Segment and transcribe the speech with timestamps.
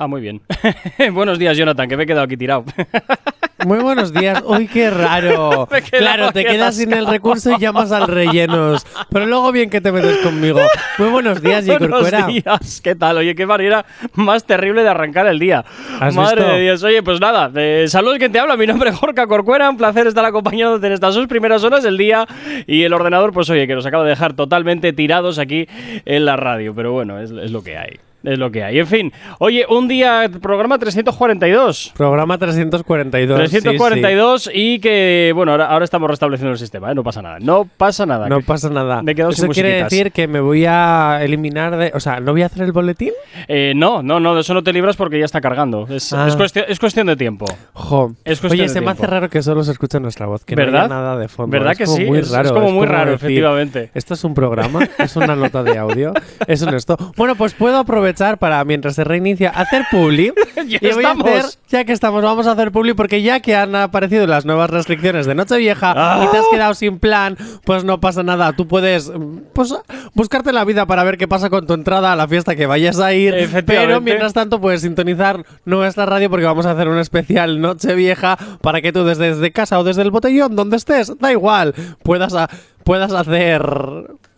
[0.00, 0.40] Ah, muy bien.
[1.12, 2.64] Buenos días, Jonathan, que me he quedado aquí tirado.
[3.66, 4.42] Muy buenos días.
[4.46, 5.68] Uy, qué raro.
[5.90, 8.86] claro, te quedas sin el recurso y llamas al rellenos.
[9.10, 10.62] Pero luego bien que te metes conmigo.
[10.96, 11.78] Muy buenos días, J.
[11.86, 12.80] Buenos días.
[12.82, 13.18] ¿Qué tal?
[13.18, 15.62] Oye, qué manera más terrible de arrancar el día.
[16.00, 16.52] ¿Has Madre visto?
[16.54, 16.82] de Dios.
[16.84, 17.50] Oye, pues nada.
[17.54, 18.56] Eh, saludos, quien te habla.
[18.56, 19.68] Mi nombre es Jorge Corcuera.
[19.68, 22.26] Un placer estar acompañándote en estas sus primeras horas del día.
[22.66, 25.68] Y el ordenador, pues oye, que nos acaba de dejar totalmente tirados aquí
[26.06, 26.74] en la radio.
[26.74, 28.00] Pero bueno, es, es lo que hay.
[28.22, 28.78] Es lo que hay.
[28.78, 29.12] En fin.
[29.38, 31.92] Oye, un día, programa 342.
[31.96, 33.50] Programa 342.
[33.50, 36.94] sí, 342 y que, bueno, ahora, ahora estamos restableciendo el sistema, ¿eh?
[36.94, 37.38] no pasa nada.
[37.40, 38.24] No pasa nada.
[38.26, 38.30] sí.
[38.30, 39.02] No Que- pasa nada.
[39.02, 41.92] Me he quedado Eso sin quiere decir que me voy a eliminar de.
[41.94, 43.12] O sea, ¿no voy a hacer el boletín?
[43.48, 45.86] Eh, no, no, no, de eso no te libras porque ya está cargando.
[45.88, 46.26] Es, Ah.
[46.28, 47.46] es cuestión, es cuestión de tiempo.
[47.72, 48.12] Jo.
[48.24, 50.62] Es cuestión Oye, se me hace raro que solo se escuche nuestra voz, que no
[50.62, 50.80] ¿Verdad?
[50.84, 51.52] haya nada de fondo.
[51.52, 52.04] ¿Verdad Es que como sí?
[52.04, 52.52] Muy Es- es raro.
[52.54, 53.90] como muy raro, decir, efectivamente.
[53.94, 56.12] Esto es un programa, es una nota de audio,
[56.46, 56.96] es un esto.
[57.16, 60.32] Bueno, pues puedo aprovechar para, mientras se reinicia, hacer publi.
[60.66, 61.26] Ya y voy estamos.
[61.26, 64.44] a hacer, ya que estamos, vamos a hacer publi porque ya que han aparecido las
[64.44, 66.24] nuevas restricciones de Nochevieja Ah.
[66.24, 68.52] y te has quedado sin plan, pues no pasa nada.
[68.52, 69.74] Tú puedes mm, pues,
[70.14, 73.00] buscarte la vida para ver qué pasa con tu entrada a la fiesta que vayas
[73.00, 73.48] a ir.
[73.66, 78.82] Pero mientras tanto puedes sintonizar nuestra radio porque vamos a hacer un especial Nochevieja para
[78.82, 82.48] que tú desde, desde casa o desde el botellón, donde estés, da igual, puedas, a-
[82.84, 83.62] puedas hacer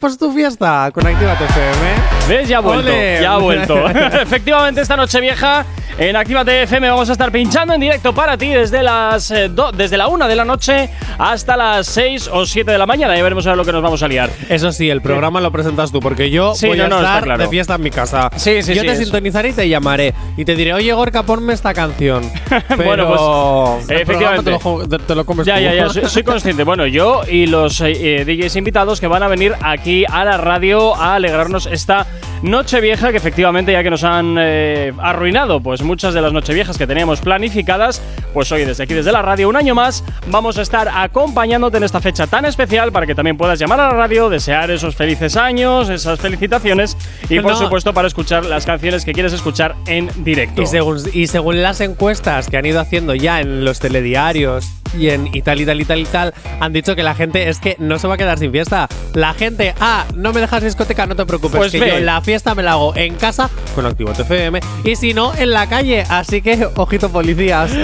[0.02, 2.28] pues tu fiesta con Actívate FM.
[2.28, 2.48] ¿Ves?
[2.48, 2.88] Ya ha vuelto.
[2.90, 3.18] ¡Ole!
[3.22, 3.88] Ya ha vuelto.
[4.20, 5.64] Efectivamente, esta noche vieja
[5.96, 9.70] en Actívate FM vamos a estar pinchando en directo para ti desde las eh, do-
[9.70, 13.14] desde la 1 de la noche hasta las 6 o 7 de la mañana.
[13.16, 14.28] Ya veremos a ver lo que nos vamos a liar.
[14.48, 17.22] Eso sí, el programa lo presentas tú, porque yo Sí, voy no, a no, estar
[17.22, 17.42] claro.
[17.44, 18.28] de fiesta en mi casa.
[18.34, 19.02] Sí, sí, yo sí, te eso.
[19.04, 20.14] sintonizaré y te llamaré.
[20.36, 22.28] Y te diré, oye, Gorka, ponme esta canción.
[22.68, 24.50] Pero Bueno, pues, efectivamente.
[24.58, 24.58] Te
[24.98, 25.60] lo, te lo comes Ya, tú.
[25.62, 26.64] ya, ya, soy, soy consciente.
[26.64, 30.36] Bueno, yo y los eh, eh, DJs invitados que van a venir aquí a la
[30.38, 32.06] radio a alegrarnos esta
[32.42, 36.76] noche vieja que efectivamente ya que nos han eh, arruinado pues muchas de las nocheviejas
[36.76, 38.02] que teníamos planificadas,
[38.34, 41.84] pues hoy desde aquí, desde la radio, un año más, vamos a estar acompañándote en
[41.84, 45.36] esta fecha tan especial para que también puedas llamar a la radio, desear esos felices
[45.36, 46.96] años, esas felicitaciones
[47.28, 47.58] y por No.
[47.58, 50.62] supuesto para escuchar las canciones que quieres escuchar en directo.
[50.62, 54.66] Y según, y según las encuestas que han ido haciendo ya en los telediarios
[54.98, 57.48] y en y tal y tal y tal y tal, han dicho que la gente
[57.48, 58.88] es que no se va a quedar sin fiesta.
[59.14, 61.88] La gente, ah, no me dejas discoteca, no te preocupes, Pues que ve.
[61.88, 65.50] yo la fiesta me la hago en casa con Activo TFM y si no, en
[65.50, 66.04] la calle.
[66.08, 67.70] Así que, ojito policías.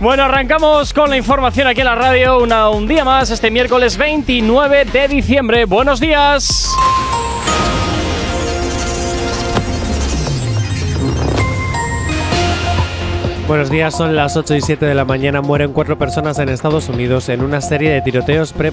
[0.00, 3.96] Bueno, arrancamos con la información aquí en la radio una, un día más, este miércoles
[3.96, 5.64] 29 de diciembre.
[5.66, 6.70] Buenos días.
[13.50, 15.40] Buenos días, son las 8 y 7 de la mañana.
[15.42, 18.72] Mueren cuatro personas en Estados Unidos en una serie de tiroteos pre-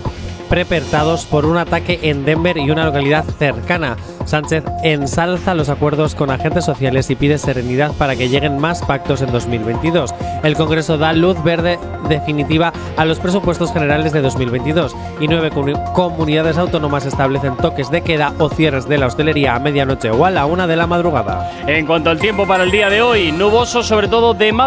[0.50, 3.98] prepertados por un ataque en Denver y una localidad cercana.
[4.26, 9.22] Sánchez ensalza los acuerdos con agentes sociales y pide serenidad para que lleguen más pactos
[9.24, 10.14] en 2022.
[10.44, 15.92] El Congreso da luz verde definitiva a los presupuestos generales de 2022 y nueve comu-
[15.94, 20.30] comunidades autónomas establecen toques de queda o cierres de la hostelería a medianoche o a
[20.30, 21.50] la una de la madrugada.
[21.66, 24.67] En cuanto al tiempo para el día de hoy, nuboso sobre todo de madrugada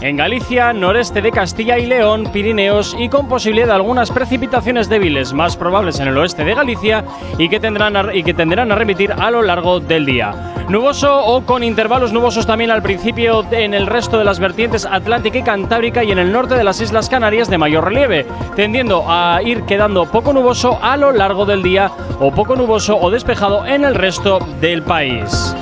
[0.00, 5.32] en Galicia, noreste de Castilla y León, Pirineos y con posibilidad de algunas precipitaciones débiles
[5.32, 7.04] más probables en el oeste de Galicia
[7.36, 10.54] y que tendrán a, y que tenderán a remitir a lo largo del día.
[10.68, 15.38] Nuboso o con intervalos nubosos también al principio en el resto de las vertientes atlántica
[15.38, 19.40] y cantábrica y en el norte de las Islas Canarias de mayor relieve, tendiendo a
[19.42, 21.90] ir quedando poco nuboso a lo largo del día
[22.20, 25.54] o poco nuboso o despejado en el resto del país.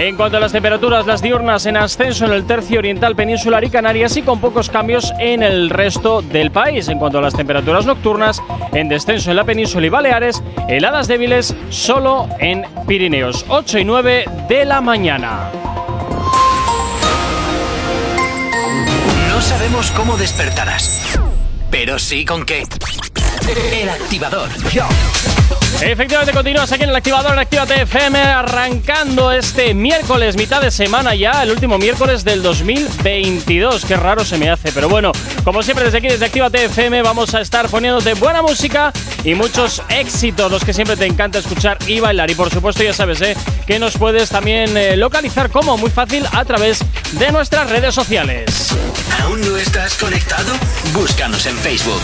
[0.00, 3.68] En cuanto a las temperaturas, las diurnas en ascenso en el tercio oriental peninsular y
[3.68, 6.88] Canarias y con pocos cambios en el resto del país.
[6.88, 11.54] En cuanto a las temperaturas nocturnas, en descenso en la península y Baleares, heladas débiles
[11.68, 15.50] solo en Pirineos, 8 y 9 de la mañana.
[19.28, 21.20] No sabemos cómo despertarás,
[21.70, 22.64] pero sí con qué.
[23.50, 24.48] El Activador.
[25.80, 31.16] Efectivamente, continúas aquí en el activador en Actívate FM, arrancando este miércoles, mitad de semana
[31.16, 33.86] ya, el último miércoles del 2022.
[33.86, 35.10] Qué raro se me hace, pero bueno,
[35.42, 38.92] como siempre, desde aquí, desde Actívate FM, vamos a estar poniéndote buena música
[39.24, 42.30] y muchos éxitos, los que siempre te encanta escuchar y bailar.
[42.30, 43.36] Y por supuesto, ya sabes, ¿eh?
[43.66, 48.76] que nos puedes también eh, localizar como muy fácil a través de nuestras redes sociales.
[49.22, 50.52] ¿Aún no estás conectado?
[50.92, 52.00] Búscanos en Facebook.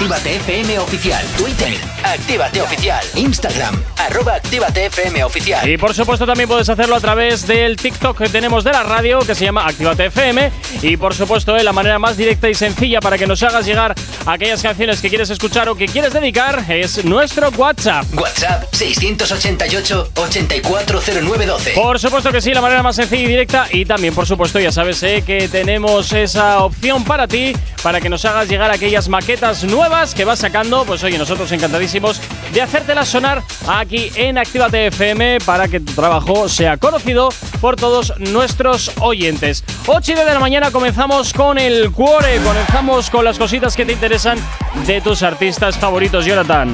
[0.00, 1.26] Actívate FM Oficial.
[1.36, 3.04] Twitter, Actívate Oficial.
[3.16, 5.68] Instagram, arroba Actívate FM Oficial.
[5.68, 9.18] Y por supuesto también puedes hacerlo a través del TikTok que tenemos de la radio,
[9.18, 10.50] que se llama Actívate FM.
[10.80, 13.94] Y por supuesto, eh, la manera más directa y sencilla para que nos hagas llegar
[14.24, 18.06] aquellas canciones que quieres escuchar o que quieres dedicar es nuestro WhatsApp.
[18.14, 21.72] WhatsApp 688 840912.
[21.74, 23.66] Por supuesto que sí, la manera más sencilla y directa.
[23.70, 28.08] Y también, por supuesto, ya sabes eh, que tenemos esa opción para ti, para que
[28.08, 30.84] nos hagas llegar aquellas maquetas nuevas que vas sacando.
[30.84, 32.20] Pues oye, nosotros encantadísimos
[32.52, 38.14] de hacértelas sonar aquí en Actívate FM para que tu trabajo sea conocido por todos
[38.18, 39.64] nuestros oyentes.
[39.86, 43.84] 8 y 10 de la mañana comenzamos con el cuore, comenzamos con las cositas que
[43.84, 44.38] te interesan
[44.86, 46.72] de tus artistas favoritos, Jonathan.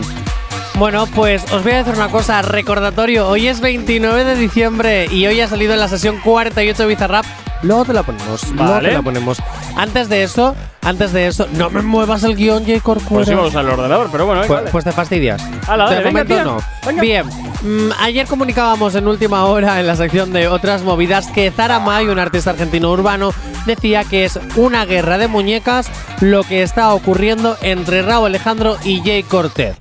[0.78, 5.26] Bueno, pues os voy a decir una cosa, recordatorio, hoy es 29 de diciembre y
[5.26, 7.24] hoy ha salido en la sesión 48 de Bizarrap.
[7.62, 8.88] Luego te la ponemos, luego Vale.
[8.90, 9.38] te la ponemos.
[9.74, 12.80] Antes de eso, antes de eso, no me muevas el guion, J.
[12.80, 13.24] Corcuera.
[13.24, 14.70] Pues íbamos al ordenador, pero bueno, Pues, dale.
[14.70, 15.42] pues te fastidias.
[15.50, 16.58] De momento no.
[16.86, 17.00] Venga.
[17.00, 17.26] Bien,
[17.62, 22.06] mm, ayer comunicábamos en última hora en la sección de otras movidas que Zara May,
[22.08, 23.32] un artista argentino urbano,
[23.64, 25.88] decía que es una guerra de muñecas
[26.20, 29.74] lo que está ocurriendo entre Raúl Alejandro y Jay Cortez.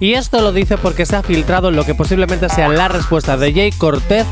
[0.00, 3.52] Y esto lo dice porque se ha filtrado lo que posiblemente sea la respuesta de
[3.52, 4.26] Jay Cortez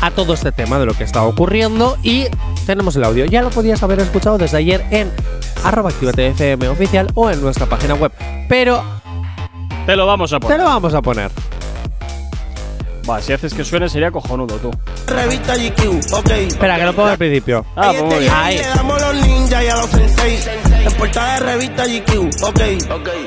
[0.00, 2.26] a todo este tema de lo que está ocurriendo y
[2.66, 3.26] tenemos el audio.
[3.26, 5.10] Ya lo podías haber escuchado desde ayer en
[5.62, 8.12] arroba FM oficial o en nuestra página web.
[8.48, 8.82] Pero
[9.86, 10.58] Te lo vamos a te poner.
[10.58, 11.30] lo vamos a poner.
[13.08, 14.70] Va, si haces que suene sería cojonudo tú.
[15.06, 16.30] Revista GQ, ok.
[16.30, 17.66] Espera, que lo pongo al principio.
[17.76, 18.32] Ah, pues muy bien.
[18.34, 18.56] Ahí.
[18.56, 20.38] Le damos los ninjas y a los sensei.
[20.84, 22.60] En portada de revista GQ, ok.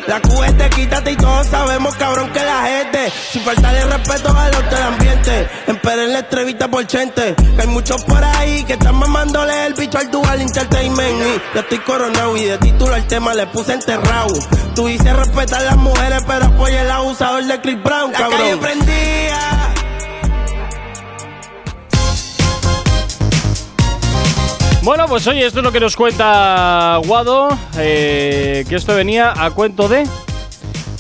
[0.07, 3.11] La Q es de quítate y todos sabemos, cabrón, que la gente.
[3.31, 5.49] Sin faltarle respeto a los del ambiente.
[5.67, 7.35] Esperen la entrevista por chente.
[7.55, 11.19] Que hay muchos por ahí que están mamándole el bicho al dual entertainment.
[11.21, 14.33] Y yo estoy coronado y de título al tema le puse enterrado.
[14.75, 18.39] Tú dices respetar las mujeres, pero apoya el abusador de Chris Brown, La cabrón.
[18.39, 19.56] calle prendía.
[24.87, 29.51] Bueno, pues oye, esto es lo que nos cuenta Guado, eh, que esto venía a
[29.51, 30.07] cuento de...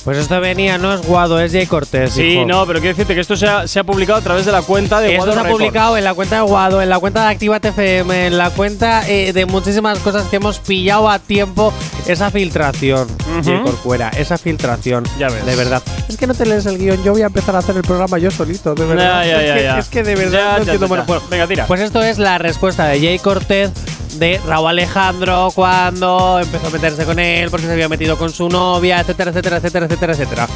[0.07, 2.13] Pues esto venía, no es Guado, es Jay Cortés.
[2.13, 2.45] Sí, hijo.
[2.45, 4.61] no, pero quiero decirte que esto se ha, se ha publicado a través de la
[4.61, 5.59] cuenta de Esto Guado se ha Records.
[5.65, 9.05] publicado en la cuenta de Guado, en la cuenta de Actívate FM, en la cuenta
[9.09, 11.73] eh, de muchísimas cosas que hemos pillado a tiempo
[12.07, 13.09] esa filtración.
[13.43, 15.03] Jay Corcuera, esa filtración.
[15.19, 15.45] Ya ves.
[15.45, 15.83] De verdad.
[16.07, 18.17] Es que no te lees el guion, yo voy a empezar a hacer el programa
[18.17, 19.25] yo solito, de verdad.
[19.25, 19.77] Ya, ya, es, ya, que, ya.
[19.79, 20.85] es que de verdad Ya, no ya, entiendo.
[20.85, 21.07] ya, Bueno, ya.
[21.07, 21.65] bueno, Venga, tira.
[21.67, 23.71] Pues esto es la respuesta de Jay Cortez
[24.19, 28.49] de Raúl Alejandro cuando empezó a meterse con él porque se había metido con su
[28.49, 30.47] novia, etcétera, etcétera, etcétera, etcétera, etcétera.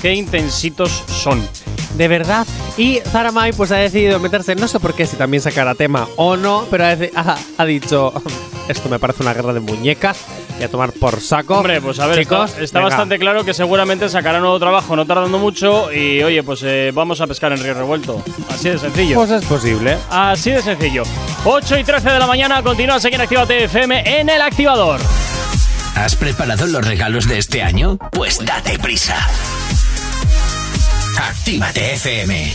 [0.00, 1.46] Qué intensitos son.
[1.96, 2.46] De verdad.
[2.76, 6.08] Y Zara Mai pues ha decidido meterse, no sé por qué, si también sacará tema
[6.16, 8.12] o no, pero ha, ha dicho,
[8.68, 10.18] esto me parece una guerra de muñecas,
[10.60, 11.56] y a tomar por saco.
[11.56, 15.38] Hombre, pues a ver, Chicos, está, bastante claro que seguramente sacará nuevo trabajo no tardando
[15.38, 18.22] mucho y oye, pues eh, vamos a pescar en río revuelto.
[18.50, 19.16] Así de sencillo.
[19.16, 19.96] Pues es posible.
[20.10, 21.02] Así de sencillo.
[21.44, 25.00] 8 y 13 de la mañana, continúas aquí en Actívate FM en el activador.
[25.94, 27.98] ¿Has preparado los regalos de este año?
[28.12, 29.16] Pues date prisa.
[31.18, 32.54] Actívate FM.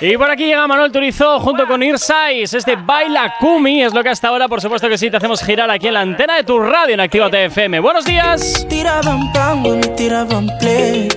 [0.00, 2.52] Y por aquí llega Manuel Turizo junto con Irsais.
[2.52, 5.70] Este Baila Kumi es lo que hasta ahora, por supuesto que sí, te hacemos girar
[5.70, 7.78] aquí en la antena de tu radio en Actívate FM.
[7.78, 8.66] Buenos días.
[8.68, 11.08] Tiraban pan, mami, tiraban play.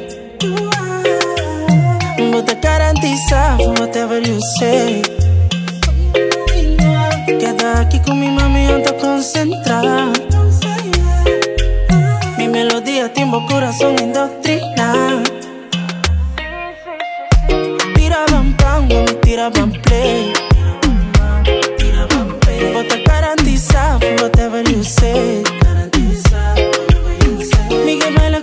[2.31, 5.01] Vos te garantizas, whatever you say.
[7.25, 10.11] Queda aquí con mi mami, ando concentrada.
[12.37, 15.23] Mi melodía, timbo, corazón, indoctrina.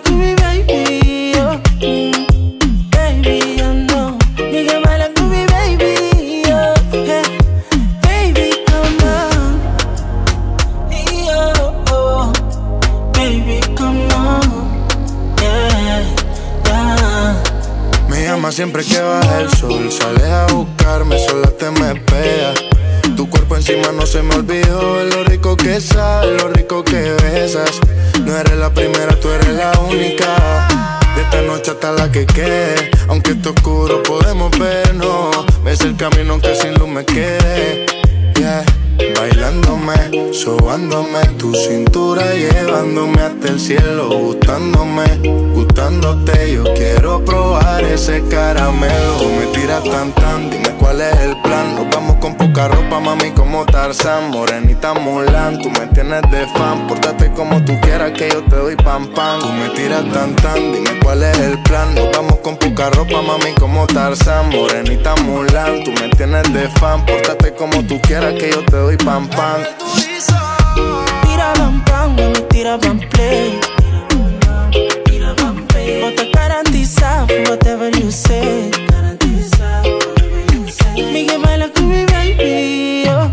[0.02, 1.58] Baby, oh.
[1.80, 2.12] Mm,
[2.90, 3.40] Baby,
[8.02, 8.64] baby, oh.
[8.74, 9.00] Come
[11.90, 12.32] oh.
[13.12, 14.44] Baby, come on.
[18.10, 19.90] Me llama siempre que baja el sol.
[19.90, 22.54] Sales a buscarme, sola te me espera.
[23.24, 25.02] Tu cuerpo encima no se me olvidó.
[25.02, 27.80] Lo rico que sabes, lo rico que besas.
[28.22, 30.68] No eres la primera, tú eres la única.
[31.16, 32.90] De esta noche hasta la que quede.
[33.08, 35.46] Aunque esté oscuro, podemos vernos.
[35.64, 37.86] Ves el camino aunque sin luz me quede.
[39.18, 45.04] Bailándome, sobándome tu cintura, llevándome hasta el cielo, gustándome,
[45.54, 46.52] gustándote.
[46.52, 51.74] Yo quiero probar ese caramelo, metí tiras tan tan, dime cuál es el plan.
[51.74, 54.30] Nos vamos con poca ropa, mami, como Tarzan.
[54.30, 56.86] Morenita Mulan, tú me tienes de fan.
[56.86, 59.40] Pórtate como tú quieras, que yo te doy pam pam.
[59.40, 61.94] Tú me tiras tan tan, dime cuál es el plan.
[61.94, 64.50] Nos vamos con poca ropa, mami, como Tarzan.
[64.50, 67.04] Morenita Mulan, tú me tienes de fan.
[67.06, 69.62] Pórtate como tú quieras, que yo te doy pam pam.
[71.22, 72.16] Tira pam pam,
[72.50, 73.60] tira pam play.
[75.04, 76.02] Tira pam play.
[76.04, 78.70] I garantiza whatever you say.
[78.90, 81.12] Garantiza whatever you say.
[81.12, 83.30] Miguel baila con mi baby, oh.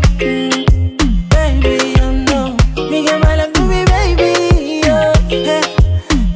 [1.30, 2.56] Baby, I know.
[2.90, 5.12] Miguel baila con mi baby, oh.
[5.28, 5.62] Hey.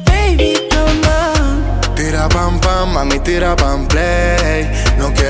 [0.05, 1.95] Baby, come on.
[1.95, 3.86] Tira pam pam, mami, tira pam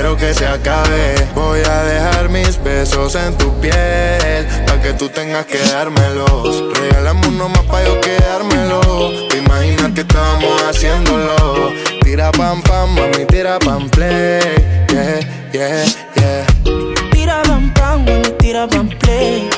[0.08, 1.14] quiero que se acabe.
[1.34, 4.46] Voy a dejar mis besos en tu piel.
[4.66, 6.64] Pa' que tú tengas que dármelos.
[6.78, 9.28] Regálame uno más pa' yo quedármelo.
[9.28, 11.72] Te imaginas que estábamos haciéndolo.
[12.02, 14.40] Tira pam pam, mami, tira pam play.
[14.92, 15.20] Yeah,
[15.52, 15.84] yeah,
[16.16, 16.46] yeah.
[17.10, 19.57] Tira pam pam, mami, tira pam play.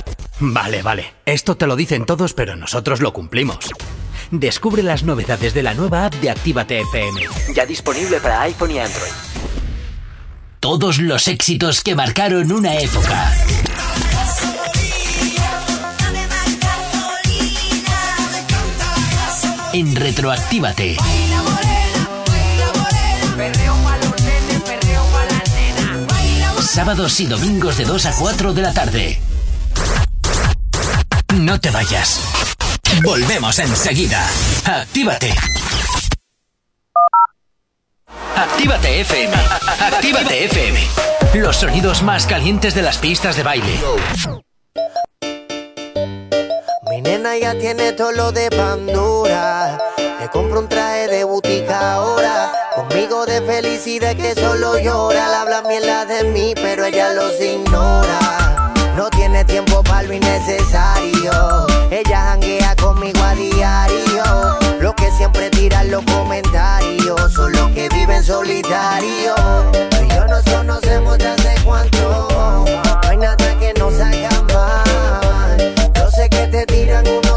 [0.41, 1.13] Vale, vale.
[1.25, 3.69] Esto te lo dicen todos, pero nosotros lo cumplimos.
[4.31, 7.21] Descubre las novedades de la nueva app de Actívate FM.
[7.53, 9.11] Ya disponible para iPhone y Android.
[10.59, 13.31] Todos los éxitos que marcaron una época.
[19.73, 20.97] En Retroactívate.
[26.61, 29.30] Sábados y domingos de 2 a 4 de la tarde.
[31.35, 32.19] No te vayas.
[33.03, 34.27] Volvemos enseguida.
[34.65, 35.33] Actívate.
[38.35, 39.33] Actívate FM.
[39.79, 40.79] Actívate FM.
[41.35, 43.79] Los sonidos más calientes de las pistas de baile.
[46.89, 49.79] Mi nena ya tiene todo lo de Pandora.
[50.19, 52.51] Le compro un traje de butica ahora.
[52.75, 55.29] Conmigo de felicidad que solo llora.
[55.29, 58.73] Le habla mierda de mí, pero ella los ignora.
[58.97, 59.70] No tiene tiempo
[60.11, 61.67] lo innecesario.
[61.89, 64.23] Ella janguea conmigo a diario.
[64.79, 69.35] Lo que siempre tiran los comentarios son los que viven solitario.
[69.71, 72.27] Tú y yo nos conocemos desde cuánto.
[72.29, 75.73] No hay nada que nos haga mal.
[75.95, 77.30] Yo sé que te tiran unos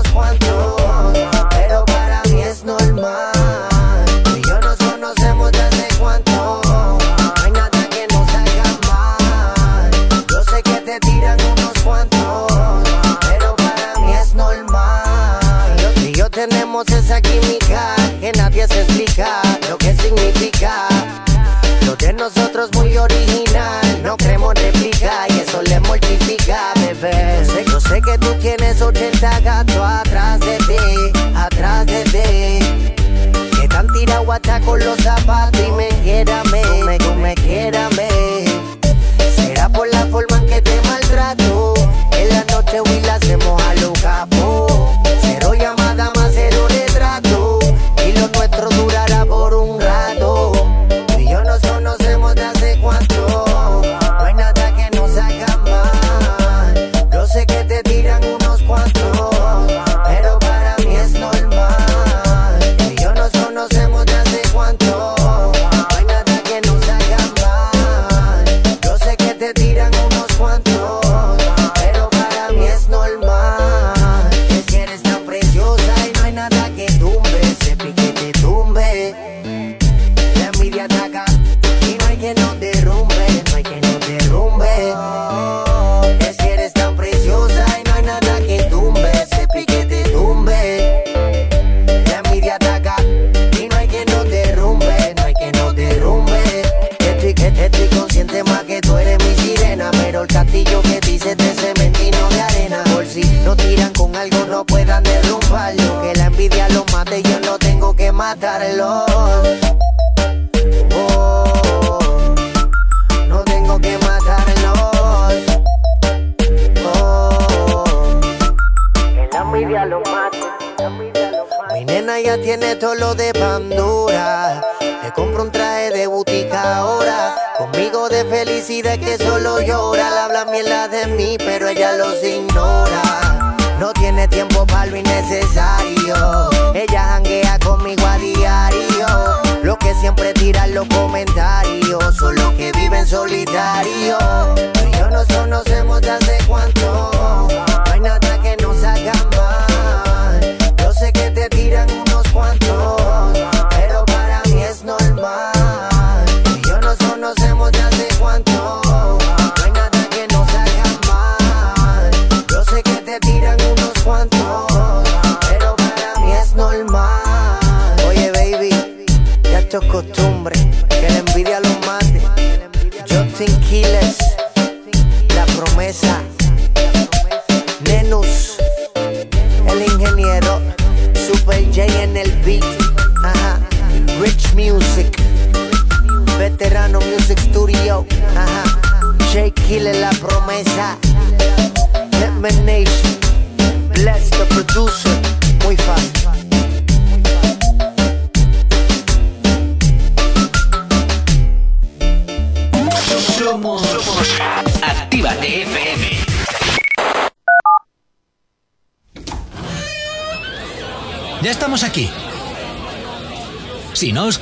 [28.84, 33.56] 80 gatos atrás de ti, atrás de ti.
[33.56, 35.23] Que tan tirado hasta con los zapatos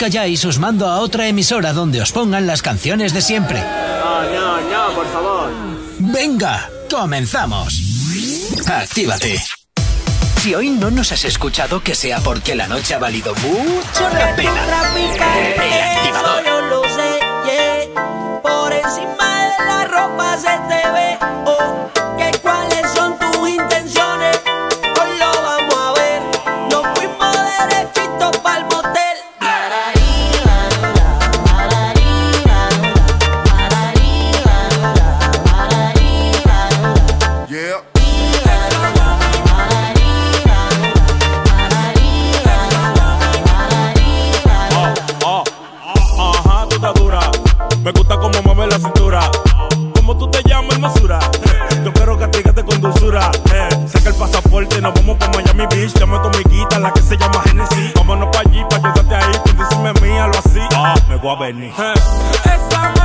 [0.02, 3.61] calláis, os mando a otra emisora donde os pongan las canciones de siempre.
[3.61, 5.48] No, no, no, por favor.
[6.00, 7.79] Venga, comenzamos.
[8.66, 9.40] Actívate.
[10.40, 14.35] Si hoy no nos has escuchado, que sea porque la noche ha valido mucho la
[14.35, 14.66] pena.
[14.96, 16.44] El activador.
[16.44, 17.88] Yo lo sé.
[18.42, 20.82] Por encima de la ropa se te
[61.22, 63.01] What about me?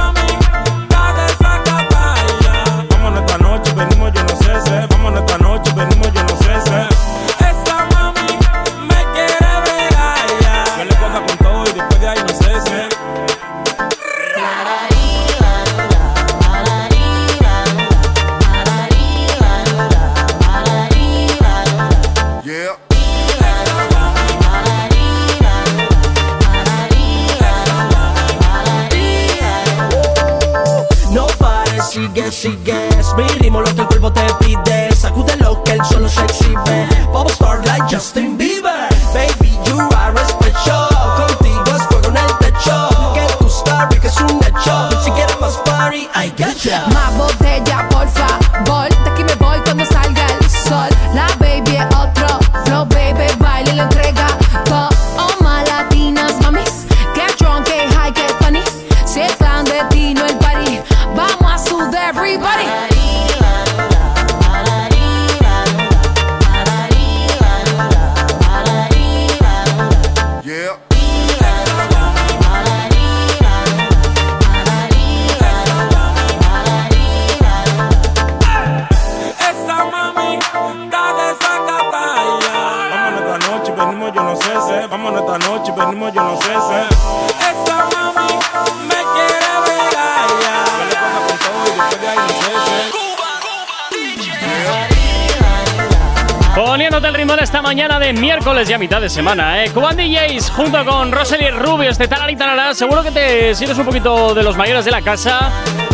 [98.78, 99.72] mitad de semana, ¿eh?
[99.72, 102.74] Cuban DJs junto con Rosalie Rubios de Tarari Tarara.
[102.74, 105.52] Seguro que te sientes un poquito de los mayores de la casa.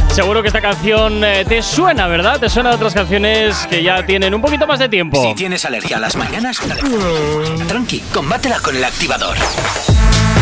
[0.10, 2.40] Seguro que esta canción eh, te suena, ¿verdad?
[2.40, 5.24] Te suena de otras canciones que ya tienen un poquito más de tiempo.
[5.24, 6.60] Si tienes alergia a las mañanas,
[7.68, 9.38] tranqui, combátela con el activador.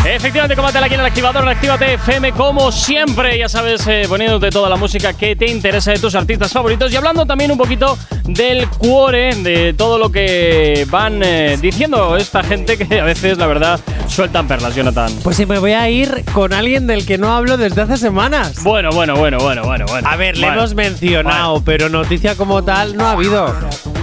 [0.04, 4.50] Efectivamente, combátela aquí en el activador, en Actívate FM, como siempre, ya sabes, eh, poniéndote
[4.50, 7.96] toda la música que te interesa de tus artistas favoritos y hablando también un poquito
[8.34, 13.46] del cuore, de todo lo que van eh, diciendo esta gente que a veces, la
[13.46, 15.12] verdad, sueltan perlas, Jonathan.
[15.22, 18.62] Pues sí, me voy a ir con alguien del que no hablo desde hace semanas.
[18.62, 20.08] Bueno, bueno, bueno, bueno, bueno, bueno.
[20.08, 23.54] A ver, le Bueno, hemos mencionado, pero noticia como tal no ha habido.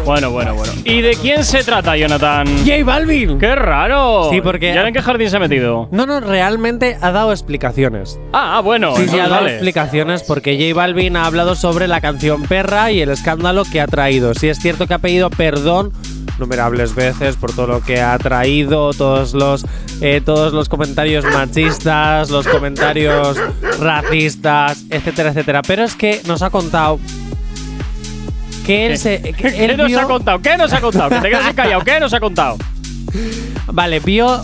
[0.06, 0.74] Bueno, bueno, bueno.
[0.86, 2.48] ¿Y de quién se trata, Jonathan?
[2.66, 3.38] J Balvin.
[3.38, 4.30] ¡Qué raro!
[4.32, 5.88] Sí, porque- ¿Y ahora en qué jardín se ha metido?
[5.92, 8.20] No, no, realmente ha dado explicaciones.
[8.34, 8.96] Ah, ah, bueno.
[8.96, 9.54] Sí, sí, ha dado vale.
[9.54, 13.88] explicaciones porque J Balvin ha hablado sobre la canción Perra y el escándalo que ha
[13.88, 14.34] traído.
[14.34, 15.92] Sí es cierto que ha pedido perdón
[16.40, 19.66] numerables veces por todo lo que ha traído, todos los
[20.02, 23.38] eh, todos los comentarios machistas, los comentarios
[23.80, 25.62] racistas, etcétera, etcétera.
[25.68, 26.98] Pero es que nos ha contado
[28.70, 30.40] que él se que ¿Qué, él nos vio- ha contado?
[30.42, 31.10] ¿Qué nos ha contado?
[31.10, 31.84] Que te quedas callado.
[31.84, 32.58] ¿Qué nos ha contado?
[33.68, 34.44] Vale, vio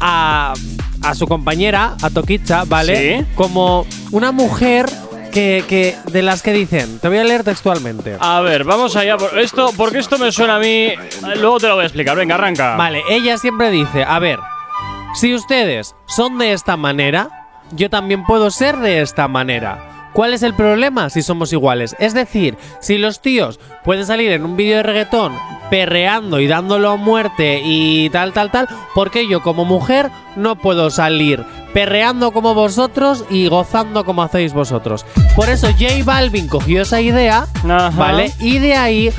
[0.00, 0.54] a,
[1.02, 3.18] a su compañera, a Toquicha, ¿vale?
[3.20, 3.26] Sí.
[3.34, 4.86] Como una mujer
[5.32, 8.16] que, que de las que dicen, te voy a leer textualmente.
[8.20, 9.16] A ver, vamos allá.
[9.16, 10.92] por- Esto, porque esto me suena a mí.
[11.40, 12.16] Luego te lo voy a explicar.
[12.16, 12.76] Venga, arranca.
[12.76, 14.38] Vale, ella siempre dice, a ver,
[15.14, 17.28] si ustedes son de esta manera,
[17.72, 19.93] yo también puedo ser de esta manera.
[20.14, 21.96] ¿Cuál es el problema si somos iguales?
[21.98, 25.32] Es decir, si los tíos pueden salir en un vídeo de reggaetón
[25.70, 30.54] perreando y dándolo a muerte y tal, tal, tal, ¿por qué yo como mujer no
[30.54, 35.04] puedo salir perreando como vosotros y gozando como hacéis vosotros?
[35.34, 37.90] Por eso J Balvin cogió esa idea, Ajá.
[37.90, 38.30] ¿vale?
[38.38, 39.12] Y de ahí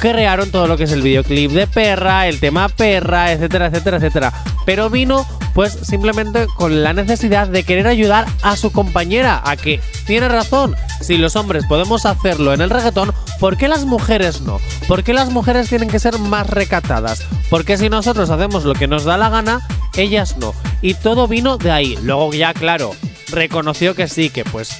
[0.00, 4.32] crearon todo lo que es el videoclip de perra, el tema perra, etcétera, etcétera, etcétera.
[4.64, 5.26] Pero vino
[5.58, 10.76] pues simplemente con la necesidad de querer ayudar a su compañera a que tiene razón.
[11.00, 14.60] Si los hombres podemos hacerlo en el reggaetón, ¿por qué las mujeres no?
[14.86, 17.24] ¿Por qué las mujeres tienen que ser más recatadas?
[17.50, 19.66] Porque si nosotros hacemos lo que nos da la gana,
[19.96, 20.54] ellas no.
[20.80, 21.98] Y todo vino de ahí.
[22.04, 22.94] Luego ya, claro,
[23.32, 24.70] reconoció que sí, que pues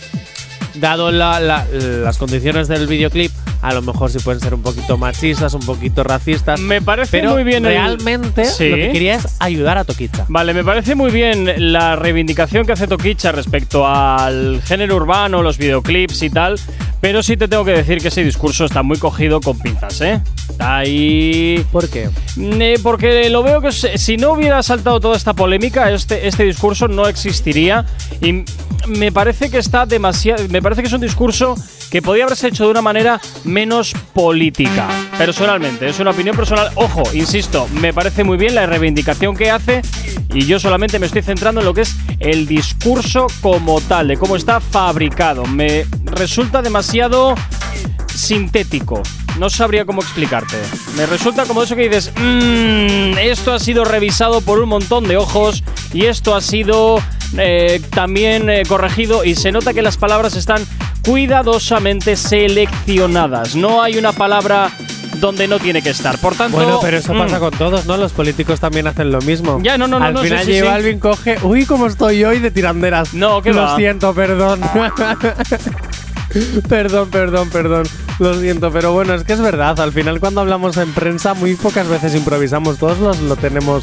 [0.76, 4.96] dado la- la- las condiciones del videoclip, a lo mejor sí pueden ser un poquito
[4.96, 6.60] machistas, un poquito racistas.
[6.60, 8.68] Me parece pero muy bien el- realmente Sí.
[8.68, 10.24] lo que quería es ayudar a Toquicha.
[10.28, 15.58] Vale, me parece muy bien la reivindicación que hace Toquicha respecto al género urbano, los
[15.58, 16.56] videoclips y tal,
[17.00, 20.20] pero sí te tengo que decir que ese discurso está muy cogido con pinzas, ¿eh?
[20.48, 21.64] Está ahí...
[21.72, 22.08] ¿Por qué?
[22.38, 26.88] Eh, porque lo veo que si no hubiera saltado toda esta polémica, este, este discurso
[26.88, 27.84] no existiría
[28.20, 28.44] y
[28.86, 30.46] me parece que está demasiado...
[30.48, 31.54] Me parece que es un discurso
[31.90, 34.88] que podía haberse hecho de una manera menos política.
[35.16, 36.70] Personalmente, es una opinión personal.
[36.74, 39.82] Ojo, insisto, me parece muy bien la reivindicación que hace
[40.32, 44.16] y yo solamente me estoy centrando en lo que es el discurso como tal, de
[44.16, 45.44] cómo está fabricado.
[45.46, 47.34] Me resulta demasiado
[48.14, 49.02] sintético.
[49.38, 50.56] No sabría cómo explicarte.
[50.96, 55.16] Me resulta como eso que dices, "Mm, esto ha sido revisado por un montón de
[55.16, 57.00] ojos y esto ha sido
[57.36, 60.64] eh, también eh, corregido y se nota que las palabras están
[61.04, 63.54] cuidadosamente seleccionadas.
[63.54, 64.70] No hay una palabra
[65.16, 66.16] donde no tiene que estar.
[66.18, 67.96] Por tanto, Bueno, pero eso mm, pasa con todos, ¿no?
[67.96, 69.58] Los políticos también hacen lo mismo.
[69.62, 70.68] Ya, no, no, no, Al no, sí, final sí, J sí.
[70.68, 73.12] Balvin coge, uy, cómo estoy hoy de tiranderas.
[73.14, 73.76] No, que Lo va.
[73.76, 74.60] siento, perdón.
[76.68, 77.84] perdón, perdón, perdón.
[78.18, 79.78] Lo siento, pero bueno, es que es verdad.
[79.80, 82.78] Al final, cuando hablamos en prensa, muy pocas veces improvisamos.
[82.78, 83.82] Todos los, lo tenemos.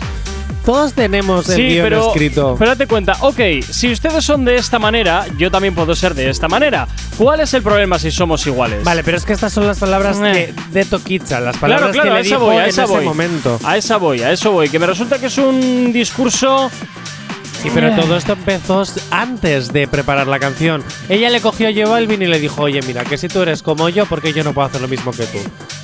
[0.66, 2.56] Todos tenemos el Sí, guion pero, escrito.
[2.58, 3.40] pero date cuenta, ok,
[3.70, 6.88] si ustedes son de esta manera, yo también puedo ser de esta manera.
[7.20, 8.84] ¿Cuál es el problema si somos iguales?
[8.84, 10.54] Vale, pero es que estas son las palabras Eh.
[10.56, 12.70] que- de Toquicha, las Claro, palabras claro, que a le esa dijo voy, a en
[12.70, 13.06] esa ese voy.
[13.06, 13.60] momento.
[13.64, 14.68] A esa voy, a eso voy.
[14.70, 16.72] Que me resulta que es un discurso.
[17.66, 20.84] Sí, pero todo esto empezó antes de preparar la canción.
[21.10, 23.64] Ella le cogió a J Balvin y le dijo, oye, mira, que si tú eres
[23.64, 25.40] como yo, ¿por qué yo no puedo hacer lo mismo que tú?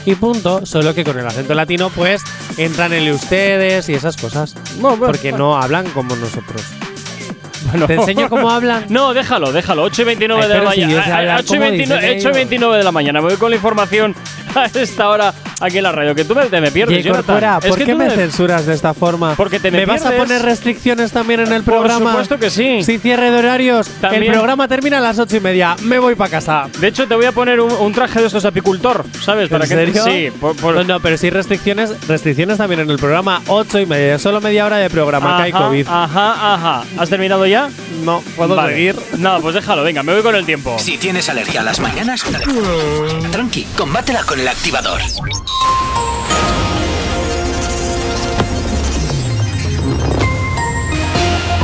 [0.05, 2.21] Y punto, solo que con el acento latino, pues,
[2.57, 4.55] entran el ustedes y esas cosas.
[4.77, 5.45] No, bueno, porque bueno.
[5.45, 6.61] no hablan como nosotros.
[7.71, 7.87] Bueno.
[7.87, 8.85] ¿Te enseño cómo hablan?
[8.89, 9.81] No, déjalo, déjalo.
[9.81, 10.93] 8 y 29 Ay, de la si mañana.
[10.93, 12.35] yo sé hablar 8 y como 29, dicen 8 y ellos.
[12.35, 13.21] 29 de la mañana.
[13.21, 14.15] Me voy con la información
[14.53, 16.13] a esta hora aquí en la radio.
[16.15, 17.07] Que tú me, te me pierdes, J.
[17.07, 17.25] Jonathan.
[17.25, 19.35] Corcuera, Es ¿por que qué me censuras de esta forma?
[19.35, 22.11] Porque te me vas a poner restricciones también en el Por programa?
[22.11, 22.83] supuesto que sí.
[22.83, 24.23] Si cierre de horarios, También.
[24.23, 25.75] el programa termina a las ocho y media.
[25.83, 26.67] Me voy para casa.
[26.79, 29.49] De hecho, te voy a poner un, un traje de estos apicultor, ¿sabes?
[29.49, 30.03] Para ¿En que serio?
[30.03, 33.41] Sí, por, por- No, no, pero sí restricciones, restricciones también en el programa.
[33.47, 35.87] Ocho y media, solo media hora de programa, que hay Ajá, COVID.
[35.87, 36.83] Ajá, ajá.
[36.97, 37.69] ¿Has terminado ya?
[38.03, 38.73] No, puedo Vale.
[38.73, 38.95] seguir.
[39.19, 40.77] No, pues déjalo, venga, me voy con el tiempo.
[40.79, 42.23] Si tienes alergia a las mañanas,
[43.31, 45.01] tranqui, combátela con el activador.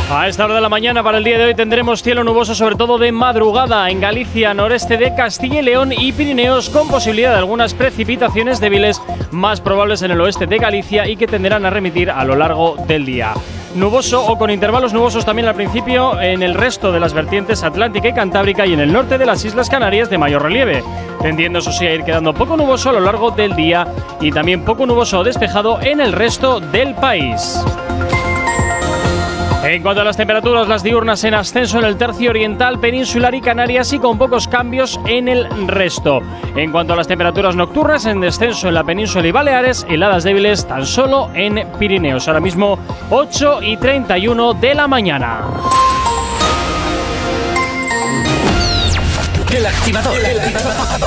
[0.10, 2.76] A esta hora de la mañana para el día de hoy tendremos cielo nuboso sobre
[2.76, 7.38] todo de madrugada en Galicia, noreste de Castilla y León y Pirineos con posibilidad de
[7.38, 12.10] algunas precipitaciones débiles más probables en el oeste de Galicia y que tenderán a remitir
[12.10, 13.34] a lo largo del día.
[13.76, 18.10] Nuboso o con intervalos nubosos también al principio en el resto de las vertientes atlántica
[18.10, 20.84] y cantábrica y en el norte de las Islas Canarias de mayor relieve,
[21.22, 23.88] tendiendo eso a ir quedando poco nuboso a lo largo del día
[24.22, 27.60] y también poco nuboso o despejado en el resto del país.
[29.64, 33.42] En cuanto a las temperaturas, las diurnas en ascenso en el tercio oriental, peninsular y
[33.42, 36.22] Canarias y con pocos cambios en el resto.
[36.56, 40.66] En cuanto a las temperaturas nocturnas, en descenso en la península y Baleares, heladas débiles
[40.66, 42.28] tan solo en Pirineos.
[42.28, 45.42] Ahora mismo 8 y 31 de la mañana.
[49.52, 50.16] El activador.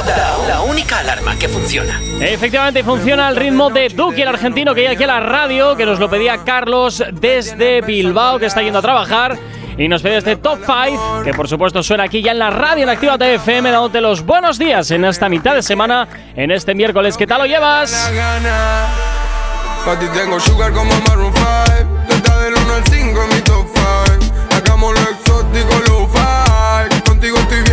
[0.07, 2.01] La, la única alarma que funciona.
[2.21, 5.87] Efectivamente, funciona al ritmo de Duki, el argentino que hay aquí a la radio, que
[5.87, 9.39] nos lo pedía Carlos desde Bilbao, que está yendo a trabajar.
[9.79, 12.83] Y nos pide este top 5, que por supuesto suena aquí ya en la radio
[12.83, 17.17] en Activa TFM, dándote los buenos días en esta mitad de semana, en este miércoles.
[17.17, 18.11] ¿Qué tal lo llevas?
[19.85, 21.47] Pa' ti tengo sugar como Maroon 5
[22.07, 27.39] Desde del 1 al 5 en mi top 5 Hagamos lo exótico, lo fi Contigo
[27.39, 27.70] estoy bien,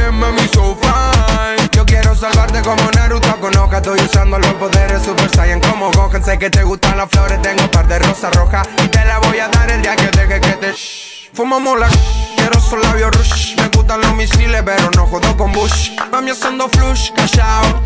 [2.18, 3.36] salvarte como Naruto.
[3.40, 6.24] Con hoja Estoy usando los poderes Super Saiyan como Gohan.
[6.24, 8.68] Sé que te gustan las flores, tengo un par de rosas rojas.
[8.84, 11.30] Y te la voy a dar el día que deje que te shh.
[11.34, 11.88] Fumamos la
[12.36, 13.56] Quiero su labio rush.
[13.58, 15.92] Me gustan los misiles pero no jodo con Bush.
[16.12, 17.82] Mami haciendo flush, callao.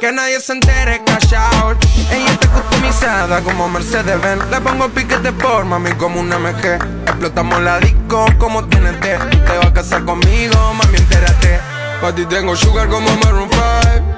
[0.00, 1.74] Que nadie se entere, callao.
[2.10, 4.50] Ella está customizada como Mercedes-Benz.
[4.50, 9.66] Le pongo piquete por mami como una MG Explotamos la disco como TNT Te vas
[9.66, 13.62] a casar conmigo, mami, entérate Pa' ti tengo sugar como Maroon 5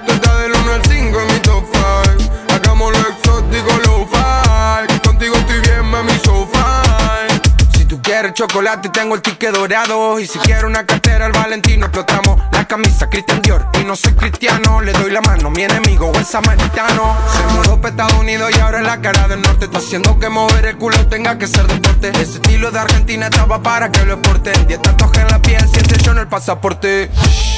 [0.06, 5.36] Desde del 1 al 5 en mi top 5 Hagamos lo exótico, lo fi Contigo
[5.36, 6.47] estoy bien, mami, so
[7.88, 10.20] tú quieres chocolate, tengo el ticket dorado.
[10.20, 12.40] Y si quieres una cartera, el Valentino explotamos.
[12.52, 13.66] La camisa Christian Dior.
[13.80, 15.50] Y no soy cristiano, le doy la mano.
[15.50, 17.16] Mi enemigo es samaritano.
[17.32, 19.64] Se mudó para Estados Unidos y ahora es la cara del norte.
[19.64, 22.10] Está haciendo que mover el culo tenga que ser deporte.
[22.10, 24.52] Ese estilo de Argentina estaba para que lo exporte.
[24.66, 27.10] Dieta toja en la piel, si ese yo en el pasaporte.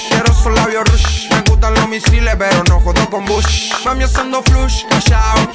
[0.08, 1.28] Quiero su labio rush.
[1.30, 3.72] Me gustan los misiles, pero no jodo con Bush.
[3.84, 5.50] Mami haciendo flush, callao.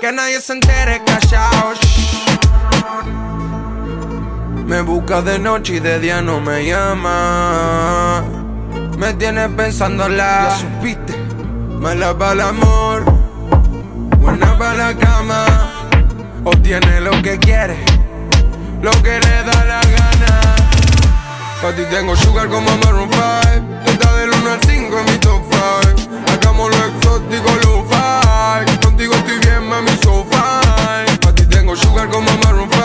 [0.00, 1.74] Que nadie se entere, callao.
[4.66, 8.24] Me busca de noche y de día no me llama.
[8.98, 10.48] Me tienes pensándola.
[10.48, 11.14] Ya supiste.
[11.78, 13.04] Mala para el amor.
[14.18, 15.46] Buena para la cama.
[16.42, 17.76] O tiene lo que quiere.
[18.82, 20.40] Lo que le da la gana.
[21.62, 23.22] Pa' ti tengo sugar como Maroon 5.
[23.84, 25.42] Desde del 1 al 5 en mi top
[25.94, 26.10] 5.
[26.32, 28.78] Hagamos lo exótico, lo fi.
[28.84, 31.18] Contigo estoy bien, mami, so fine.
[31.20, 32.82] Pa' ti tengo sugar como Maroon 5.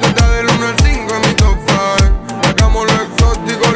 [0.00, 2.48] Desde del 1 al 5 en mi top 5.
[2.48, 3.72] Hagamos lo exótico,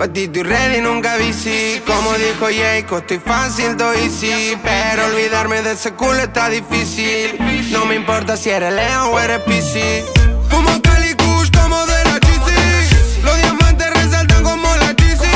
[0.00, 1.78] Pa' estoy ready, nunca bici.
[1.86, 4.56] Como dijo Jaco, estoy fácil, estoy easy.
[4.62, 7.36] Pero olvidarme de ese culo está difícil.
[7.70, 10.06] No me importa si eres Leo o eres PC
[10.48, 15.26] Fumo Cali Kush como de la GC Los diamantes resaltan como la GC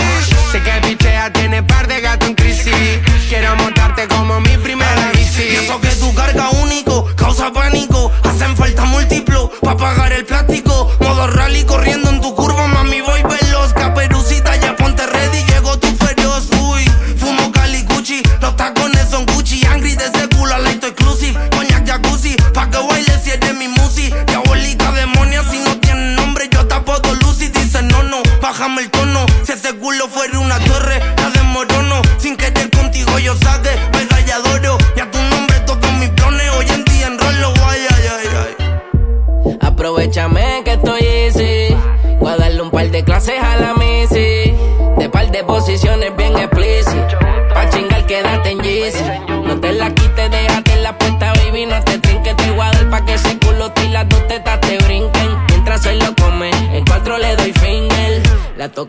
[0.50, 2.72] Sé que pichea tiene par de gato en crisis.
[3.29, 5.42] Quiero montarte como mi primera bici.
[5.42, 8.11] Pienso que tu carga único causa pánico.
[8.22, 10.90] Hacen falta múltiplo para pagar el plástico.
[11.00, 12.13] Modo rally corriendo
[19.05, 19.63] 算无忌。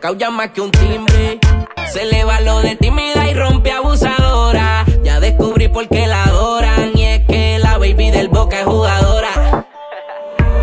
[0.05, 1.39] La toca ya más que un timbre.
[1.91, 4.85] Se le va lo de tímida y rompe abusadora.
[5.03, 6.91] Ya descubrí por qué la adoran.
[6.93, 9.65] Y es que la baby del boca es jugadora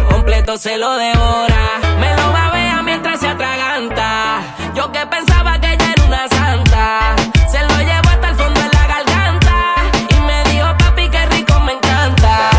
[0.08, 1.80] completo se lo devora.
[1.98, 4.42] Me lo babea mientras se atraganta.
[4.76, 7.16] Yo que pensaba que ella era una santa.
[7.50, 9.74] Se lo llevo hasta el fondo de la garganta.
[10.08, 12.50] Y me dijo, papi, qué rico me encanta.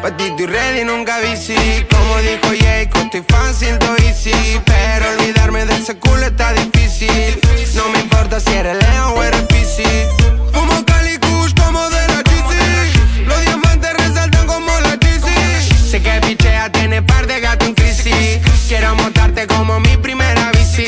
[0.00, 1.54] Pa' ti estoy ready, nunca bici
[1.88, 4.11] Como dijo Jaco, estoy fácil, estoy
[5.82, 6.52] easy Pero olvidarme
[7.12, 10.06] de ese culo importa si eres Leo o eres Piscis.
[10.52, 13.26] Fumo Cali Kush como de la GC.
[13.26, 15.90] Los diamantes resaltan como la GC.
[15.90, 18.40] Sé que pichea tiene par de gato en crisis.
[18.68, 20.86] Quiero montarte como mi primera bici.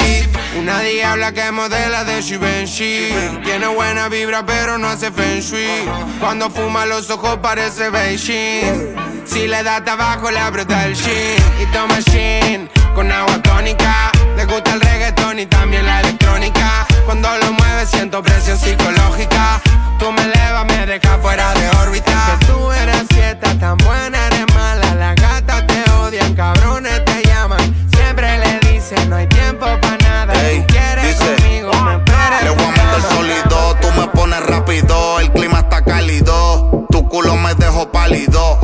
[0.59, 3.09] Una diabla que modela de Givenchy.
[3.43, 5.89] Tiene buena vibra pero no hace feng shui.
[6.21, 8.95] Cuando fuma los ojos parece Beijing.
[9.27, 11.37] Si le da tabaco le aprieta el shin.
[11.61, 14.13] Y toma shin con agua tónica.
[14.37, 16.87] Le gusta el reggaetón y también la electrónica.
[17.05, 19.61] Cuando lo mueve siento presión psicológica.
[19.99, 22.37] Tú me elevas, me dejas fuera de órbita.
[22.38, 24.94] Que tú eres fiesta, tan buena eres mala.
[24.94, 27.75] Las gatas te odian, cabrones te llaman.
[27.94, 30.33] Siempre le dicen no hay tiempo para nada.
[30.35, 32.42] Tú quieres dice, conmigo, me esperes.
[32.42, 37.37] Le voy a meter sólido, tú me pones rápido, el clima está cálido, tu culo
[37.37, 38.59] me dejó pálido.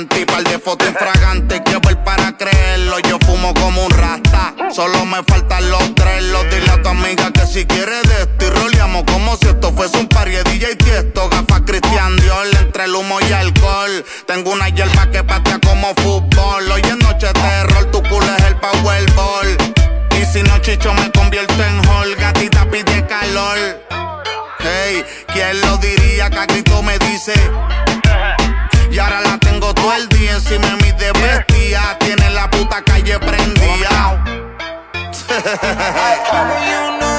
[0.00, 5.04] Panty, par de fotos infragantes, quiero ver para creerlo, yo fumo como un rasta, solo
[5.04, 8.50] me faltan los tres, los dile a tu amiga que si quiere de esto y
[8.50, 12.94] roleamos como si esto fuese un party de DJ Tiesto, gafas Cristian Dior, entre el
[12.94, 17.90] humo y alcohol, tengo una hierba que patea como fútbol, hoy es noche de terror,
[17.90, 19.56] tu culo es el powerball.
[20.20, 23.58] Y si no chicho me convierto en hall, gatita pide calor.
[24.60, 27.32] Hey, ¿quién lo diría que a grito me dice?
[28.90, 31.96] Y ahora la tengo todo el día encima de mi de bestia.
[32.00, 34.24] Tiene la puta calle prendida.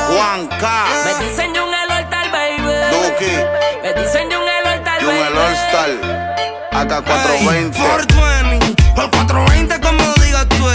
[0.10, 2.74] Juanca, Me dicen Jungel All-Star, baby.
[2.92, 3.36] Duki,
[3.84, 5.06] Me dicen Jun el baby.
[5.38, 5.92] All-Star,
[6.74, 7.72] AK420.
[7.74, 10.68] 420, o 420 como digas tú,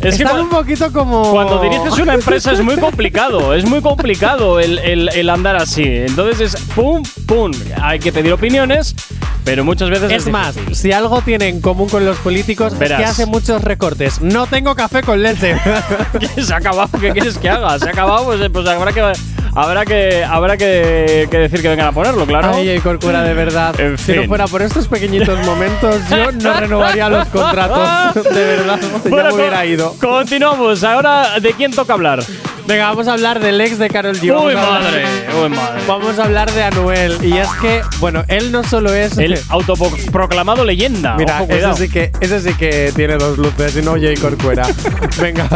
[0.00, 1.30] Es que están un poquito como.
[1.32, 5.82] Cuando diriges una empresa es muy complicado, es muy complicado el, el- el andar así.
[5.84, 7.50] Entonces es pum, pum.
[7.82, 8.94] Hay que pedir opiniones,
[9.44, 10.76] pero muchas veces es, Es más, difícil.
[10.76, 13.00] si algo tiene en común con los políticos Verás.
[13.00, 14.20] es que hace muchos recortes.
[14.20, 15.56] No tengo café con leche.
[16.42, 17.78] Se ha acabado, ¿qué quieres que haga?
[17.78, 19.12] Se ha acabado, pues, pues habrá que
[19.60, 22.52] habrá que habrá que, que decir que vengan a ponerlo, claro.
[22.54, 23.78] Ay, ay, Corcuera, de verdad.
[23.80, 28.24] En Si no fuera por estos pequeñitos momentos, yo no renovaría los contratos.
[28.24, 29.94] De verdad, Bueno, ya me hubiera ido.
[30.00, 30.84] Continuamos.
[30.84, 32.22] Ahora, ¿de quién toca hablar?
[32.68, 34.24] Venga, vamos a hablar del ex de Carol G.
[34.24, 35.06] Uy, madre,
[35.42, 35.80] uy, madre.
[35.88, 37.16] Vamos a hablar de Anuel.
[37.22, 39.16] Y es que, bueno, él no solo es.
[39.16, 41.16] El autoproclamado leyenda.
[41.16, 44.66] Mira, Ojo, ese sí, que, ese sí que tiene dos luces y no Jay Corcuera.
[45.18, 45.48] Venga,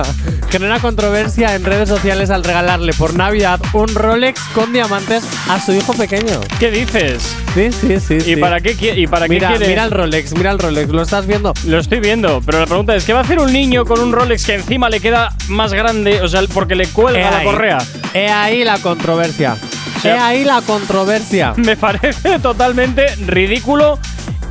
[0.48, 5.72] genera controversia en redes sociales al regalarle por Navidad un Rolex con diamantes a su
[5.72, 6.40] hijo pequeño.
[6.58, 7.34] ¿Qué dices?
[7.54, 8.14] Sí, sí, sí.
[8.16, 8.36] ¿Y sí.
[8.36, 9.68] para qué, y para mira, qué quiere?
[9.68, 11.52] mira el Rolex, mira el Rolex, ¿lo estás viendo?
[11.66, 14.12] Lo estoy viendo, pero la pregunta es: ¿qué va a hacer un niño con un
[14.12, 16.20] Rolex que encima le queda más grande?
[16.22, 17.44] O sea, porque le cuelga He la ahí.
[17.46, 17.78] correa.
[18.14, 19.56] He ahí la controversia.
[20.00, 21.54] sea- He ahí la controversia.
[21.56, 23.98] Me parece totalmente ridículo.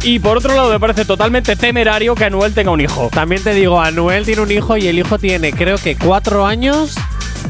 [0.03, 3.09] Y por otro lado, me parece totalmente temerario que Anuel tenga un hijo.
[3.13, 6.95] También te digo, Anuel tiene un hijo y el hijo tiene, creo que cuatro años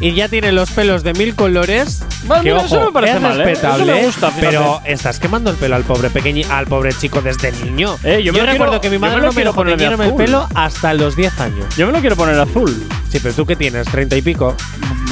[0.01, 2.03] y ya tiene los pelos de mil colores.
[2.21, 3.43] Que, mira, eso ojo, me parece es mal, ¿eh?
[3.45, 3.83] respetable.
[3.83, 7.51] Eso me gusta, pero estás quemando el pelo al pobre pequeño, al pobre chico desde
[7.51, 7.97] niño.
[8.03, 9.63] Eh, yo me lo recuerdo quiero- que mi yo me madre lo no me dejó
[9.77, 11.65] teñirme el pelo hasta los 10 años.
[11.77, 12.71] Yo me lo quiero poner azul.
[13.11, 14.55] Sí, pero tú qué tienes, treinta y pico.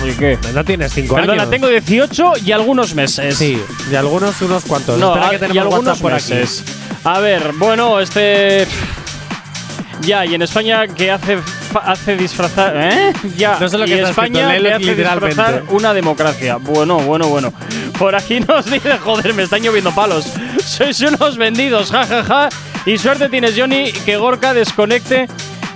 [0.08, 0.38] ¿Y qué?
[0.54, 1.50] No tienes cinco Perdona, años.
[1.52, 3.36] tengo 18 y algunos meses.
[3.36, 3.62] Sí,
[3.92, 4.98] y algunos unos cuantos.
[4.98, 6.64] No, Espera a- que y tenemos algunos WhatsApp por meses.
[7.04, 8.66] A ver, bueno, este.
[10.02, 11.38] Ya, y en España que hace
[11.76, 12.74] hace disfrazar.
[12.76, 13.14] ¿Eh?
[13.38, 13.58] Ya.
[13.60, 15.28] No sé lo y escrito, España léelo que hace literalmente.
[15.28, 16.58] disfrazar una democracia.
[16.58, 17.54] Bueno, bueno, bueno.
[17.98, 20.26] Por aquí nos dice, joder, me están lloviendo palos.
[20.66, 22.50] Sois unos vendidos, jajaja.
[22.86, 25.28] Y suerte tienes, Johnny, que Gorka desconecte.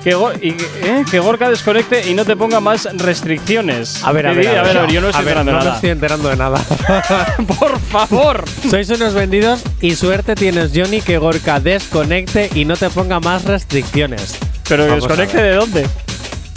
[0.03, 1.05] Que, Go- y, ¿eh?
[1.09, 4.03] que Gorka desconecte y no te ponga más restricciones.
[4.03, 4.57] A ver, a ¿Qué ver, dice?
[4.59, 5.75] a ver, yo no estoy a ver, enterando de no me nada.
[5.75, 7.37] estoy enterando de nada.
[7.59, 8.43] Por favor.
[8.69, 13.45] Sois unos vendidos y suerte tienes, Johnny, que Gorka desconecte y no te ponga más
[13.45, 14.35] restricciones.
[14.67, 15.51] Pero Vamos a desconecte ver.
[15.51, 15.87] de dónde?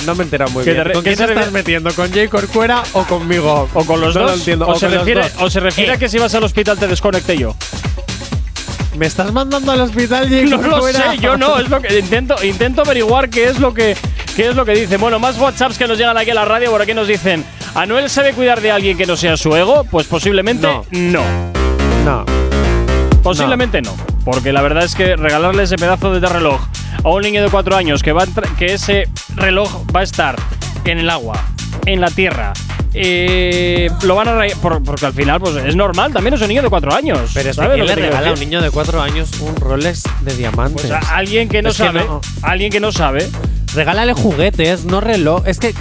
[0.05, 0.82] No me he enterado muy bien.
[0.84, 1.92] de ¿Con quién se te estás refiere- metiendo?
[1.94, 3.68] ¿Con Jay Corcuera o conmigo?
[3.74, 4.30] O con los No dos.
[4.32, 4.66] lo entiendo.
[4.66, 5.32] O, O se con los refiere, dos.
[5.42, 5.94] o se refiere Eh.
[5.94, 7.55] a que si vas al hospital te desconecte yo.
[8.97, 11.59] ¿Me estás mandando al hospital, Jay No lo sé, yo no.
[11.59, 13.97] Es lo que intento, intento averiguar qué es lo que
[14.34, 14.97] qué es lo que dice.
[14.97, 17.44] Bueno, más WhatsApps que nos llegan aquí a la radio por aquí nos dicen.
[17.74, 19.84] ¿Anuel sabe cuidar de alguien que no sea su ego?
[19.84, 20.84] Pues posiblemente No.
[20.92, 21.22] no.
[22.05, 22.24] No.
[23.22, 23.94] Posiblemente no.
[24.24, 26.61] Porque la verdad es que regalarle ese pedazo de reloj
[27.05, 28.24] a un niño de cuatro años que, va
[28.59, 30.36] que ese reloj va a estar
[30.84, 31.44] en el agua,
[31.84, 32.53] en la tierra,
[32.99, 34.57] eh, lo van a rayar.
[34.59, 37.30] por- porque al final, pues es normal, también es un niño de cuatro años.
[37.34, 39.55] Pero es que ¿sabes ¿quién lo le regala a un niño de cuatro años un
[39.57, 40.86] Rolex de diamantes?
[40.86, 42.05] Pues a alguien que no Es que sabe.
[42.05, 42.20] no.
[42.42, 43.28] Alguien que no sabe.
[43.74, 45.42] Regálale juguetes, no reloj.
[45.47, 45.74] Es que.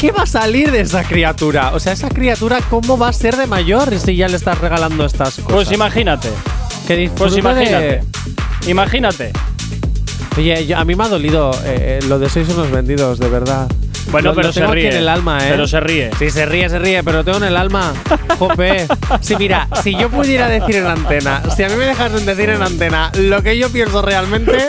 [0.00, 1.72] ¿qué, va a salir de esa criatura?
[1.74, 5.04] O sea, esa criatura, ¿cómo va a ser de mayor si ya le estás regalando
[5.04, 5.52] estas cosas?
[5.52, 6.28] Pues imagínate.
[6.86, 8.00] Que Pues de- imagínate.
[8.66, 9.32] Imagínate.
[10.36, 13.28] Oye, yo- a mí me ha dolido eh, eh, lo de sois unos vendidos, de
[13.28, 13.68] verdad.
[14.10, 14.90] Bueno, Lo- pero lo se tengo aquí ríe.
[14.90, 15.48] en el alma, ¿eh?
[15.50, 16.10] Pero se ríe.
[16.18, 17.94] Sí, se ríe, se ríe, pero lo tengo en el alma.
[18.38, 18.86] Jope.
[19.20, 22.62] Sí, mira, si yo pudiera decir en antena, si a mí me dejasen decir en
[22.62, 24.68] antena lo que yo pienso realmente,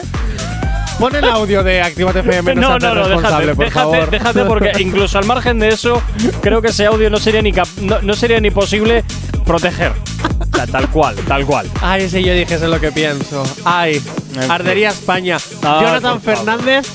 [1.00, 2.56] pon el audio de Actívate FM.
[2.56, 4.10] No, no, no, déjate, por déjate, favor.
[4.12, 6.02] déjate, porque incluso al margen de eso,
[6.42, 9.04] creo que ese audio no sería ni cap- no, no sería ni posible
[9.46, 9.92] proteger.
[10.52, 11.68] O sea, tal cual, tal cual.
[11.82, 13.44] Ay, si yo dijese lo que pienso.
[13.66, 14.02] Ay,
[14.50, 15.38] ardería España.
[15.64, 16.22] Ah, Jonathan.
[16.22, 16.86] Fernández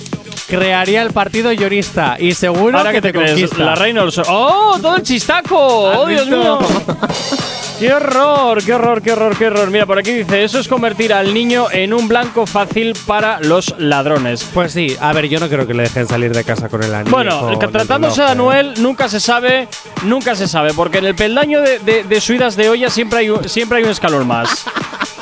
[0.49, 3.65] crearía el partido llorista y seguro Ahora que que te, crees, conquista.
[3.65, 4.25] la sol.
[4.29, 4.79] ¡Oh!
[4.81, 5.57] ¡Todo el chistaco!
[5.57, 6.59] ¡Oh, ¿Has Dios mío!
[7.79, 9.71] ¡Qué horror, qué horror, qué horror, qué horror!
[9.71, 13.73] Mira, por aquí dice: Eso es convertir al niño en un blanco fácil para los
[13.79, 14.45] ladrones.
[14.53, 16.93] Pues sí, a ver, yo no creo que le dejen salir de casa con el
[16.93, 17.15] anillo.
[17.15, 18.51] Bueno, con que el tratándose de reloj.
[18.53, 19.69] Anuel, nunca se sabe,
[20.03, 23.31] nunca se sabe, porque en el peldaño de, de, de subidas de olla siempre hay,
[23.31, 24.65] un, siempre hay un escalón más.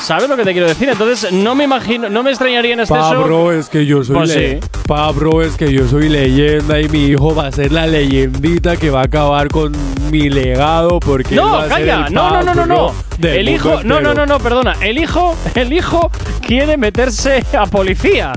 [0.00, 0.88] ¿Sabes lo que te quiero decir?
[0.88, 3.00] Entonces, no me imagino, no me extrañaría en exceso.
[3.00, 4.68] Pablo, es que yo soy Pues le- sí.
[4.86, 8.90] Pablo, es que yo soy leyenda y mi hijo va a ser la leyendita que
[8.90, 9.72] va a acabar con
[10.10, 12.94] mi legado porque él va No, a ser calla, el no, no, no, no, no.
[13.22, 14.76] El hijo, no, no, no, no, perdona.
[14.82, 16.10] El hijo, el hijo
[16.46, 18.32] quiere meterse a policía.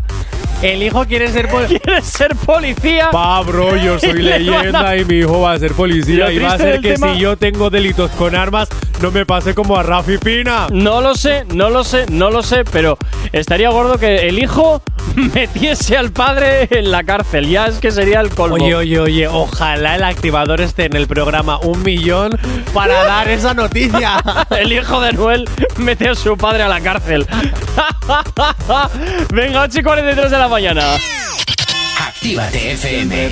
[0.62, 1.79] El hijo quiere ser policía.
[2.02, 3.10] Ser policía.
[3.12, 6.82] Pablo, yo soy leyenda y mi hijo va a ser policía y va a del
[6.82, 8.70] que tema- si yo tengo delitos con armas
[9.02, 10.68] no me pase como a Rafi Pina.
[10.72, 12.98] No lo sé, no lo sé, no lo sé, pero
[13.32, 14.82] estaría gordo que el hijo
[15.16, 17.48] metiese al padre en la cárcel.
[17.48, 18.56] Ya es que sería el colmo.
[18.56, 22.38] Oye, oye, oye, ojalá el activador esté en el programa Un Millón
[22.74, 24.22] para dar esa noticia.
[24.52, 27.26] El hijo de Noel mete a su padre a la cárcel.
[29.32, 30.82] Venga, 8 y 43 de la mañana.
[32.22, 33.30] Actívate FM.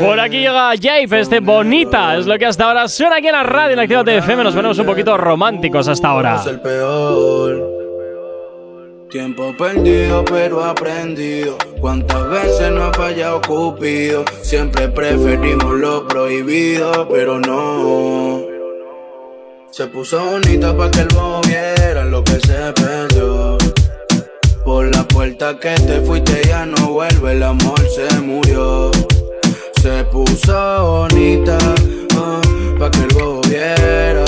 [0.00, 2.16] Por aquí llega Jape, este bonita.
[2.16, 4.44] Es lo que hasta ahora suena aquí en la radio en Actívate FM.
[4.44, 6.40] Nos ponemos un poquito románticos hasta ahora.
[6.46, 7.72] el peor.
[9.10, 11.58] Tiempo perdido, pero aprendido.
[11.80, 14.24] Cuántas veces no ha fallado Cupido.
[14.42, 18.40] Siempre preferimos lo prohibido, pero no.
[19.72, 23.53] Se puso bonita pa' que el bobo viera lo que se perdió.
[24.64, 28.90] Por la puerta que te fuiste ya no vuelve, el amor se murió.
[29.82, 31.58] Se puso bonita
[32.16, 32.40] ah,
[32.78, 34.24] pa' que el bobo viera.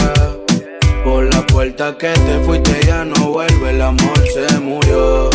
[1.05, 5.31] Por la puerta que te fuiste ya no vuelve, el amor se murió.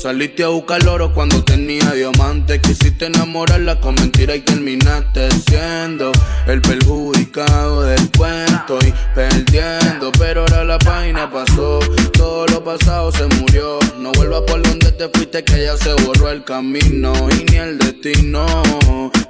[0.00, 2.60] Saliste a buscar oro cuando tenía diamantes.
[2.60, 6.12] Quisiste enamorarla con mentiras y terminaste siendo
[6.46, 10.12] el perjudicado del cuento y perdiendo.
[10.16, 11.80] Pero ahora la página pasó,
[12.12, 13.80] todo lo pasado se murió.
[13.98, 17.76] No vuelvas por donde te fuiste, que ya se borró el camino y ni el
[17.78, 18.46] destino.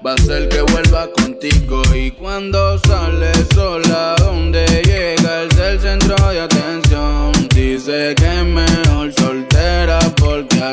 [0.05, 1.81] Va a ser que vuelva contigo.
[1.95, 3.18] Y cuando sale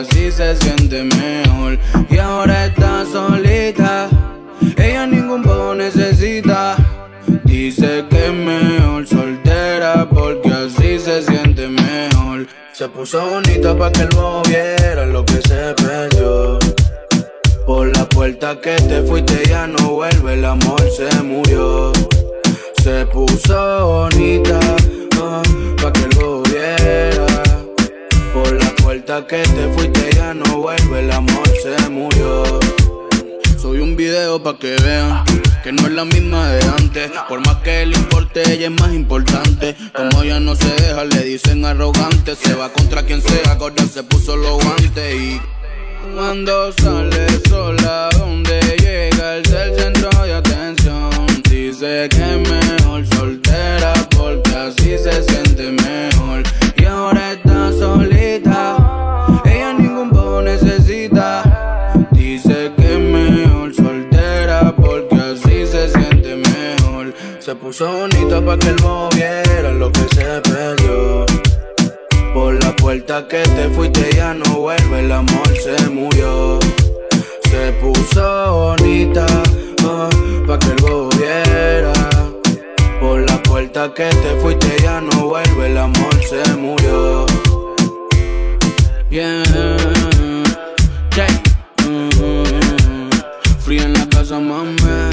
[0.07, 1.77] así se siente mejor.
[2.09, 4.09] Y ahora está solita,
[4.77, 6.77] ella ningún poco necesita.
[7.43, 12.47] Dice que es mejor soltera porque así se siente mejor.
[12.73, 16.59] Se puso bonita para que el bobo viera lo que se perdió.
[17.65, 21.91] Por la puerta que te fuiste ya no vuelve, el amor se murió.
[22.83, 24.59] Se puso bonita,
[25.19, 25.41] ah,
[25.81, 26.05] pa' que.
[26.15, 26.44] Por
[29.05, 32.59] que te fuiste ya no vuelve, el amor se murió.
[33.61, 35.23] Soy un video pa' que vean
[35.63, 37.11] que no es la misma de antes.
[37.29, 39.75] Por más que le importe, ella es más importante.
[39.95, 42.35] Como ella no se deja, le dicen arrogante.
[42.35, 45.39] Se va contra quien sea, ahora se puso los guantes y.
[46.15, 51.11] Cuando sale sola, donde llega el el centro de atención.
[51.47, 55.54] Dice que mejor soltera porque así se siente
[67.45, 71.27] Se puso bonita para que él moviera lo que se perdió.
[72.33, 76.57] Por la puerta que te fuiste ya no vuelve, el amor se murió.
[77.43, 79.27] Se puso bonita
[79.83, 80.09] ah,
[80.47, 81.93] pa' que lo viera.
[82.99, 87.27] Por la puerta que te fuiste ya no vuelve, el amor se murió.
[89.11, 89.43] Yeah,
[91.15, 91.27] yeah.
[91.85, 95.04] Mm, en la casa, mami.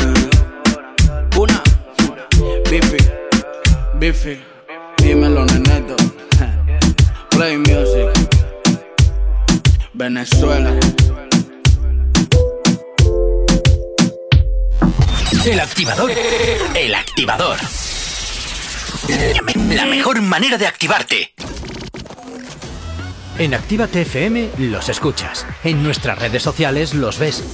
[2.72, 2.96] Bifi,
[3.96, 4.40] bifi,
[4.96, 5.94] dímelo, neneto.
[7.30, 8.08] Play music.
[9.92, 10.70] Venezuela.
[15.44, 16.12] El activador.
[16.74, 17.58] El activador.
[19.68, 21.34] La mejor manera de activarte.
[23.38, 25.44] En Actívate FM los escuchas.
[25.62, 27.44] En nuestras redes sociales los ves.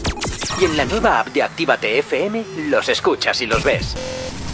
[0.61, 3.97] Y en la nueva app de Actívate FM los escuchas y los ves.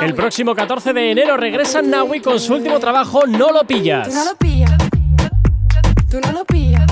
[0.00, 4.08] El próximo 14 de enero regresa Nawi con su último trabajo No lo pillas.
[4.08, 4.72] Tú no lo pillas.
[6.10, 6.86] Tú no lo pillas.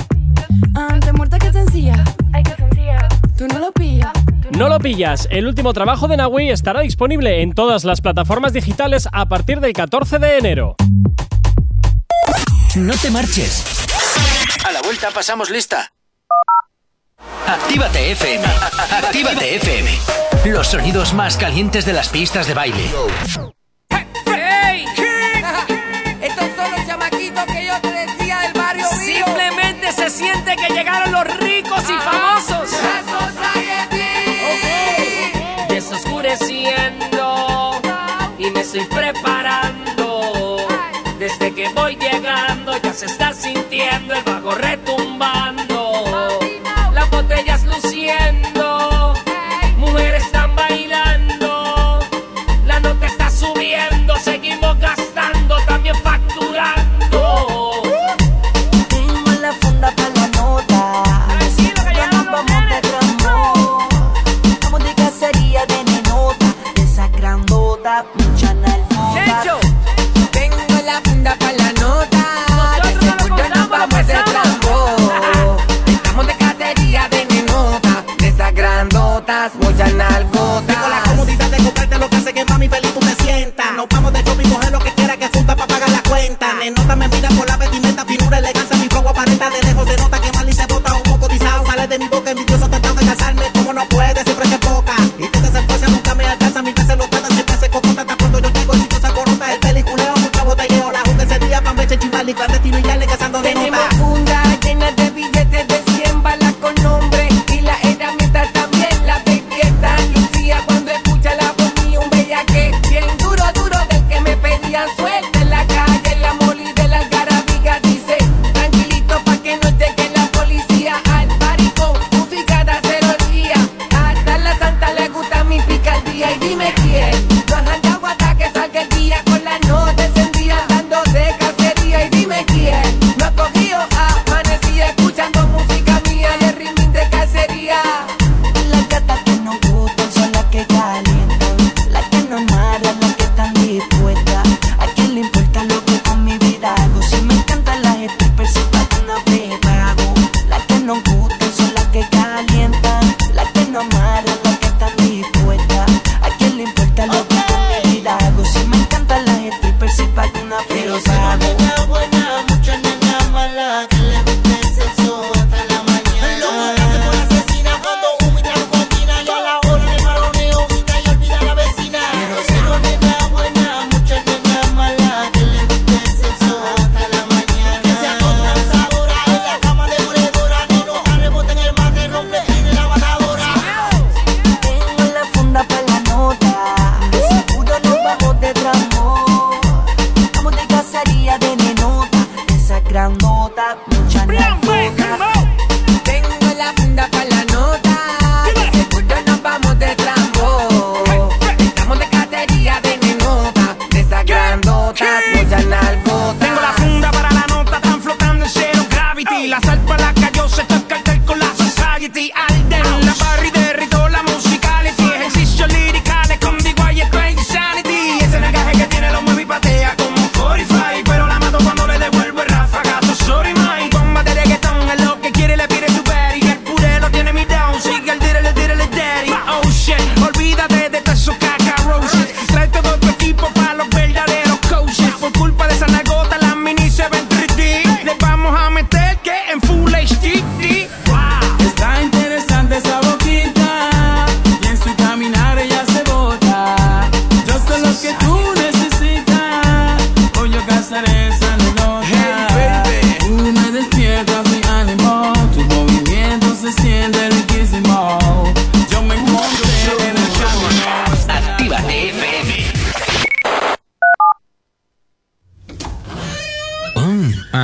[0.75, 2.03] Antes muerta que sencilla.
[2.33, 3.07] Ay, que sencilla.
[3.37, 4.11] Tú no lo pillas.
[4.57, 5.27] No lo pillas.
[5.31, 9.73] El último trabajo de Nawi estará disponible en todas las plataformas digitales a partir del
[9.73, 10.75] 14 de enero.
[12.75, 13.65] No te marches.
[14.67, 15.91] A la vuelta pasamos lista.
[17.47, 18.45] Actívate FM.
[18.91, 19.89] Actívate FM.
[20.45, 22.85] Los sonidos más calientes de las pistas de baile.
[26.21, 29.25] Estos son los chamaquitos que yo te decía del barrio mío.
[29.25, 32.71] Simplemente se siente que llegaron los ricos y famosos.
[35.69, 37.81] Desoscureciendo
[38.37, 40.57] y me estoy preparando.
[41.19, 45.32] Desde que voy llegando ya se está sintiendo el bajo retumbando.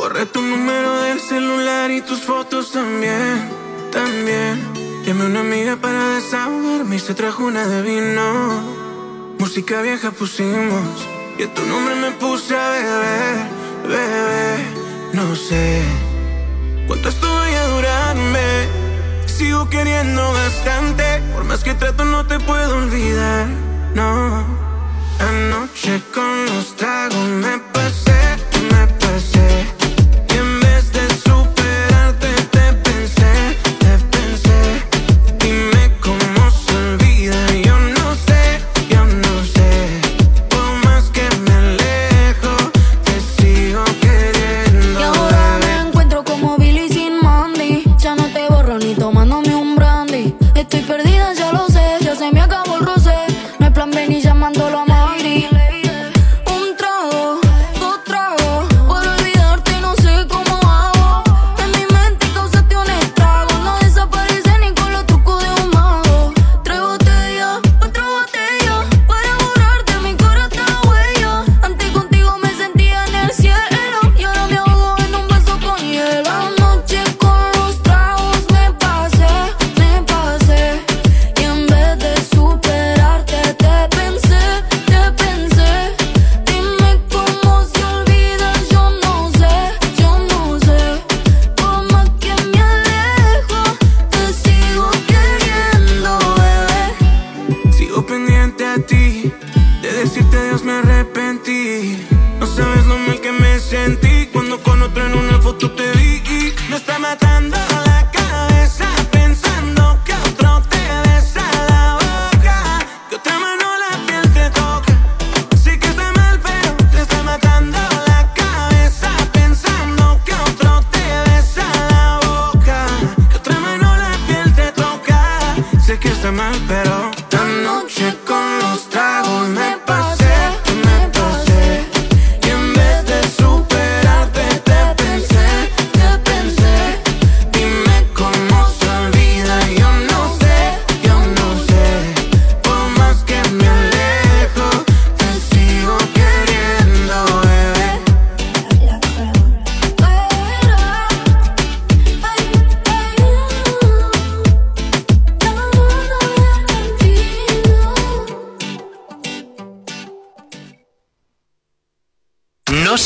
[0.00, 3.50] Borré tu número del celular y tus fotos también,
[3.92, 4.58] también.
[5.04, 8.62] Llamé a una amiga para desahogarme y se trajo una de vino.
[9.38, 11.06] Música vieja pusimos
[11.38, 13.36] y a tu nombre me puse a beber,
[13.88, 14.60] beber.
[15.12, 15.82] No sé
[16.86, 18.68] cuánto esto vaya a durarme.
[19.26, 23.48] Sigo queriendo bastante, por más que trato no te puedo olvidar,
[23.94, 24.46] no.
[25.18, 28.09] Anoche con los tragos me pasé.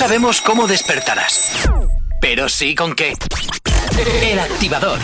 [0.07, 1.67] Sabemos cómo despertarás,
[2.21, 3.15] pero sí con qué.
[4.23, 4.99] El activador.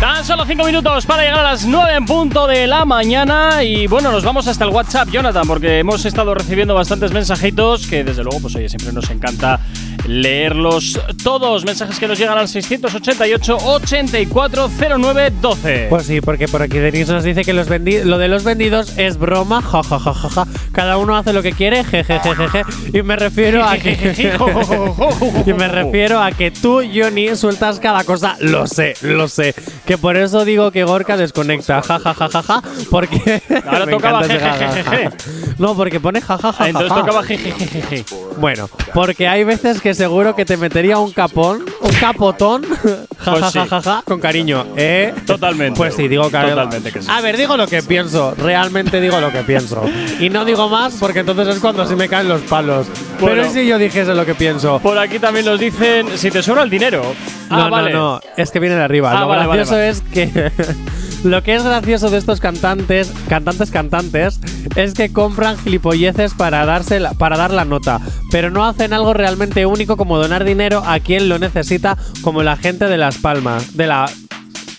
[0.00, 3.86] Tan solo 5 minutos para llegar a las 9 en punto de la mañana y
[3.86, 8.24] bueno, nos vamos hasta el WhatsApp, Jonathan, porque hemos estado recibiendo bastantes mensajitos que desde
[8.24, 9.60] luego, pues oye, siempre nos encanta
[10.06, 11.64] leerlos todos.
[11.64, 15.86] Mensajes que nos llegan al 688 840912.
[15.90, 18.96] Pues sí, porque por aquí Denise nos dice que los vendi- lo de los vendidos
[18.98, 20.46] es broma, ja, ja, ja, ja, ja.
[20.72, 22.62] Cada uno hace lo que quiere, jejejeje.
[22.92, 23.94] Y me refiero a que.
[25.46, 28.36] y me refiero a que tú, Johnny, sueltas cada cosa.
[28.40, 29.54] Lo sé, lo sé.
[29.86, 32.62] Que por eso digo que Gorka desconecta, ja, ja, ja, ja, ja.
[32.90, 33.42] Porque.
[33.66, 35.10] Ahora tocaba jejejeje.
[35.58, 38.04] No, porque pone ja, ja, ja, Ah, Entonces tocaba jejejeje.
[38.38, 42.64] Bueno, porque hay veces que seguro que te metería un capón, un capotón,
[43.18, 43.58] ja, Pues ja, sí.
[43.58, 45.14] ja, ja, ja, con cariño, ¿eh?
[45.26, 45.76] Totalmente.
[45.76, 47.08] Pues sí, digo que Totalmente que sí.
[47.10, 49.82] A ver, digo lo que pienso, realmente digo lo que pienso.
[50.20, 52.86] Y no digo más porque entonces es cuando sí me caen los palos.
[53.20, 53.42] Bueno.
[53.42, 54.78] Pero ¿y si yo dijese lo que pienso.
[54.80, 57.02] Por aquí también nos dicen si te sobra el dinero.
[57.50, 57.92] No, ah, vale.
[57.92, 59.12] no, no, es que viene de arriba.
[59.12, 59.88] Ah, lo vale, vale, gracioso vale.
[59.90, 60.52] es que
[61.24, 64.40] lo que es gracioso de estos cantantes, cantantes, cantantes,
[64.76, 68.00] es que compran gilipolleces para darse la- para dar la nota,
[68.30, 72.56] pero no hacen algo realmente único como donar dinero a quien lo necesita, como la
[72.56, 74.06] gente de Las Palmas, de la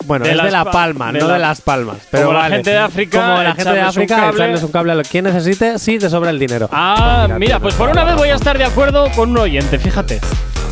[0.07, 1.97] bueno, De es de La Pa- Palma, de no la- de Las Palmas.
[2.11, 4.63] Pero Como la gente de África, Como la gente de echarles un África, cable.
[4.63, 6.69] un cable a quien necesite, sí, te sobra el dinero.
[6.71, 10.19] Ah, mira, pues por una vez voy a estar de acuerdo con un oyente, fíjate.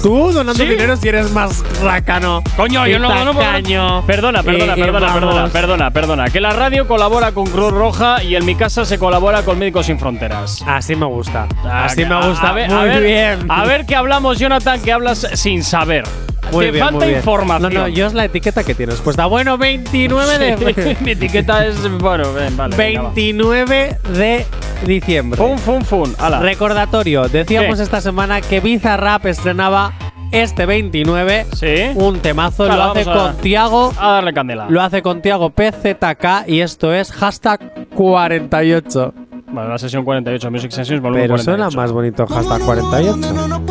[0.03, 0.65] Tú donando Sí.
[0.69, 2.43] dinero si eres más rácano.
[2.57, 4.05] Coño, yo no, no, tacaño.
[4.05, 6.25] Perdona, perdona, perdona, perdona, perdona, perdona.
[6.29, 9.85] Que la radio colabora con Cruz Roja y en mi casa se colabora con Médicos
[9.85, 10.61] Sin Fronteras.
[10.67, 11.47] Así me gusta.
[11.63, 12.49] Ah, Así me gusta.
[12.49, 13.45] A ver, Muy a ver, bien.
[13.49, 16.03] A ver qué hablamos, Jonathan, que hablas sin saber.
[16.51, 17.19] Muy Te bien, falta muy bien.
[17.19, 17.73] información.
[17.73, 19.25] No, no, yo es la etiqueta que tienes puesta.
[19.27, 20.97] Bueno, 29 de.
[21.01, 21.89] Mi etiqueta es.
[21.99, 22.75] Bueno, ven, vale.
[22.75, 23.09] venga, va.
[23.11, 24.45] 29 de
[24.85, 25.37] diciembre.
[25.37, 26.13] Fun, fun, fun.
[26.19, 26.39] Ala.
[26.41, 27.83] Recordatorio, decíamos ¿Qué?
[27.83, 29.92] esta semana que Bizarrap estrenaba
[30.33, 31.91] este 29 Sí.
[31.95, 34.65] un temazo, Claro, lo hace a- con Tiago, A darle candela.
[34.69, 39.13] lo hace con Tiago PZK y esto es hashtag 48.
[39.47, 41.43] Bueno, la sesión 48, Music Sessions, volumen Pero 48.
[41.71, 43.61] suena más bonito hashtag 48.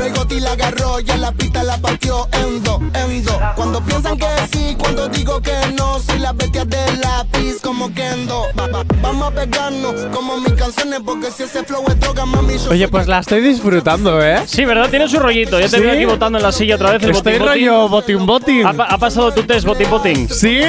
[0.00, 1.30] Pero el goti la agarró, ya la
[1.64, 3.36] la partió en dos, en dos.
[3.56, 8.46] Cuando piensan que sí, cuando digo que no, soy la bestia del lápiz como Kendo.
[8.58, 12.58] Va- va- Vamos a pegarnos como mis canciones, porque si ese flow es droga, mami,
[12.58, 14.42] yo Oye, pues la estoy disfrutando, ¿eh?
[14.46, 14.88] Sí, ¿verdad?
[14.90, 15.58] Tiene su rollito.
[15.58, 15.82] Ya te ¿Sí?
[15.82, 18.66] veo aquí botando en la silla otra vez el Estoy botín, rollo botín botín.
[18.66, 20.28] ¿Ha, ha pasado tu test botín botín?
[20.28, 20.60] ¿Sí?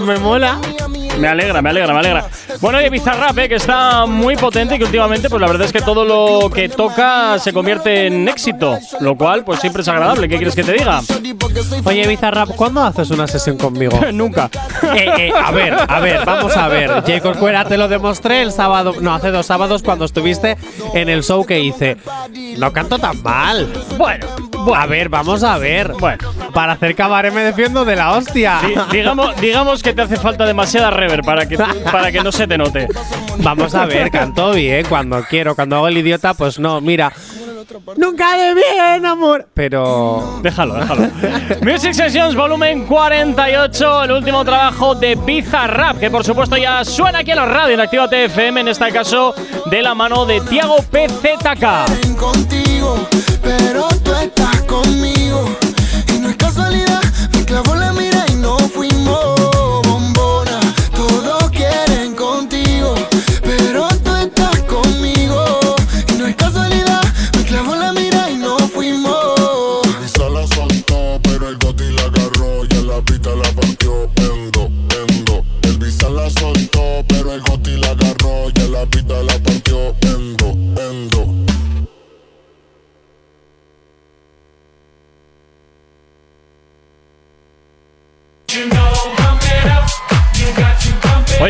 [0.00, 0.58] Me mola.
[1.18, 2.28] Me alegra, me alegra, me alegra.
[2.60, 5.72] Bueno, y Bizarrap, eh, que está muy potente y que últimamente, pues la verdad es
[5.72, 8.78] que todo lo que toca se convierte en éxito.
[9.00, 10.25] Lo cual, pues siempre es agradable.
[10.28, 11.00] ¿Qué quieres que te diga?
[11.84, 13.98] Oye, Bizarrap, ¿cuándo haces una sesión conmigo?
[14.12, 14.50] Nunca.
[14.94, 17.02] Eh, eh, a ver, a ver, vamos a ver.
[17.06, 20.56] Jacob Cuera te lo demostré el sábado, no, hace dos sábados cuando estuviste
[20.94, 21.96] en el show que hice.
[22.58, 23.68] No canto tan mal.
[23.98, 24.26] Bueno,
[24.74, 25.92] A ver, vamos a ver.
[25.98, 26.30] Bueno.
[26.52, 28.60] Para hacer cabaret me defiendo de la hostia.
[28.66, 32.46] Di- digamos, digamos que te hace falta demasiada rever para que, para que no se
[32.46, 32.88] te note.
[33.38, 35.54] Vamos a ver, canto bien cuando quiero.
[35.54, 37.12] Cuando hago el idiota, pues no, mira.
[37.96, 39.48] Nunca de bien, amor.
[39.54, 40.40] Pero.
[40.42, 41.08] Déjalo, déjalo.
[41.62, 47.30] Music Sessions volumen 48, el último trabajo de Bizarrap, que por supuesto ya suena aquí
[47.30, 49.34] en la radio en Activa TFM, en este caso
[49.70, 52.16] de la mano de Tiago PZK.
[52.16, 52.96] contigo,
[53.42, 54.65] pero tú estás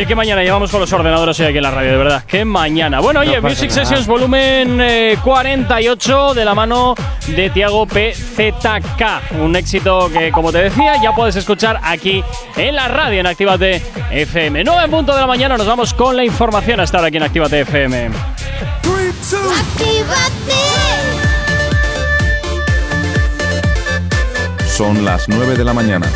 [0.07, 2.24] qué mañana llevamos con los ordenadores hoy aquí en la radio, de verdad.
[2.26, 3.00] Qué mañana.
[3.00, 3.84] Bueno, oye, No Music nada.
[3.84, 6.94] Sessions volumen eh, 48 de la mano
[7.26, 9.32] de Tiago PZK.
[9.40, 12.22] Un éxito que, como te decía, ya puedes escuchar aquí
[12.57, 14.64] en la radio en Actívate FM.
[14.64, 17.22] 9 en punto de la mañana nos vamos con la información hasta ahora aquí en
[17.24, 18.11] Actívate FM.
[24.68, 26.07] Son las 9 de la mañana.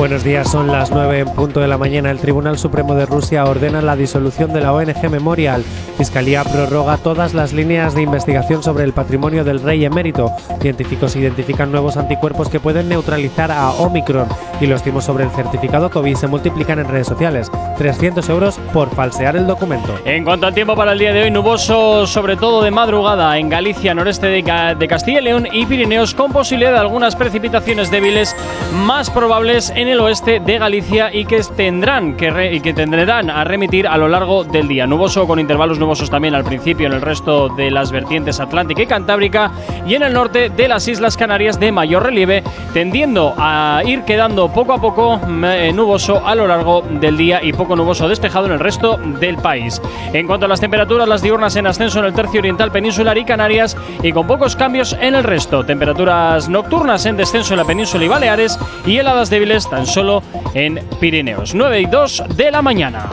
[0.00, 2.10] Buenos días, son las 9 en punto de la mañana.
[2.10, 5.62] El Tribunal Supremo de Rusia ordena la disolución de la ONG Memorial.
[5.98, 10.32] Fiscalía prorroga todas las líneas de investigación sobre el patrimonio del rey emérito.
[10.62, 14.26] Científicos identifican nuevos anticuerpos que pueden neutralizar a Omicron.
[14.62, 17.50] Y los timos sobre el certificado COVID se multiplican en redes sociales.
[17.76, 19.94] 300 euros por falsear el documento.
[20.06, 23.50] En cuanto al tiempo para el día de hoy, nuboso sobre todo de madrugada en
[23.50, 27.90] Galicia, noreste de, Ca- de Castilla y León y Pirineos, con posibilidad de algunas precipitaciones
[27.90, 28.34] débiles
[28.72, 33.30] más probables en el oeste de Galicia y que tendrán que re- y que tendrán
[33.30, 34.86] a remitir a lo largo del día.
[34.86, 38.86] Nuboso con intervalos nubosos también al principio en el resto de las vertientes atlántica y
[38.86, 39.50] cantábrica
[39.86, 44.48] y en el norte de las Islas Canarias de mayor relieve, tendiendo a ir quedando
[44.52, 48.46] poco a poco mm, eh, nuboso a lo largo del día y poco nuboso despejado
[48.46, 49.80] en el resto del país.
[50.12, 53.24] En cuanto a las temperaturas, las diurnas en ascenso en el tercio oriental peninsular y
[53.24, 55.64] Canarias y con pocos cambios en el resto.
[55.64, 60.22] Temperaturas nocturnas en descenso en la península y Baleares y heladas débiles tan solo
[60.52, 61.54] en Pirineos.
[61.54, 63.08] 9 y 2 de la mañana.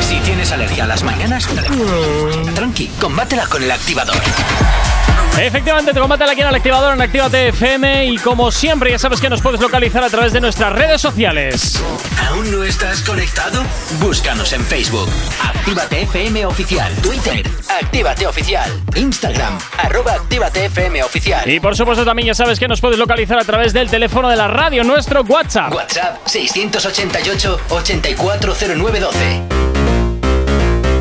[0.00, 1.48] Si tienes alergia a las mañanas,
[2.54, 4.16] tranqui, combátela con el activador.
[5.38, 9.20] Efectivamente, te combate aquí en el activador en Actívate FM y como siempre ya sabes
[9.20, 11.82] que nos puedes localizar a través de nuestras redes sociales.
[12.28, 13.62] ¿Aún no estás conectado?
[14.00, 15.08] Búscanos en Facebook.
[15.42, 16.92] Actívate FM Oficial.
[17.02, 17.48] Twitter.
[17.68, 18.70] Actívate Oficial.
[18.94, 19.58] Instagram.
[19.78, 21.50] Arroba Actívate FM Oficial.
[21.50, 24.36] Y por supuesto también ya sabes que nos puedes localizar a través del teléfono de
[24.36, 25.74] la radio, nuestro WhatsApp.
[25.74, 29.73] WhatsApp 688 840912.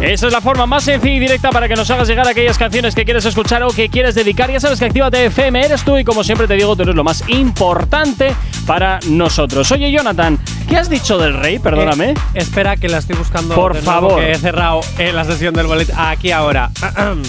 [0.04, 2.94] Esa es la forma más sencilla y directa para que nos hagas llegar aquellas canciones
[2.94, 4.52] que quieres escuchar o que quieres dedicar.
[4.52, 7.04] Ya sabes que Actívate FM eres tú y como siempre te digo, tú eres lo
[7.06, 8.36] más importante
[8.68, 9.72] para nosotros.
[9.72, 10.38] Oye, Jonathan,
[10.68, 11.58] ¿qué has dicho del rey?
[11.58, 12.12] Perdóname.
[12.12, 13.56] Eh, espera, que la estoy buscando.
[13.56, 14.20] Por favor.
[14.20, 15.96] Que he cerrado eh, la sesión del boletín.
[15.98, 16.70] Aquí ahora.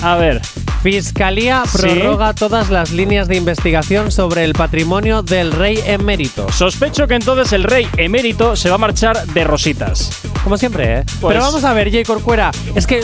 [0.02, 0.40] A ver.
[0.82, 1.78] Fiscalía Sí.
[1.78, 6.50] prorroga todas las líneas de investigación sobre el patrimonio del rey emérito.
[6.52, 10.10] Sospecho que entonces el rey emérito se va a marchar de rositas.
[10.44, 11.04] Como siempre, ¿eh?
[11.20, 12.52] Pues- Pero vamos a ver, Jay Corcuera.
[12.74, 13.02] Es que.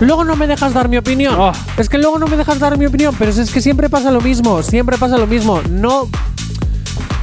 [0.00, 1.34] Luego no me dejas dar mi opinión.
[1.38, 1.52] Oh.
[1.78, 4.20] Es que luego no me dejas dar mi opinión, pero es que siempre pasa lo
[4.20, 4.62] mismo.
[4.62, 5.62] Siempre pasa lo mismo.
[5.70, 6.08] No.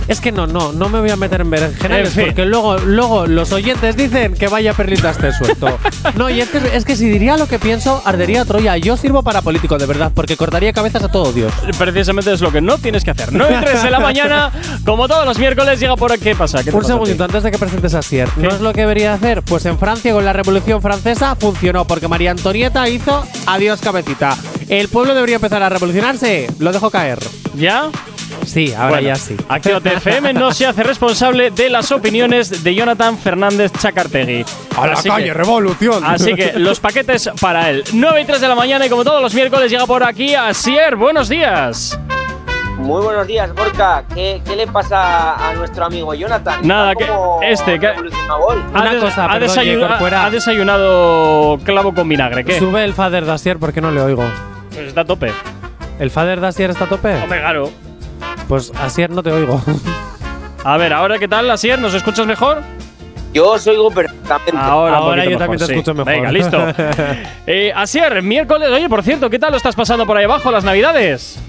[0.07, 2.25] Es que no, no, no me voy a meter en berenjenales En fin.
[2.27, 5.77] porque luego, luego los oyentes dicen que vaya perlita este suelto.
[6.17, 8.77] no, y es que, es que si diría lo que pienso, ardería Troya.
[8.77, 11.53] Yo sirvo para político, de verdad, porque cortaría cabezas a todo Dios.
[11.77, 13.29] Precisamente es lo que no tienes que hacer.
[13.31, 14.51] 9 y 3 de la mañana,
[14.85, 16.23] como todos los miércoles, llega por aquí.
[16.23, 16.59] ¿Qué pasa?
[16.59, 18.29] ¿Qué te Un pasa segundito, antes de que presentes a Sier.
[18.37, 19.41] ¿No es lo que debería hacer?
[19.41, 24.37] Pues en Francia con la Revolución Francesa funcionó, porque María Antonieta hizo adiós cabecita.
[24.69, 26.47] ¿El pueblo debería empezar a revolucionarse?
[26.59, 27.19] Lo dejo caer.
[27.55, 27.89] ¿Ya?
[28.53, 29.35] Sí, ahora Bueno, ya sí.
[29.49, 34.45] Actívate FM no se hace responsable de las opiniones de Jonathan Fernández Chacartegui.
[34.77, 36.03] A la Así calle, que- revolución.
[36.05, 37.83] Así que los paquetes para él.
[37.93, 40.95] 9 y 3 de la mañana y como todos los miércoles llega por aquí Asier.
[40.95, 41.99] Buenos días.
[42.77, 44.03] Muy buenos días, Gorka.
[44.13, 46.59] ¿Qué, qué le pasa a nuestro amigo Jonathan?
[46.67, 47.07] Nada, que
[47.43, 47.91] este, que-.
[48.73, 52.43] Una ha, des- cosa, ha ha desayunado clavo con vinagre.
[52.43, 52.59] ¿Qué?
[52.59, 54.23] Sube el Father Dacier porque no le oigo.
[54.69, 55.31] Pues está a tope.
[55.99, 57.15] ¿El Father Dacier está a tope?
[57.15, 57.71] Hombre, claro.
[58.47, 59.61] Pues Asier no te oigo.
[60.63, 62.61] A ver, ahora qué tal, Asier, ¿nos escuchas mejor?
[63.33, 64.55] Yo os oigo perfectamente.
[64.55, 65.71] Ahora, un Ahora yo también mejor, te sí.
[65.73, 66.13] escucho mejor.
[66.13, 66.57] Venga, listo.
[67.47, 68.69] eh, Asier, miércoles.
[68.69, 71.39] Oye, por cierto, ¿qué tal lo estás pasando por ahí abajo las navidades?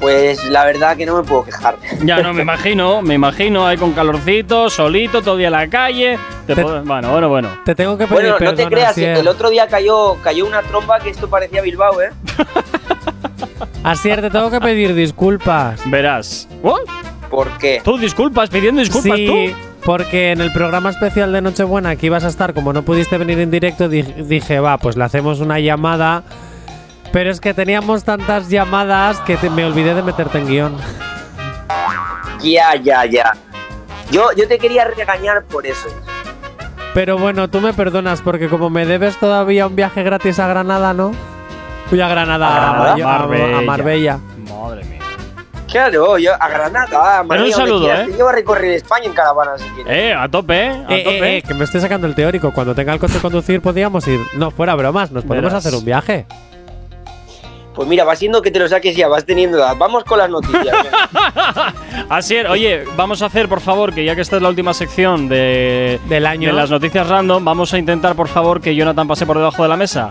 [0.00, 1.76] Pues la verdad que no me puedo quejar.
[2.02, 5.68] Ya no, me imagino, me imagino ahí con calorcito, solito, todo el día en la
[5.68, 6.18] calle.
[6.46, 7.48] Te Te- bueno, bueno, bueno.
[7.64, 9.16] te tengo que pedir Bueno, no perdón, te creas, Asier.
[9.16, 12.10] el otro día cayó, cayó una tromba que esto parecía Bilbao, ¿eh?
[13.82, 15.80] Asier, te tengo que pedir disculpas.
[15.90, 16.48] Verás.
[16.62, 16.78] ¿Oh?
[17.30, 17.80] ¿Por qué?
[17.84, 19.80] ¿Tú disculpas, pidiendo disculpas sí, tú?
[19.84, 23.38] porque en el programa especial de Nochebuena que ibas a estar, como no pudiste venir
[23.40, 26.22] en directo, di- dije, va, pues le hacemos una llamada.
[27.12, 30.76] Pero es que teníamos tantas llamadas que te- me olvidé de meterte en guion.
[32.42, 33.32] Ya, ya, ya.
[34.10, 35.88] Yo, yo te quería regañar por eso.
[36.94, 40.94] Pero bueno, tú me perdonas porque como me debes todavía un viaje gratis a Granada,
[40.94, 41.12] ¿no?
[41.88, 42.88] Fui a Granada, ¿A Granada?
[42.88, 43.60] a, a- a Marbella.
[43.62, 44.18] Marbella.
[44.48, 44.98] Madre mía.
[45.70, 48.10] Claro, yo a Granada, a Pero un saludo, quieras, ¿eh?
[48.10, 49.92] Te llevo a recorrer España en caravana si quieres.
[49.92, 51.18] Eh, a tope, eh, a Eh, tope.
[51.18, 52.52] eh, eh, que me estoy sacando el teórico.
[52.52, 54.20] Cuando tenga el coche de conducir podríamos ir.
[54.36, 55.66] No, fuera bromas, nos podemos Verás.
[55.66, 56.26] hacer un viaje.
[57.74, 59.76] Pues mira, va siendo que te lo saques ya, vas teniendo edad.
[59.76, 60.74] Vamos con las noticias.
[62.08, 64.72] Así es, oye, vamos a hacer, por favor, que ya que esta es la última
[64.72, 66.48] sección de, Del año.
[66.48, 69.68] de las noticias random, vamos a intentar, por favor, que Jonathan pase por debajo de
[69.68, 70.08] la mesa.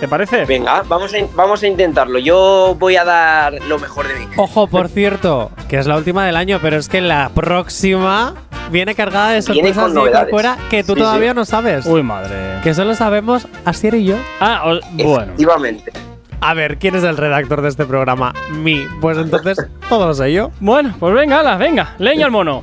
[0.00, 0.44] ¿Te parece?
[0.44, 2.18] Venga, vamos a, vamos a intentarlo.
[2.20, 4.26] Yo voy a dar lo mejor de mí.
[4.36, 8.34] Ojo, por cierto, que es la última del año, pero es que la próxima
[8.70, 10.30] viene cargada de sorpresas de novedades.
[10.30, 11.36] fuera que tú Sí, todavía sí.
[11.36, 11.84] no sabes.
[11.86, 12.60] Uy, madre.
[12.62, 14.16] Que solo sabemos Asier y yo.
[14.40, 15.22] Ah, o- bueno.
[15.32, 15.92] Efectivamente.
[16.40, 18.32] A ver, ¿quién es el redactor de este programa?
[18.52, 18.86] Mi.
[19.00, 20.52] Pues entonces, todo lo sé yo.
[20.60, 22.62] Bueno, pues venga, ala, venga, leña al mono.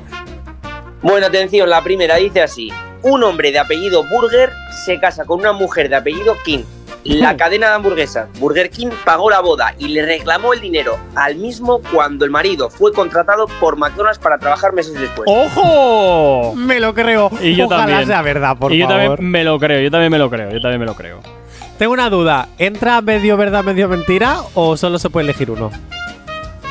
[1.02, 2.72] Bueno, atención, la primera dice así.
[3.02, 4.50] Un hombre de apellido Burger
[4.86, 6.64] se casa con una mujer de apellido King.
[7.08, 11.36] La cadena de hamburguesas Burger King pagó la boda y le reclamó el dinero al
[11.36, 15.26] mismo cuando el marido fue contratado por McDonald's para trabajar meses después.
[15.26, 16.54] ¡Ojo!
[16.56, 17.30] Me lo creo.
[17.40, 18.06] Y yo Ojalá también.
[18.06, 19.02] sea verdad, por y yo favor.
[19.16, 21.20] también me lo creo, yo también me lo creo, yo también me lo creo.
[21.78, 22.48] Tengo una duda.
[22.58, 25.70] ¿Entra medio verdad, medio mentira o solo se puede elegir uno?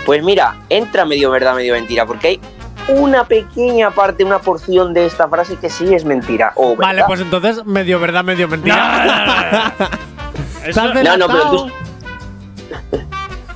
[0.06, 2.40] Pues mira, entra medio verdad, medio mentira, porque hay
[2.88, 6.52] una pequeña parte, una porción de esta frase que sí es mentira.
[6.56, 9.74] O Vale, pues entonces medio verdad, medio mentira.
[10.66, 11.72] Estás No, no, pero tú.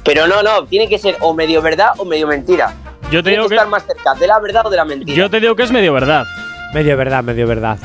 [0.04, 2.74] Pero no, no, tiene que ser o medio verdad o medio mentira.
[3.12, 4.86] Yo te Tiene digo que que, estar más cerca de la verdad o de la
[4.86, 5.16] mentira.
[5.16, 6.26] yo te digo que es medio verdad.
[6.74, 7.78] Medio verdad, medio verdad.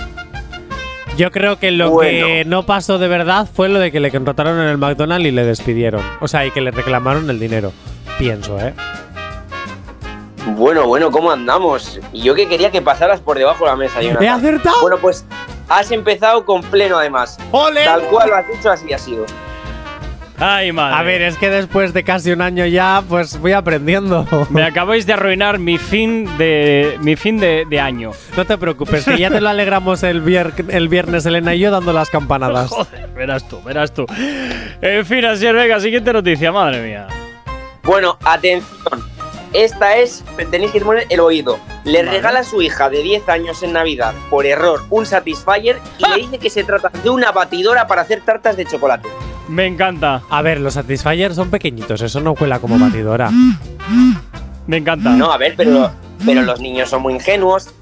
[1.16, 2.26] Yo creo que lo Bueno.
[2.26, 5.30] que no pasó de verdad fue lo de que le contrataron en el McDonald's y
[5.30, 6.02] le despidieron.
[6.20, 7.72] O sea, y que le reclamaron el dinero.
[8.18, 8.74] Pienso, ¿eh?
[10.56, 12.00] Bueno, bueno, ¿cómo andamos?
[12.12, 14.22] Y yo que quería que pasaras por debajo de la mesa, Jonathan.
[14.24, 14.80] ¡He acertado!
[14.82, 15.24] Bueno, pues
[15.68, 17.38] has empezado con pleno además.
[17.50, 17.84] ¡Ole!
[17.84, 19.24] Tal cual lo has dicho, así ha sido.
[20.36, 20.96] Ay, madre.
[20.98, 24.26] A ver, es que después de casi un año ya, pues voy aprendiendo.
[24.50, 28.10] Me acabáis de arruinar mi fin de mi fin de, de año.
[28.36, 31.70] No te preocupes, que ya te lo alegramos el, vier- el viernes, Elena y yo,
[31.70, 32.68] dando las campanadas.
[32.70, 34.06] Joder, verás tú, verás tú.
[34.80, 37.06] En fin, así es, venga, siguiente noticia, madre mía.
[37.84, 39.13] Bueno, atención.
[39.54, 41.58] Esta es, tenéis que poner el oído.
[41.84, 42.10] Le Vale.
[42.16, 46.16] regala a su hija de 10 años en Navidad, por error, un Satisfyer y le
[46.16, 49.08] dice que se trata de una batidora para hacer tartas de chocolate.
[49.48, 53.30] Me encanta, A ver, los Satisfyers son pequeñitos, eso no cuela como batidora.
[54.66, 55.10] me encanta.
[55.10, 55.90] No, a ver, pero,
[56.24, 57.72] pero los niños son muy ingenuos.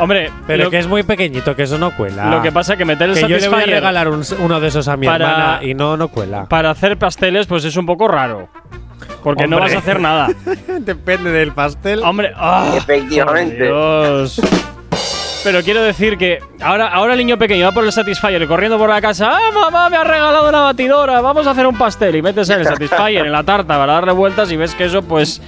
[0.00, 2.26] Hombre, Pero lo, que es muy pequeñito, que eso no cuela.
[2.30, 4.58] lo que pasa es que meter el que yo le voy a regalar un- uno
[4.58, 6.46] de esos a mi Para- hermana y no, no cuela.
[6.46, 8.48] para hacer pasteles, pues es un poco raro.
[9.22, 10.28] Porque no vas a hacer nada.
[10.80, 12.02] Depende del pastel.
[12.02, 13.64] Hombre, ah, Efectivamente.
[13.64, 14.40] Dios.
[15.42, 18.90] Pero quiero decir que ahora, ahora el niño pequeño va por el Satisfyer corriendo por
[18.90, 19.30] la casa.
[19.32, 21.20] ¡Ah, mamá, me ha regalado una batidora!
[21.20, 22.16] Vamos a hacer un pastel.
[22.16, 25.40] Y metes el Satisfyer en la tarta para darle vueltas y ves que eso, pues.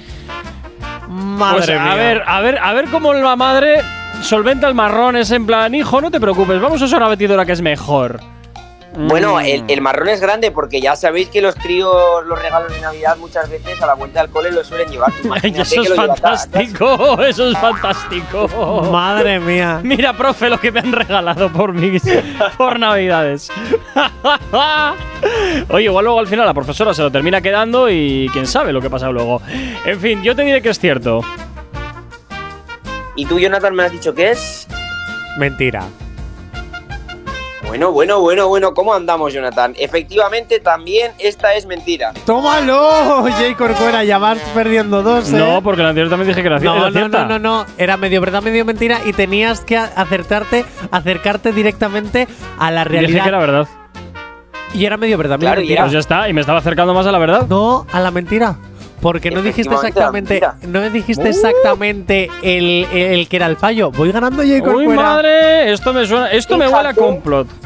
[1.07, 1.91] Madre pues, mía.
[1.91, 3.81] a ver, a ver, a ver cómo la madre
[4.21, 5.15] solventa el marrón.
[5.15, 8.32] Es en plan, hijo, no te preocupes, vamos a usar una batidora que es mejor.
[8.95, 9.45] Bueno, Mm.
[9.45, 13.17] el, el marrón es grande porque ya sabéis que los críos los regalos de Navidad
[13.17, 15.11] muchas veces a la vuelta al cole lo suelen llevar.
[15.43, 18.47] Eso es fantástico, eso es fantástico.
[18.91, 19.79] Madre mía.
[19.83, 22.03] Mira, profe, lo que me han regalado por mis
[22.57, 23.49] por Navidades.
[25.69, 28.81] Oye, igual luego al final la profesora se lo termina quedando y quién sabe lo
[28.81, 29.41] que pasa luego.
[29.85, 31.21] En fin, yo te diré que es cierto.
[33.15, 34.67] Y tú, Jonathan, me has dicho que es.
[35.37, 35.83] Mentira.
[37.73, 39.73] Bueno, bueno, bueno, bueno, ¿cómo andamos, Jonathan?
[39.79, 42.13] Efectivamente, también esta es mentira.
[42.23, 43.23] ¡Tómalo!
[43.39, 45.37] Jay Corcuera, ya vas perdiendo dos, ¿eh?
[45.39, 47.25] No, porque la anterior también dije que era, No, era no, cierta.
[47.25, 47.65] no, no, no.
[47.79, 52.27] Era medio verdad, medio mentira y tenías que acertarte, acercarte directamente
[52.59, 53.23] a la Dije realidad.
[53.23, 53.67] que era verdad.
[54.75, 55.81] Y era medio verdad, medio Claro, mentira.
[55.81, 57.47] Pues ya está, y me estaba acercando más a la verdad.
[57.49, 58.55] No, a la mentira.
[59.03, 61.27] Porque no dijiste exactamente, no dijiste Uh.
[61.27, 63.91] exactamente el, el que era el fallo.
[63.91, 65.01] Voy ganando Jay ¡Uy, Corcuera.
[65.03, 65.71] madre!
[65.71, 66.99] Esto me suena, esto me huele a Fíjate.
[66.99, 67.47] complot.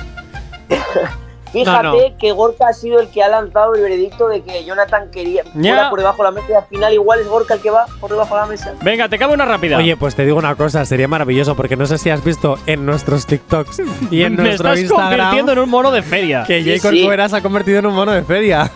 [1.53, 2.17] Fíjate No, no.
[2.19, 5.73] que Gorka ha sido el que ha lanzado el veredicto de que Jonathan quería Ya.
[5.75, 7.85] fuera por debajo de la mesa y al final igual es Gorka el que va
[8.01, 8.73] por debajo de la mesa.
[8.81, 9.77] Venga, te cabe una rápida.
[9.77, 12.85] Oye, pues te digo una cosa, sería maravilloso porque no sé si has visto en
[12.85, 13.81] nuestros TikToks
[14.11, 16.43] y en me nuestro estás convirtiendo Instagram en un mono de feria.
[16.45, 16.79] que Sí, sí.
[16.81, 18.69] Corcuera se ha convertido en un mono de feria.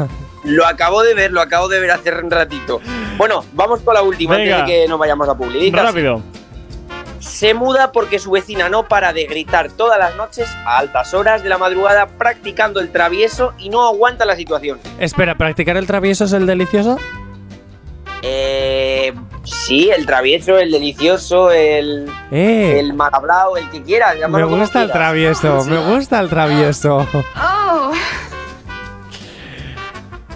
[0.44, 2.80] Lo acabo de ver, lo acabo de ver hace un ratito.
[3.18, 4.60] Bueno, vamos con la última Venga.
[4.62, 5.86] antes de que nos vayamos a publicar.
[5.86, 6.22] Rápido.
[7.20, 11.44] Se muda porque su vecina no para de gritar todas las noches a altas horas
[11.44, 14.80] de la madrugada practicando el travieso y no aguanta la situación.
[15.00, 16.98] Espera, ¿practicar el travieso es el delicioso?
[18.24, 19.14] Eh,
[19.44, 24.16] sí, el travieso, el delicioso, el, Eh, el mal hablado, el que quieras.
[24.30, 27.08] me gusta el travieso, me gusta el travieso.
[27.40, 27.92] Oh.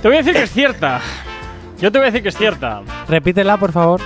[0.06, 1.01] Te voy a decir que es cierta.
[1.80, 2.84] Yo te voy a decir que es cierta.
[3.08, 3.99] Repítela, por favor.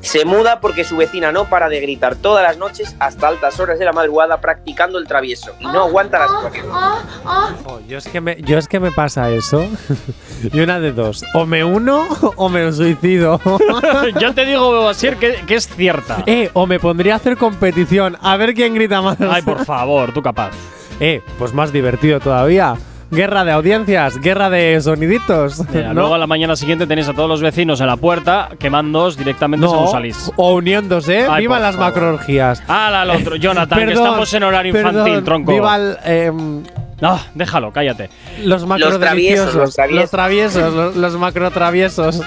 [0.00, 3.80] Se muda porque su vecina no para de gritar todas las noches hasta altas horas
[3.80, 6.66] de la madrugada practicando el travieso y no aguanta la situación.
[6.70, 9.66] Oh, yo, es que me, yo es que me pasa eso.
[10.52, 11.24] y una de dos.
[11.34, 12.06] O me uno
[12.36, 13.40] o me suicido.
[14.20, 16.22] Yo te digo, Asier, que, que es cierta.
[16.26, 18.16] eh, o me pondría a hacer competición.
[18.22, 19.20] A ver quién grita más.
[19.20, 20.52] Ay, por favor, tú capaz.
[21.00, 22.76] Eh, pues más divertido todavía.
[23.10, 25.62] Guerra de audiencias, guerra de soniditos.
[25.72, 26.00] Mira, ¿no?
[26.00, 29.64] Luego a la mañana siguiente tenéis a todos los vecinos en la puerta quemándoos directamente
[29.64, 30.32] No, según salís.
[30.36, 31.26] o uniéndose.
[31.30, 32.62] Ay, viva las macroorgías.
[32.66, 35.52] Ah, al otro, Jonathan, que Perdón, estamos en horario infantil, perdón, tronco.
[35.52, 36.62] Viva el, em,
[37.00, 38.10] No, déjalo, cállate.
[38.42, 40.00] los macro traviesos, los traviesos.
[40.02, 42.20] Los traviesos, los, los macro traviesos.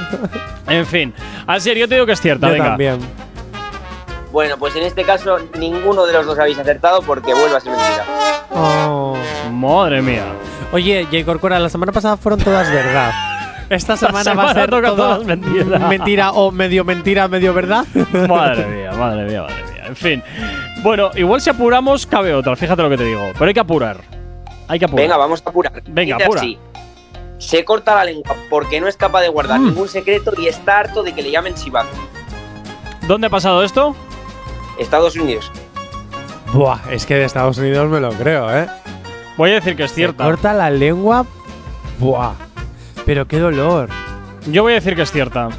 [0.67, 1.13] En fin,
[1.45, 2.65] Asier, yo te digo que es cierta, Yo venga.
[2.69, 2.99] también.
[4.32, 7.71] Bueno, pues en este caso ninguno de los dos habéis acertado porque vuelve a ser
[7.71, 8.05] mentira.
[8.51, 9.17] Oh.
[9.51, 10.23] Madre mía.
[10.71, 11.25] Oye, J.
[11.25, 13.11] Corcuera, la semana pasada fueron todas verdad.
[13.69, 15.80] Esta semana, va a semana ser todas mentira.
[15.80, 17.86] mentira o medio mentira, medio verdad.
[18.27, 19.84] Madre mía, madre mía, madre mía.
[19.88, 20.23] En fin.
[20.84, 23.32] Bueno, igual si apuramos, cabe otra, fíjate lo que te digo.
[23.34, 23.97] Pero hay que apurar.
[24.67, 25.03] Hay que apurar.
[25.03, 25.84] Venga, vamos a apurar.
[25.88, 26.41] Venga, Dice apura.
[26.41, 26.57] así,
[27.39, 29.65] Se corta la lengua porque no es capaz de guardar Mm.
[29.67, 31.89] ningún secreto y está harto de que le llamen chivato.
[33.07, 33.95] ¿Dónde ha pasado esto?
[34.80, 35.51] Estados Unidos.
[36.53, 38.67] Buah, es que de Estados Unidos me lo creo, ¿eh?
[39.38, 40.23] Voy a decir que es cierta.
[40.25, 41.25] Corta la lengua.
[41.99, 42.32] Buah.
[43.05, 43.89] Pero qué dolor.
[44.47, 45.49] Yo voy a decir que es cierta.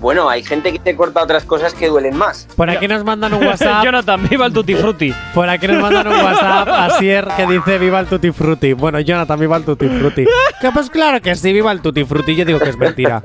[0.00, 2.46] Bueno, hay gente que te corta otras cosas que duelen más.
[2.54, 3.82] Por aquí nos mandan un WhatsApp.
[3.82, 5.12] Jonathan, viva el Tutti Frutti.
[5.34, 8.72] Por aquí nos mandan un WhatsApp a Sier que dice viva el Tutti Frutti.
[8.74, 10.26] Bueno, Jonathan, viva el Tutti Frutti.
[10.60, 12.36] que pues claro que sí, viva el Tutti Frutti.
[12.36, 13.22] Yo digo que es mentira.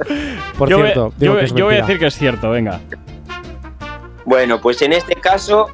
[0.57, 2.79] Por yo, cierto, digo yo- que es yo voy a decir que es cierto, venga.
[4.25, 5.69] Bueno, pues en este caso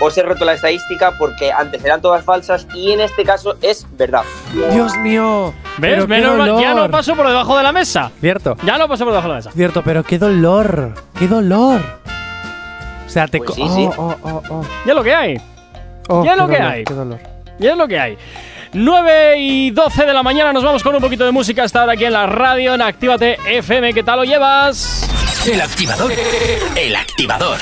[0.00, 3.86] os he roto la estadística porque antes eran todas falsas y en este caso es
[3.96, 4.22] verdad.
[4.72, 5.52] Dios mío.
[5.78, 5.90] ¿Ves?
[5.90, 8.10] pero qué Menos mal, ya no paso por debajo de la mesa.
[8.20, 8.56] Cierto.
[8.64, 9.52] Ya no paso por debajo de la mesa.
[9.52, 10.94] Cierto, pero qué dolor.
[11.18, 11.80] Qué dolor.
[13.06, 13.88] O sea, te Pues sí, sí.
[13.96, 14.66] Oh, oh, oh, oh.
[14.86, 15.40] Ya lo que hay.
[16.08, 16.84] Oh, Ya lo que dolor, hay.
[16.84, 17.18] Qué dolor.
[17.58, 18.18] Ya es lo que hay.
[18.72, 21.94] 9 y 12 de la mañana nos vamos con un poquito de música hasta ahora
[21.94, 23.94] aquí en la radio en Actívate FM.
[23.94, 25.08] ¿Qué tal lo llevas?
[25.46, 26.12] El activador.
[26.76, 27.58] El activador.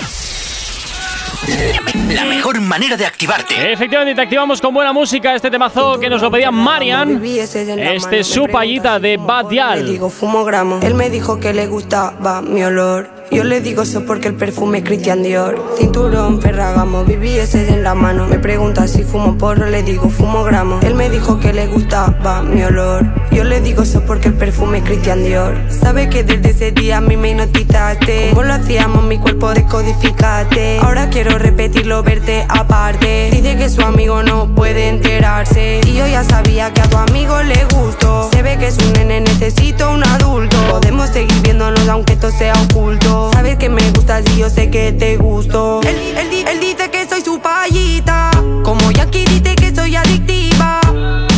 [2.11, 3.72] La mejor manera de activarte.
[3.72, 7.22] Efectivamente, te activamos con buena música este temazo que nos lo pedía Marian.
[7.24, 9.87] Este es su payita de Bad Le Yal.
[9.87, 10.81] digo fumo gramo.
[10.83, 13.09] Él me dijo que le gustaba mi olor.
[13.31, 15.61] Yo le digo eso porque el perfume es Christian Dior.
[15.77, 18.27] Cinturón, Ferragamo, BBS en la mano.
[18.27, 20.79] Me pregunta si fumo porro, le digo fumo gramo.
[20.83, 23.05] Él me dijo que le gustaba mi olor.
[23.33, 25.55] Yo le digo eso porque el perfume es Christian Dior.
[25.68, 28.31] Sabe que desde ese día a mí me hipnotizaste.
[28.31, 30.79] Como lo hacíamos, mi cuerpo descodificaste.
[30.79, 33.31] Ahora quiero repetirlo, verte aparte.
[33.33, 35.81] Dice que su amigo no puede enterarse.
[35.85, 38.31] Y yo ya sabía que a tu amigo le gustó.
[38.33, 40.57] Se ve que es un nene, necesito un adulto.
[40.70, 43.15] Podemos seguir viéndonos aunque esto sea oculto.
[43.32, 45.80] Sabes que me gustas y yo sé que te gusto.
[45.82, 48.30] Él, él di- él dice que soy su payita.
[48.62, 50.80] Como Yankee dice que soy adictiva.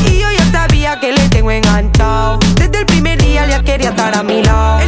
[0.07, 2.39] Y yo ya sabía que le tengo enganchado.
[2.57, 4.81] Desde el primer día ya quería estar a mi lado.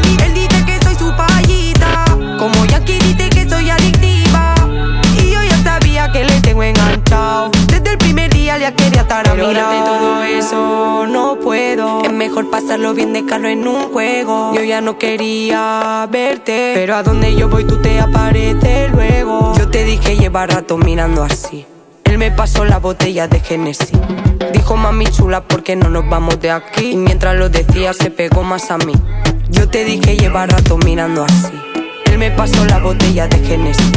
[9.10, 9.72] Ya quería estar a mi lado.
[9.72, 12.02] de todo eso no puedo.
[12.04, 14.52] Es mejor pasarlo bien de carro en un juego.
[14.54, 16.72] Yo ya no quería verte.
[16.74, 19.54] Pero a donde yo voy tú te apareces luego.
[19.58, 21.66] Yo te dije lleva rato mirando así.
[22.04, 23.92] Él me pasó la botella de Genesis.
[24.52, 26.92] Dijo mami chula, ¿por qué no nos vamos de aquí?
[26.92, 28.92] Y mientras lo decía, se pegó más a mí.
[29.50, 31.52] Yo te dije lleva rato mirando así.
[32.06, 33.92] Él me pasó la botella de Genesis.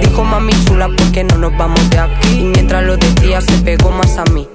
[0.00, 2.40] Dijo mami chula, ¿por qué no nos vamos de aquí?
[2.40, 4.46] Y mientras lo decía, se pegó más a mí.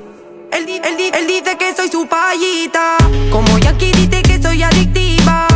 [0.55, 2.97] Él, di- él di- él dice que soy su payita.
[3.31, 5.47] Como Yankee dice que soy adictiva.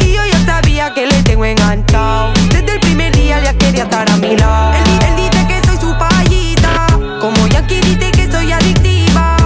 [0.00, 2.32] Y yo ya sabía que le tengo enganchado.
[2.50, 4.72] Desde el primer día ya quería estar a mi lado.
[4.74, 6.86] Él, él dice que soy su payita.
[7.20, 9.36] Como Yankee dice que soy adictiva.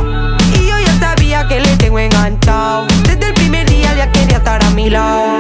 [0.55, 2.86] Y yo ya sabía que le tengo enganchado.
[3.05, 5.36] Desde el primer día ya quería estar a mi lado.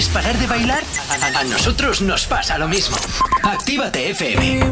[0.00, 0.82] ¿No puedes parar de bailar?
[1.36, 2.96] A, nosotros nos pasa lo mismo.
[3.42, 4.70] Actívate FM.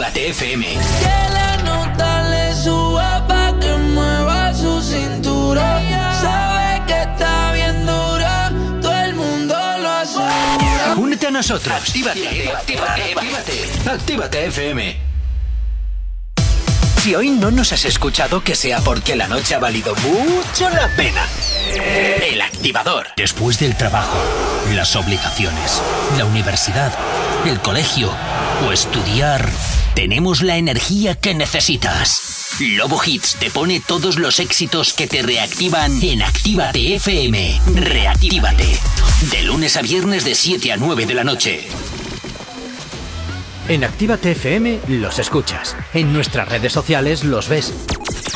[0.00, 0.66] Actívate FM.
[0.66, 5.82] Que la nota le suba pa' que mueva su cintura.
[6.18, 8.50] Sabe que está bien dura,
[8.80, 10.94] todo el mundo lo asegura.
[10.96, 11.76] Únete a nosotros.
[11.76, 13.90] Actívate, actívate, actívate.
[13.90, 15.10] Actívate FM.
[17.02, 20.88] Si hoy no nos has escuchado, que sea porque la noche ha valido mucho la
[20.96, 21.26] pena.
[21.74, 23.08] El activador.
[23.18, 24.16] Después del trabajo,
[24.74, 25.82] las obligaciones,
[26.16, 26.92] la universidad,
[27.44, 28.10] el colegio
[28.66, 29.48] o estudiar,
[29.94, 32.56] tenemos la energía que necesitas.
[32.60, 37.60] Lobo Hits te pone todos los éxitos que te reactivan en Actívate FM.
[37.74, 38.78] Reactívate.
[39.30, 41.68] De lunes a viernes de 7 a 9 de la noche.
[43.68, 45.76] En Actívate FM los escuchas.
[45.94, 47.72] En nuestras redes sociales los ves.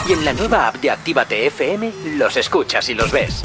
[0.08, 3.42] Y en la nueva app de Actívate FM los escuchas y los ves.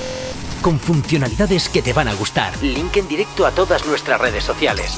[0.62, 2.54] Con funcionalidades que te van a gustar.
[2.62, 4.98] Link en directo a todas nuestras redes sociales.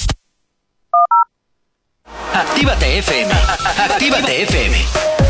[2.33, 3.33] Actívate FM.
[3.89, 4.77] Actívate FM.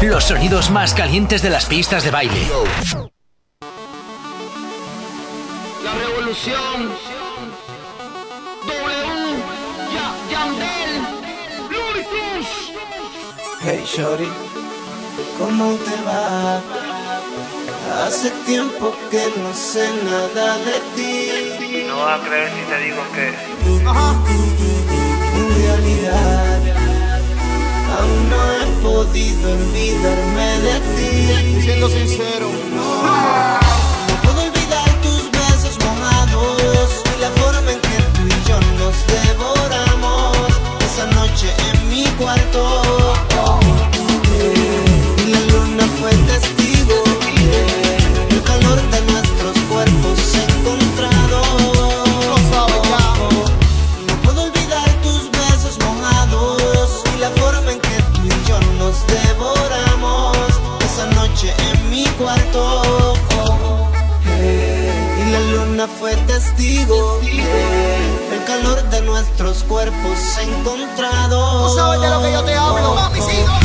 [0.03, 2.47] Los sonidos más calientes de las pistas de baile.
[5.83, 6.91] La revolución.
[8.65, 9.43] W.
[9.93, 10.91] Ya, Yandel.
[13.63, 14.27] Hey Shorty,
[15.37, 16.61] ¿cómo te va?
[18.05, 21.85] Hace tiempo que no sé nada de ti.
[21.87, 23.27] No vas a creer si te digo que.
[25.37, 26.50] En realidad,
[29.11, 31.61] podido olvidarme de ti.
[31.61, 33.03] Siendo sincero, no.
[33.03, 33.60] No
[71.91, 72.93] sabes de lo que yo te hablo.
[72.93, 73.60] Mami, sigue grave.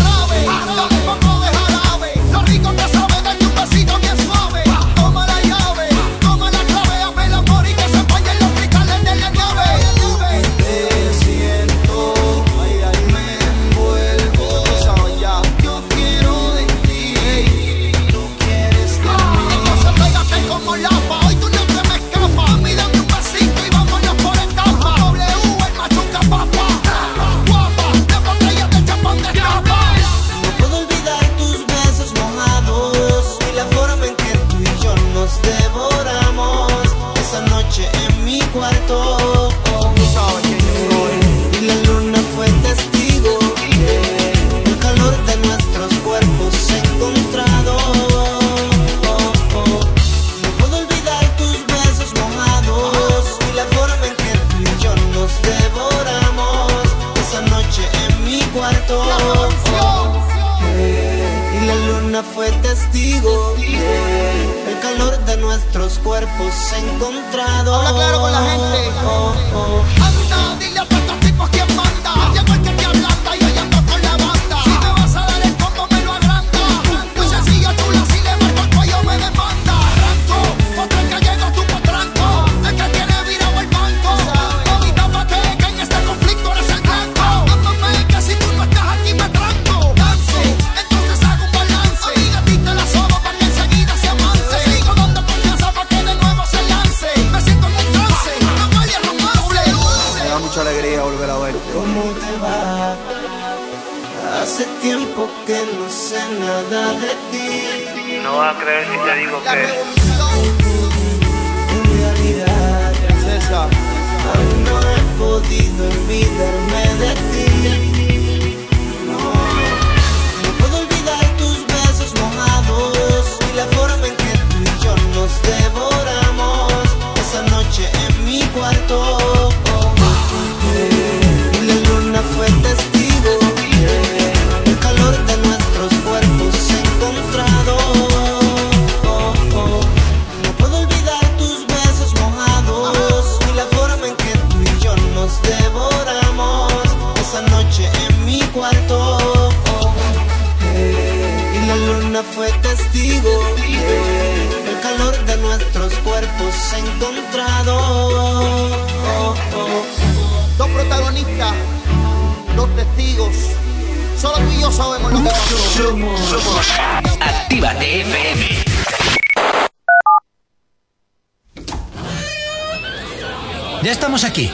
[173.86, 174.50] Ya estamos aquí.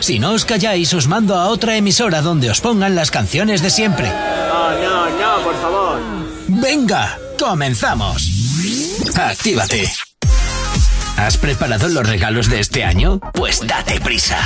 [0.00, 3.68] Si no os calláis, os mando a otra emisora donde os pongan las canciones de
[3.68, 4.08] siempre.
[4.08, 6.00] No, no, no, por favor.
[6.48, 8.26] Venga, comenzamos.
[9.14, 9.84] Actívate.
[11.18, 13.20] ¿Has preparado los regalos de este año?
[13.34, 14.38] Pues date prisa.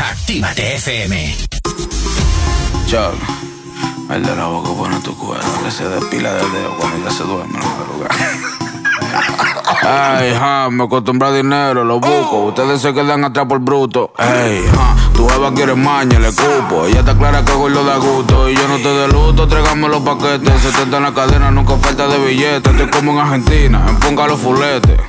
[0.00, 1.36] Actívate FM.
[2.86, 3.20] Chuck,
[4.10, 7.22] el de la boca pone tu cuero, que se despila del dedo cuando ya se
[7.22, 8.51] duerme en la madrugada.
[9.84, 12.44] Ay, ja, me acostumbro a dinero, lo busco.
[12.44, 14.12] Ustedes se quedan atrás por bruto.
[14.16, 16.86] Ey, ja, tu jeva quiere maña, le cupo.
[16.86, 18.48] Ella está clara que lo da gusto.
[18.48, 20.60] Y yo no te de luto, tráigame los paquetes.
[20.62, 22.72] 70 en la cadena, nunca falta de billetes.
[22.72, 25.00] Estoy como en Argentina, en ponga los fuletes.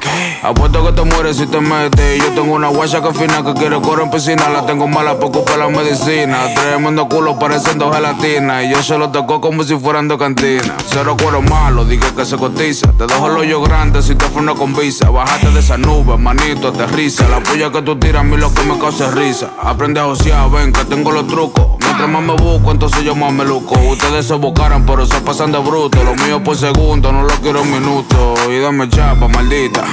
[0.43, 2.21] Apuesto que te mueres si te metes.
[2.21, 4.49] Yo tengo una guacha que fina que quiere correr en piscina.
[4.49, 6.53] La tengo mala por culpa la medicina.
[6.53, 8.61] Tremendo culo pareciendo gelatina.
[8.61, 10.75] Y yo se lo tocó como si fueran de cantina.
[10.87, 12.91] Cero cuero malo, dije que se cotiza.
[12.91, 15.09] Te dejo el hoyo grande si te freno con visa.
[15.09, 17.25] Bájate de esa nube, manito, aterriza.
[17.29, 19.51] La puya que tú tiras a mí lo que me causa risa.
[19.63, 21.82] Aprende a josear, ven que tengo los trucos.
[21.93, 23.75] Más me busco, entonces yo más me luco.
[23.89, 26.03] Ustedes se buscaran, pero se pasan de bruto.
[26.03, 28.39] Lo mío por segundo, no lo quiero en minutos.
[28.49, 29.83] Y dame chapa, maldita.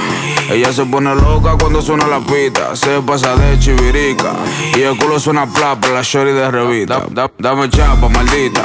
[0.51, 2.75] Ella se pone loca cuando suena la pita.
[2.75, 4.33] Se pasa de chivirica.
[4.77, 6.99] Y el culo suena plapa, la shorty de revista.
[7.09, 8.61] Da- da- dame chapa, maldita.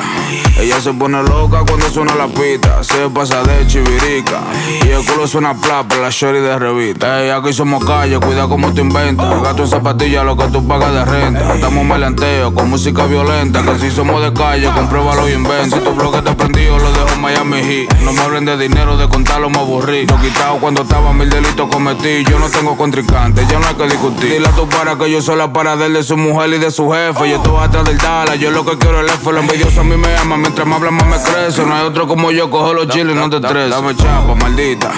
[0.60, 2.82] Ella se pone loca cuando suena la pita.
[2.82, 4.40] Se pasa de chivirica.
[4.84, 7.22] Y el culo suena plapa, la shorty de revista.
[7.22, 9.40] Ey, aquí somos calle, cuida como te inventas.
[9.42, 11.54] Gato en zapatillas, lo que tú pagas de renta.
[11.54, 13.25] Estamos melanteos con música violenta.
[13.26, 15.76] Que si somos de calle, compruébalo y inventa.
[15.76, 17.98] Si tu bloque te prendido, lo dejo Miami Heat.
[18.02, 20.06] No me hablen de dinero, de contarlo me aburrí.
[20.06, 22.22] Lo quitado cuando estaba mil delitos cometí.
[22.30, 24.30] Yo no tengo contrincante, ya no hay que discutir.
[24.30, 26.88] Dile a tu para que yo soy la para de su mujer y de su
[26.92, 27.28] jefe.
[27.28, 29.32] Yo estoy atrás del Dala, yo lo que quiero es el F.
[29.32, 31.64] Lo envidioso a mí me ama, mientras más habla más me crece.
[31.66, 33.70] No hay otro como yo, cojo los chiles no te estreses.
[33.70, 34.92] Dame chapa, maldita.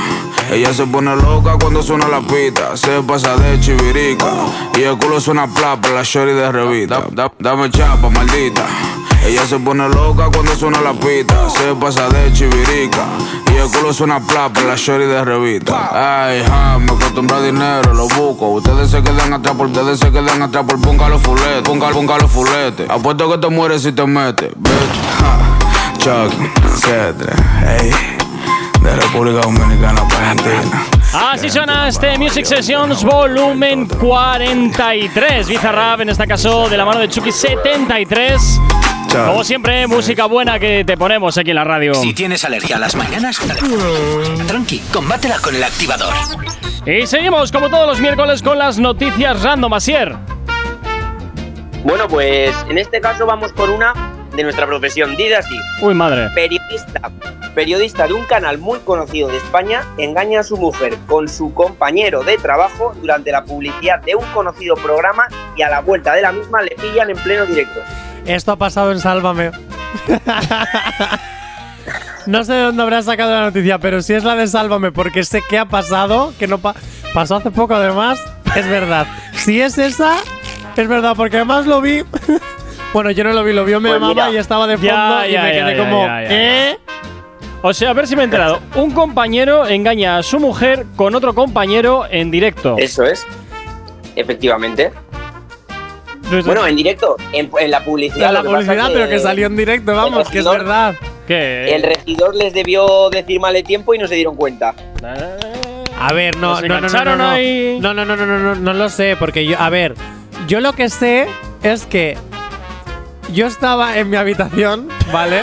[0.50, 2.76] Ella se pone loca cuando suena la pita.
[2.76, 4.26] Se pasa de chivirica.
[4.78, 7.02] Y el culo suena plapa, la shorty de revista.
[7.10, 8.64] Da- dame chapa, maldita.
[9.26, 11.50] Ella se pone loca cuando suena la pita.
[11.50, 13.04] Se pasa de chivirica.
[13.52, 16.26] Y el culo suena plapa, la shorty de revista.
[16.28, 18.48] Ay, ja, me acostumbro a dinero, lo busco.
[18.48, 20.78] Ustedes se quedan atrás por, ustedes se quedan atrás por
[21.20, 21.62] fuletes.
[21.62, 22.88] Ponga, ponga los fuletes.
[22.88, 24.50] Apuesto que te mueres si te metes.
[24.56, 25.38] Bitch, ja.
[25.98, 26.32] Chuck,
[27.64, 28.17] hey.
[28.88, 30.82] De República Dominicana para Argentina.
[31.12, 35.46] Así suena este Music Sessions volumen 43.
[35.46, 38.60] Bizarrap, en este caso, de la mano de Chucky 73.
[39.12, 41.92] Como siempre, música buena que te ponemos aquí en la radio.
[41.92, 43.38] Si tienes alergia a las mañanas,
[44.46, 46.14] tranqui, combátela con el activador.
[46.86, 50.16] Y seguimos, como todos los miércoles, con las noticias random, Asier.
[51.84, 53.92] Bueno, pues en este caso vamos por una
[54.38, 55.16] de nuestra profesión.
[55.16, 55.58] Dice así.
[55.82, 56.28] Uy, madre.
[56.34, 57.10] Periodista.
[57.54, 62.22] Periodista de un canal muy conocido de España engaña a su mujer con su compañero
[62.22, 65.24] de trabajo durante la publicidad de un conocido programa
[65.56, 67.80] y a la vuelta de la misma le pillan en pleno directo.
[68.26, 69.50] Esto ha pasado en Sálvame.
[72.26, 75.24] no sé de dónde habrá sacado la noticia, pero si es la de Sálvame, porque
[75.24, 76.74] sé que ha pasado, que no pa-
[77.14, 78.20] pasó hace poco además,
[78.54, 79.06] es verdad.
[79.32, 80.16] Si es esa,
[80.76, 82.04] es verdad, porque además lo vi.
[82.92, 84.92] Bueno, yo no lo vi, lo vio mi Pues mamá mira, y estaba de fondo
[84.92, 86.28] ya, y ya, me quedé ya, como, ya, ya.
[86.30, 86.78] ¿eh?
[87.62, 88.60] O sea, a ver si me he enterado.
[88.76, 92.76] Un compañero engaña a su mujer con otro compañero en directo.
[92.78, 93.26] Eso es.
[94.16, 94.92] Efectivamente.
[96.30, 98.32] Pues- Bueno, en directo, en, en la publicidad.
[98.32, 100.94] La que pasa publicidad, pero que salió en directo, vamos, que es verdad.
[101.26, 101.74] ¿Qué?
[101.74, 104.74] El regidor les debió decir mal el tiempo y no se dieron cuenta.
[106.00, 108.72] A ver, no, no, no, no, no, no, no, no, no, no, no, no, no
[108.72, 109.94] lo sé, porque yo, a ver,
[110.46, 111.26] yo lo que sé
[111.62, 112.16] es que
[113.32, 115.42] yo estaba en mi habitación, ¿vale?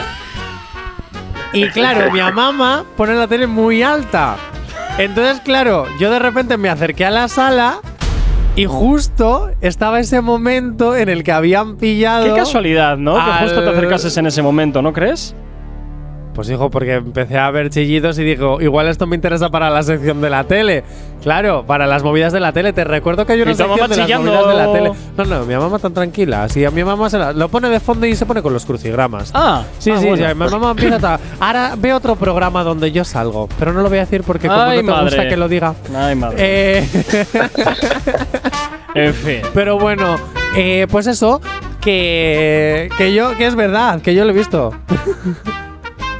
[1.53, 4.35] Y claro, mi mamá pone la tele muy alta.
[4.97, 7.79] Entonces, claro, yo de repente me acerqué a la sala
[8.55, 12.25] y justo estaba ese momento en el que habían pillado.
[12.25, 13.15] Qué casualidad, ¿no?
[13.15, 15.35] Que justo te acercases en ese momento, ¿no crees?
[16.35, 19.81] Pues hijo, porque empecé a ver chillidos y digo, igual esto me interesa para la
[19.83, 20.83] sección de la tele.
[21.23, 22.73] Claro, para las movidas de la tele.
[22.73, 24.31] Te recuerdo que hay una Y sección de las chillando.
[24.33, 24.91] movidas de la tele.
[25.17, 26.43] No, no, mi mamá tan tranquila.
[26.43, 28.65] Así a mi mamá se la, lo pone de fondo y se pone con los
[28.65, 29.31] crucigramas.
[29.33, 30.27] Ah, sí, ah, sí, bueno.
[30.27, 31.19] sí, Mi mamá empieza a.
[31.39, 34.59] Ahora ve otro programa donde yo salgo, pero no lo voy a decir porque como
[34.61, 35.03] Ay, no te madre.
[35.05, 35.73] gusta que lo diga.
[35.95, 36.35] Ay, madre.
[36.37, 36.87] Eh,
[38.93, 39.39] En fin.
[39.53, 40.17] pero bueno,
[40.55, 41.41] eh, pues eso,
[41.81, 44.73] que, que yo, que es verdad, que yo lo he visto.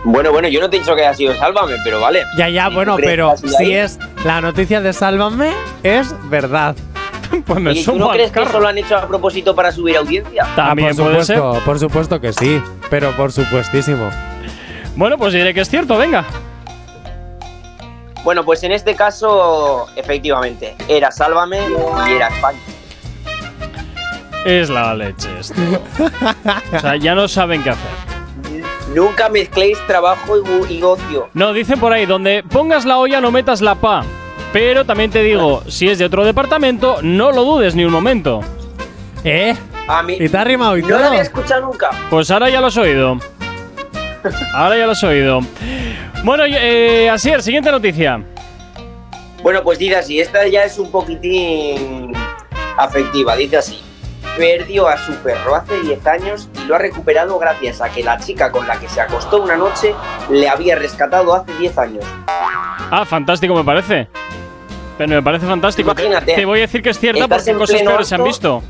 [0.06, 2.23] Bueno, bueno, yo no te he dicho que haya sido Sálvame, pero vale.
[2.38, 3.73] Ya, ya, bueno, pero que ha sido si ahí.
[3.73, 5.52] es la noticia de Sálvame,
[5.82, 6.76] es verdad.
[7.45, 9.98] pues me ¿Y tú no crees que eso lo han hecho a propósito para subir
[9.98, 10.45] audiencia?
[10.56, 14.11] También Ah, por puede supuesto, por supuesto que sí, pero por supuestísimo.
[14.95, 16.23] Bueno, pues diré que es cierto, venga.
[18.23, 21.60] Bueno, pues en este caso, efectivamente, era Sálvame
[22.07, 22.60] y era España.
[24.45, 25.56] Es la leche esto.
[26.73, 28.15] o sea, ya no saben qué hacer.
[28.96, 30.38] Nunca mezcléis trabajo
[30.70, 31.28] y, ocio.
[31.34, 34.06] No, dicen por ahí, donde pongas la olla no metas la pa.
[34.54, 38.40] Pero también te digo, si es de otro departamento, no lo dudes ni un momento.
[39.26, 39.54] ¿Eh?
[39.90, 41.08] A mí ¿Y te ha rimado y no lo todo?
[41.08, 41.90] había escuchado nunca.
[42.10, 43.20] Pues ahora ya lo has oído.
[44.54, 45.42] Ahora ya lo has oído.
[46.24, 48.24] Bueno, eh, así es, siguiente noticia.
[49.44, 52.14] Bueno, pues dice así, esta ya es un poquitín
[52.78, 53.85] afectiva, dice así.
[54.38, 58.20] Perdió a su perro hace 10 años y lo ha recuperado gracias a que la
[58.20, 59.94] chica con la que se acostó una noche
[60.30, 62.03] le había rescatado hace 10 años.
[62.28, 64.07] Ah, fantástico me parece.
[64.98, 65.95] Pero me parece fantástico.
[65.95, 68.62] Te- Imagínate, Te, voy a decir que es cierta porque cosas peores se han visto.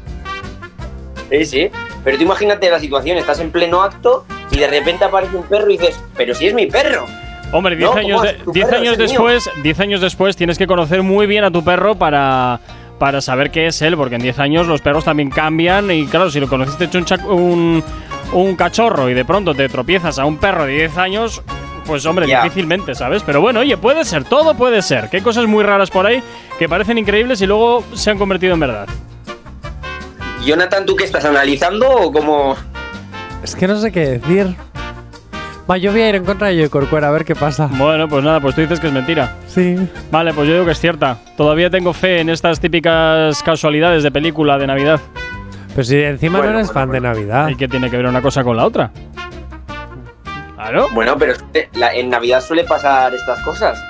[1.32, 1.72] Sí, sí.
[2.04, 5.70] Pero tú imagínate la situación, estás en pleno acto y de repente aparece un perro
[5.72, 7.06] y dices, pero si es mi perro.
[7.52, 8.44] Hombre, 10 No, años, ¿cómo de- es?
[8.44, 11.64] Tu 10 perro años después, 10 años después tienes que conocer muy bien a tu
[11.64, 12.60] perro para,
[13.00, 16.30] para saber qué es él, porque en 10 años los perros también cambian y claro,
[16.30, 17.84] si lo conociste hecho un, un,
[18.34, 21.42] un cachorro y de pronto te tropiezas a un perro de 10 años,
[21.86, 23.24] pues hombre, difícilmente, ¿sabes?
[23.24, 25.10] Pero bueno, oye, puede ser, todo puede ser.
[25.10, 26.22] Que hay cosas muy raras por ahí
[26.58, 28.88] que parecen increíbles y luego se han convertido en verdad.
[30.44, 32.56] Jonathan, ¿tú qué estás analizando o cómo...?
[33.44, 34.56] Es que no sé qué decir.
[35.70, 37.68] Va, yo voy a ir en contra de Joy Corcuera a ver qué pasa.
[37.72, 39.36] Bueno, pues nada, pues tú dices que es mentira.
[39.48, 39.76] Sí.
[40.12, 41.18] Vale, pues yo digo que es cierta.
[41.36, 45.00] Todavía tengo fe en estas típicas casualidades de película de Navidad.
[45.70, 47.50] Pero si encima no eres fan de Navidad.
[47.50, 48.92] ¿Y qué tiene que ver una cosa con la otra?
[50.56, 50.88] Claro.
[50.94, 53.84] Bueno, pero es que la- en Navidad suele pasar estas cosas.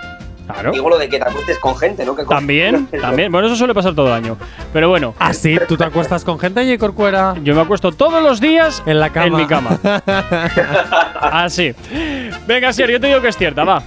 [0.46, 0.72] Claro.
[0.72, 2.16] Digo lo de que te acuestes con gente, ¿no?
[2.16, 3.32] Que con- También, también.
[3.32, 4.38] Bueno, eso suele pasar todo el año.
[4.74, 5.16] Pero bueno.
[5.20, 5.58] ¿Ah, sí?
[5.68, 7.34] ¿Tú te acuestas con gente, Joy Corcuera?
[7.44, 9.26] Yo me acuesto todos los días En la cama.
[9.28, 9.80] en mi cama.
[11.22, 11.74] Así.
[12.48, 13.82] Venga, Sier, yo te digo que es cierta, va.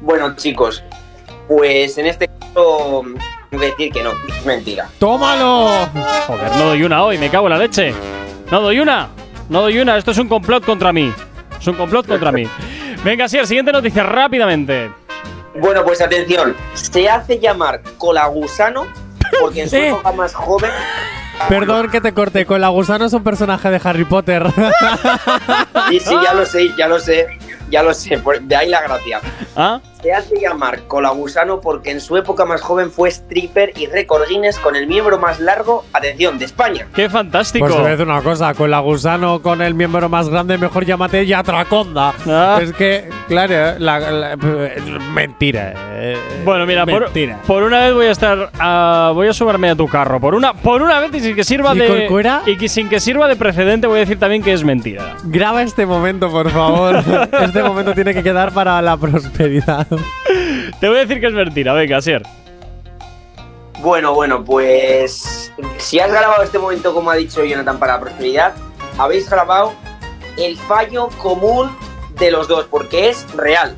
[0.00, 0.82] Bueno, chicos,
[1.48, 3.02] pues en este caso
[3.50, 4.88] decir que no, es mentira.
[4.98, 5.86] ¡Tómalo!
[6.26, 7.94] Joder, no doy una hoy, me cago en la leche.
[8.50, 9.08] No doy una.
[9.48, 9.96] No doy una.
[9.96, 11.12] Esto es un complot contra mí.
[11.58, 12.46] Es un complot contra mí.
[13.02, 14.90] Venga, Sier, siguiente noticia rápidamente.
[15.54, 18.86] Bueno, pues atención, se hace llamar colagusano
[19.40, 19.88] porque en su Eh.
[19.88, 20.70] época más joven
[21.48, 24.46] Perdón que te corte, con la gusano es un personaje de Harry Potter.
[25.88, 27.26] Sí, sí, ya lo sé, ya lo sé,
[27.70, 29.20] ya lo sé, de ahí la gracia.
[29.56, 29.80] ¿Ah?
[30.04, 34.58] Se hace llamar colagusano porque en su época más joven fue stripper y récord Guinness
[34.58, 36.86] con el miembro más largo, atención, de España.
[36.94, 37.64] ¡Qué fantástico!
[37.64, 40.58] Pues te voy a decir una cosa, con la gusano con el miembro más grande,
[40.58, 42.12] mejor llámate Yatraconda.
[42.26, 42.58] Ah.
[42.60, 44.36] Es que, claro, la, la-
[45.10, 45.72] mentira.
[45.94, 47.40] eh, Bueno, mira, por, mentira.
[47.46, 48.50] por una vez voy a estar.
[48.60, 50.20] ah, voy a sumarme a tu carro.
[50.20, 51.86] Por una, por una vez y sin que sirva ¿Y de.
[51.86, 52.42] Corcuera?
[52.44, 55.16] Y que sin que sirva de precedente, voy a decir también que es mentira.
[55.24, 57.02] Graba este momento, por favor.
[57.40, 59.86] este momento tiene que quedar para la prosperidad.
[60.80, 62.22] Te voy a decir que es mentira, venga, Sier.
[63.80, 68.54] Bueno, bueno, pues si has grabado este momento como ha dicho Jonathan para la prosperidad,
[68.96, 69.74] habéis grabado
[70.38, 71.76] el fallo común
[72.18, 73.76] de los dos, porque es real.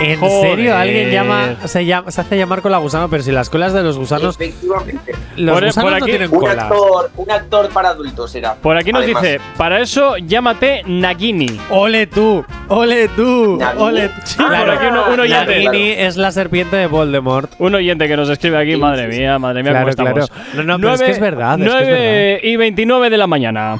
[0.00, 0.50] ¿En Joder.
[0.50, 0.76] serio?
[0.76, 3.82] Alguien llama se, llama, se hace llamar con la gusano, pero si las colas de
[3.82, 4.34] los gusanos.
[4.40, 5.12] Efectivamente.
[5.36, 6.58] Los Por- gusanos por no aquí- tienen Un colas.
[6.58, 8.54] actor, un actor para adultos era.
[8.54, 9.22] Por aquí nos Además.
[9.22, 11.60] dice: Para eso llámate Nagini.
[11.70, 12.44] ¡Ole tú!
[12.68, 13.56] ¡Ole tú!
[13.60, 13.82] Nagini.
[13.82, 15.64] ¡Ole Sí, por aquí un, un oyente.
[15.64, 17.50] Nagini es la serpiente de Voldemort.
[17.58, 19.18] Un oyente que nos escribe aquí, Sí, madre sí, sí.
[19.20, 20.30] mía, madre mía, Claro, cómo estamos.
[20.30, 20.62] claro.
[20.64, 23.26] No, no, pero es que es verdad, es que es 9 y 29 de la
[23.26, 23.78] mañana.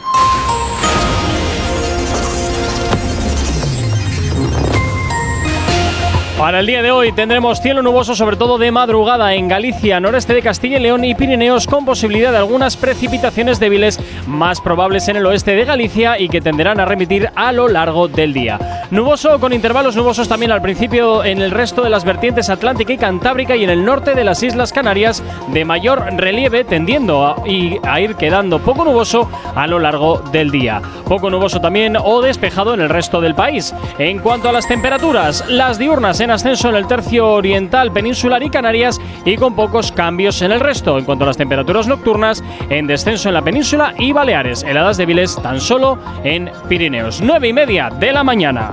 [6.41, 10.33] Para el día de hoy tendremos cielo nuboso, sobre todo de madrugada en Galicia, noreste
[10.33, 15.17] de Castilla y León y Pirineos, con posibilidad de algunas precipitaciones débiles más probables en
[15.17, 18.59] el oeste de Galicia y que tenderán a remitir a lo largo del día.
[18.91, 22.99] Nuboso con intervalos nubosos también al principio en el resto de las vertientes atlántica y
[22.99, 27.79] cantábrica y en el norte de las Islas Canarias de mayor relieve, tendiendo a, y
[27.87, 30.81] a ir quedando poco nuboso a lo largo del día.
[31.05, 33.75] Poco nuboso también o despejado en el resto del país.
[33.99, 38.51] En cuanto a las temperaturas, las diurnas en ascenso en el tercio oriental, peninsular y
[38.51, 40.99] Canarias y con pocos cambios en el resto.
[40.99, 45.37] En cuanto a las temperaturas nocturnas, en descenso en la península y Baleares, heladas débiles
[45.43, 47.21] tan solo en Pirineos.
[47.21, 48.73] 9 y media de la mañana.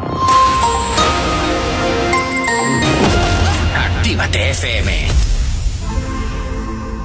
[3.75, 5.16] Actívate FM.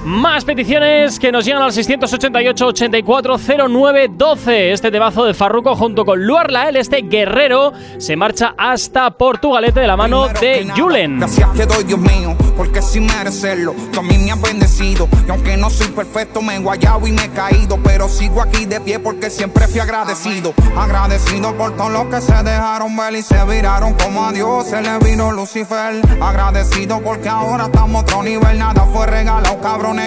[0.04, 3.36] Más peticiones que nos llegan al 688 84
[3.68, 4.72] 09 12.
[4.72, 9.86] Este temazo de Farruko junto con Luarla, el este guerrero, se marcha hasta Portugalete de
[9.86, 11.20] la mano de Julen.
[11.20, 15.08] Gracias te doy, Dios mío, porque sin merecerlo, tú a mí me has bendecido.
[15.26, 17.78] Y aunque no soy perfecto, me he guayado y me he caído.
[17.84, 20.52] Pero sigo aquí de pie porque siempre fui agradecido.
[20.76, 24.82] Agradecido por todo lo que se dejaron ver y se viraron como a Dios se
[24.82, 26.00] le vino Lucifer.
[26.20, 29.60] Agradecido porque ahora estamos a otro nivel, nada fue regalado,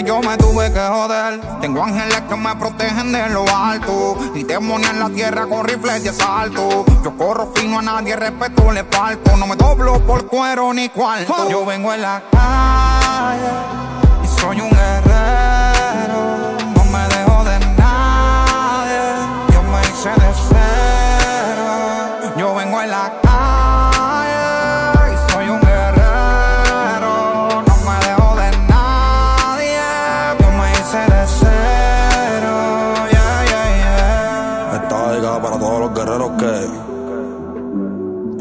[0.03, 1.39] yo me tuve que joder.
[1.61, 6.03] Tengo ángeles que me protegen de lo alto y demonios en la tierra con rifles
[6.03, 6.85] de asalto.
[7.03, 9.37] Yo corro fino a nadie, respeto le falto.
[9.37, 11.49] No me doblo por cuero ni cuarto.
[11.49, 15.64] Yo vengo en la calle y soy un guerrero.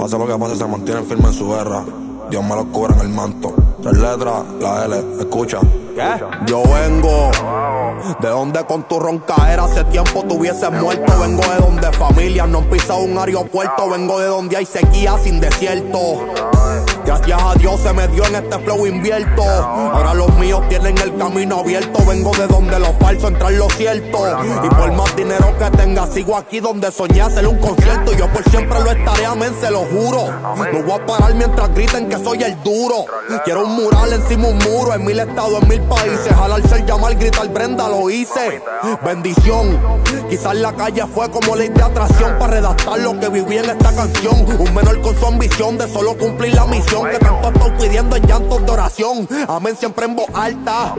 [0.05, 1.83] Pase lo que pase, se mantienen firmes en su guerra.
[2.29, 3.55] Dios me los cubra en el manto.
[3.83, 5.61] Tres letras, la L, escucha.
[6.47, 7.31] Yo vengo
[8.21, 11.11] de donde con tu roncaera hace tiempo tuviese muerto.
[11.19, 13.89] Vengo de donde familias no han pisado un aeropuerto.
[13.89, 15.99] Vengo de donde hay sequía sin desierto.
[17.05, 19.43] Gracias a Dios se me dio en este flow invierto.
[19.43, 22.03] Ahora los míos tienen el camino abierto.
[22.07, 24.19] Vengo de donde lo falso entra en lo cierto.
[24.63, 28.15] Y por más dinero que tenga, sigo aquí donde soñé hacer un concierto.
[28.15, 30.33] Yo por siempre lo estaré, amén, se lo juro.
[30.73, 33.05] No voy a parar mientras griten que soy el duro.
[33.45, 36.33] Quiero un mural encima un muro, en mil estados, en mil países.
[36.35, 38.63] Jalarse el llamar, gritar Brenda, lo hice.
[39.05, 39.79] Bendición.
[40.31, 43.95] Quizás la calle fue como ley de atracción para redactar lo que viví en esta
[43.95, 44.47] canción.
[44.59, 48.27] Un menor con su ambición de solo cumplir la misión que tanto estoy pidiendo en
[48.27, 49.29] llantos de oración.
[49.49, 50.95] Amén siempre en voz alta.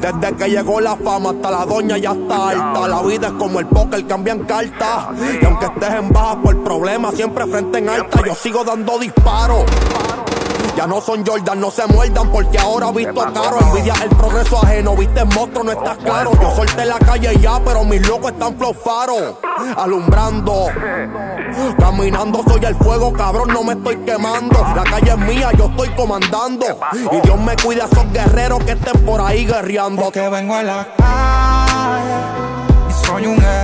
[0.00, 2.88] Desde que llegó la fama hasta la doña ya está alta.
[2.88, 5.08] La vida es como el póker, cambian cartas.
[5.40, 9.64] Y aunque estés en baja por problemas, siempre frente en alta, yo sigo dando disparos.
[10.76, 13.58] Ya no son Jordan, no se muerdan porque ahora visto caro.
[13.60, 16.32] Envidia el progreso ajeno, viste monstruo, no estás claro.
[16.40, 19.38] Yo solté la calle ya, pero mis locos están flow faro.
[19.76, 20.68] Alumbrando,
[21.78, 24.58] caminando, soy el fuego, cabrón, no me estoy quemando.
[24.74, 26.66] La calle es mía, yo estoy comandando.
[27.12, 30.10] Y Dios me cuida a esos guerreros que estén por ahí guerreando.
[30.10, 32.12] Que vengo en la calle
[32.88, 33.61] y soy un guerrero.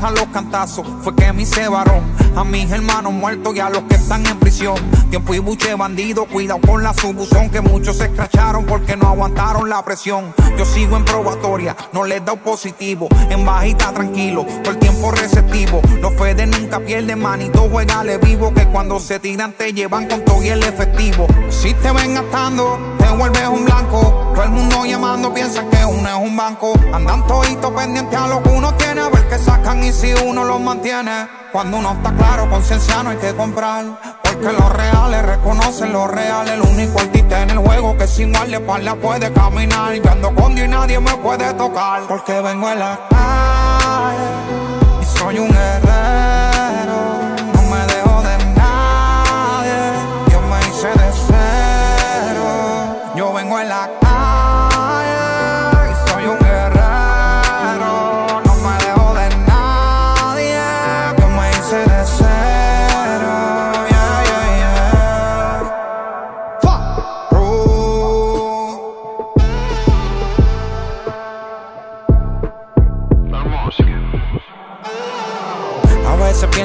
[0.00, 2.02] A los cantazos fue que me hice varón.
[2.36, 4.76] A mis hermanos muertos y a los que están en prisión.
[5.10, 7.50] Tiempo y buche bandido, cuidado con la subuzón.
[7.50, 10.32] Que muchos se escracharon porque no aguantaron la presión.
[10.56, 13.08] Yo sigo en probatoria, no les da positivo.
[13.28, 15.80] En bajita tranquilo, el tiempo receptivo.
[16.00, 18.54] Los Fede nunca pierden manito, juegale vivo.
[18.54, 21.26] Que cuando se tiran te llevan con todo y el efectivo.
[21.50, 24.32] Si te ven gastando, te vuelves un blanco.
[24.34, 26.72] Todo el mundo llamando piensa que uno es un banco.
[26.92, 30.44] Andan toditos pendientes a lo que uno tiene, a ver qué sacan y si uno
[30.44, 31.26] los mantiene.
[31.52, 33.84] Cuando uno está claro, conciencia no hay que comprar.
[34.22, 36.48] Porque los reales reconocen lo real.
[36.48, 39.94] El único artista en el juego que sin guardaespaldas puede caminar.
[39.94, 42.02] Yo ando con Dios y nadie me puede tocar.
[42.06, 42.98] Porque vengo en la
[45.00, 46.27] y soy un guerrero.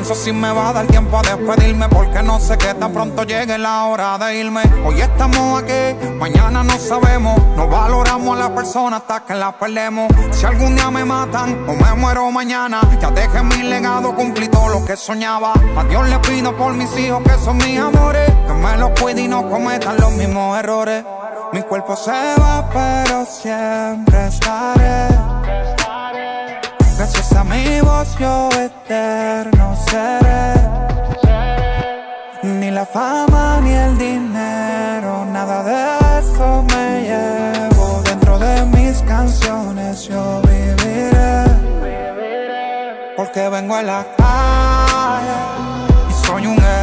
[0.04, 3.24] Pienso si me va a dar tiempo a despedirme Porque no sé que tan pronto
[3.24, 4.62] llegue la hora de irme.
[4.86, 7.40] Hoy estamos aquí, mañana no sabemos.
[7.56, 10.12] No valoramos a la persona hasta que la perdemos.
[10.32, 14.68] Si algún día me matan o me muero mañana Ya dejé mi legado, cumplí todo
[14.70, 15.54] lo que soñaba.
[15.78, 19.22] A Dios le pido por mis hijos que son mis amores Que me los cuide
[19.22, 21.04] y no cometan los mismos errores.
[21.54, 25.33] Mi cuerpo se va pero siempre estaré
[27.34, 30.54] Gracias a mi voz yo eterno seré.
[32.44, 38.54] Ni la fama ni el dinero, nada de eso me llevo dentro de
[39.94, 41.44] precio viviré.
[43.16, 45.40] Porque vengo en la calle
[46.10, 46.83] y soy un guerrero.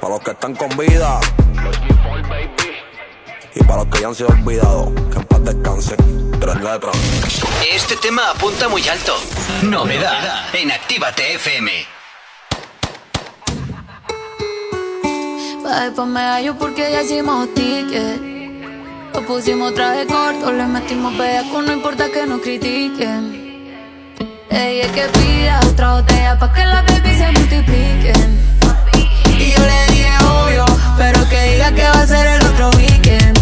[0.00, 1.18] Para los que están con vida.
[3.54, 4.92] Y para los que ya han sido olvidados.
[5.10, 6.30] Que en paz descansen.
[6.38, 6.96] Tres letras.
[7.68, 9.16] Este tema apunta muy alto.
[9.62, 11.72] Novedad en Actívate FM.
[15.64, 18.20] Pa' después me hallo porque ya hicimos ticket.
[19.12, 23.46] Lo pusimos traje corto, le metimos bellaco, no importa que nos critiquen.
[24.50, 28.38] Ella es que pida otra botella pa' que las baby se multipliquen.
[29.38, 30.64] Y yo le dije obvio,
[30.96, 33.38] pero que diga que va a ser el otro weekend.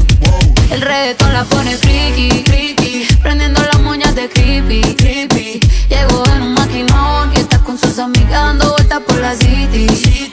[0.70, 5.60] El reggaetón la pone friki, friki, prendiendo las moñas de creepy, creepy.
[5.88, 9.86] Llegó en un maquinón y está con sus amigas dando vueltas por la city.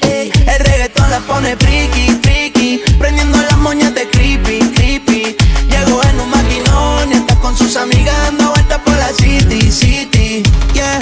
[0.04, 5.36] El reggaetón la pone friki, friki, prendiendo las moñas de creepy, creepy.
[5.70, 10.44] Llegó en un maquinón y está con sus amigas dando vueltas por la city, city.
[10.74, 11.00] Yeah,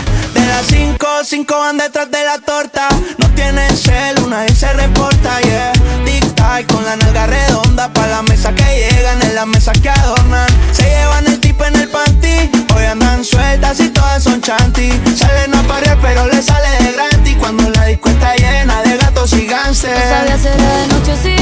[0.59, 2.89] las 5, 5 van detrás de la torta.
[3.17, 5.71] No tienen cel, nadie se reporta, yeah.
[6.05, 9.89] Tic tac con la nalga redonda pa' la mesa que llegan, en las mesas que
[9.89, 10.47] adornan.
[10.73, 14.91] Se llevan el tipo en el panty, hoy andan sueltas y todas son chanty.
[15.15, 19.31] Salen a parir, pero le sale de gratis cuando la disco está llena de gatos
[19.33, 19.97] y No gánster.
[20.09, 21.38] sabía si era de noche o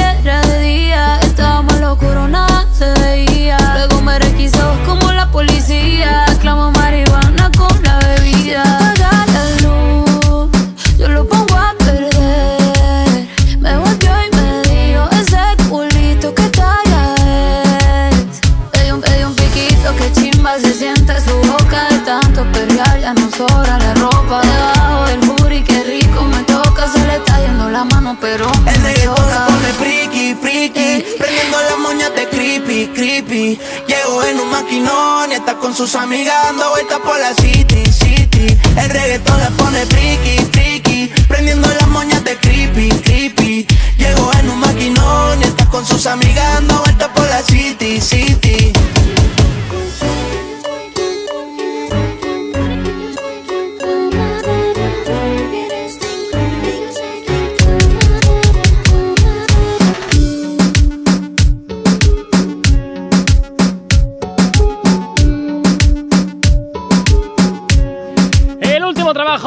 [30.70, 33.60] Prendiendo las moñas de creepy, creepy.
[33.88, 38.58] Llegó en un maquinón y está con sus amigas dando vueltas por la city, city.
[38.76, 43.68] El reggaetón le pone friki, friki Prendiendo las moñas de creepy, creepy.
[43.98, 48.37] Llegó en un maquinón y está con sus amigas dando vueltas por la city, city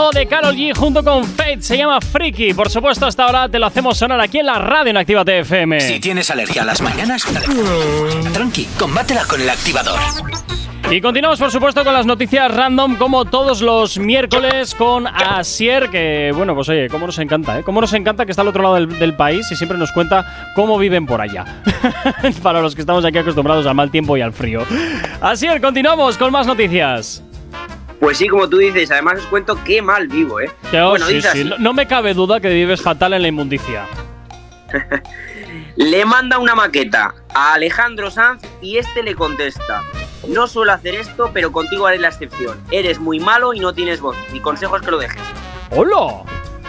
[0.00, 2.54] trabajo de Carol G junto con Fate se llama Freaky.
[2.54, 5.80] Por supuesto, hasta ahora te lo hacemos sonar aquí en la radio en Actívate FM.
[5.80, 7.24] Si tienes alergia a las mañanas,
[8.32, 9.98] tranqui, combátela con el activador.
[10.90, 16.32] Y continuamos, por supuesto, con las noticias random, como todos los miércoles, con Asier, que,
[16.34, 17.62] bueno, pues oye, cómo nos encanta, ¿eh?
[17.62, 20.50] Cómo nos encanta que está al otro lado del, del país y siempre nos cuenta
[20.56, 21.44] cómo viven por allá.
[22.42, 24.62] Para los que estamos aquí acostumbrados al mal tiempo y al frío.
[25.20, 27.22] Asier, continuamos con más noticias.
[28.00, 30.50] Pues sí, como tú dices, además os cuento qué mal vivo, ¿eh?
[30.74, 33.28] Oh, bueno, sí, dice sí, no- No me cabe duda que vives fatal en la
[33.28, 33.86] inmundicia.
[35.76, 39.82] Le manda una maqueta a Alejandro Sanz y este le contesta.
[40.28, 42.60] No suelo hacer esto, pero contigo haré la excepción.
[42.70, 44.16] Eres muy malo y no tienes voz.
[44.32, 45.22] Mi consejo es que lo dejes.
[45.70, 46.22] ¡Hola!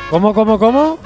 [0.09, 0.99] ¿Cómo, cómo, cómo?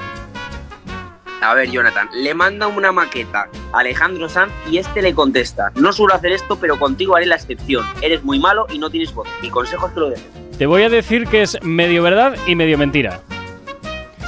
[1.42, 5.70] A ver, Jonathan, le manda una maqueta a Alejandro Sanz y este le contesta.
[5.76, 7.84] No suelo hacer esto, pero contigo haré la excepción.
[8.00, 9.28] Eres muy malo y no tienes voz.
[9.42, 10.26] Mi consejo es que lo dejes.
[10.58, 13.20] Te voy a decir que es medio verdad y medio mentira.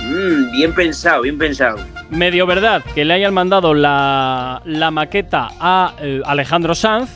[0.03, 1.79] Mmm, bien pensado, bien pensado.
[2.11, 7.11] medio verdad que le hayan mandado la, la maqueta a eh, Alejandro Sanz.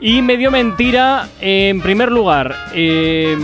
[0.00, 3.36] Y medio mentira, eh, en primer lugar, eh,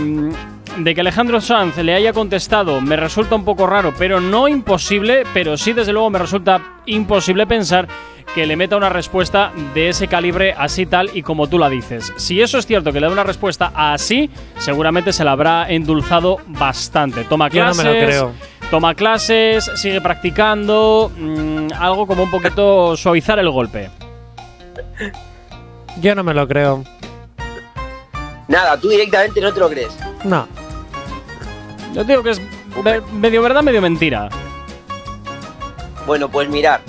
[0.79, 5.23] de que Alejandro Sanz le haya contestado me resulta un poco raro, pero no imposible,
[5.33, 7.87] pero sí desde luego me resulta imposible pensar
[8.33, 12.13] que le meta una respuesta de ese calibre así tal y como tú la dices.
[12.17, 16.37] Si eso es cierto que le da una respuesta así, seguramente se la habrá endulzado
[16.47, 17.23] bastante.
[17.23, 18.31] Toma Yo no clases, me lo creo.
[18.69, 23.89] toma clases, sigue practicando, mm, algo como un poquito suavizar el golpe.
[26.01, 26.83] Yo no me lo creo.
[28.47, 29.95] Nada, tú directamente no te lo crees.
[30.23, 30.47] No.
[31.93, 32.41] Yo digo que es
[32.83, 34.29] ve- medio verdad, medio mentira.
[36.05, 36.81] Bueno, pues mirar.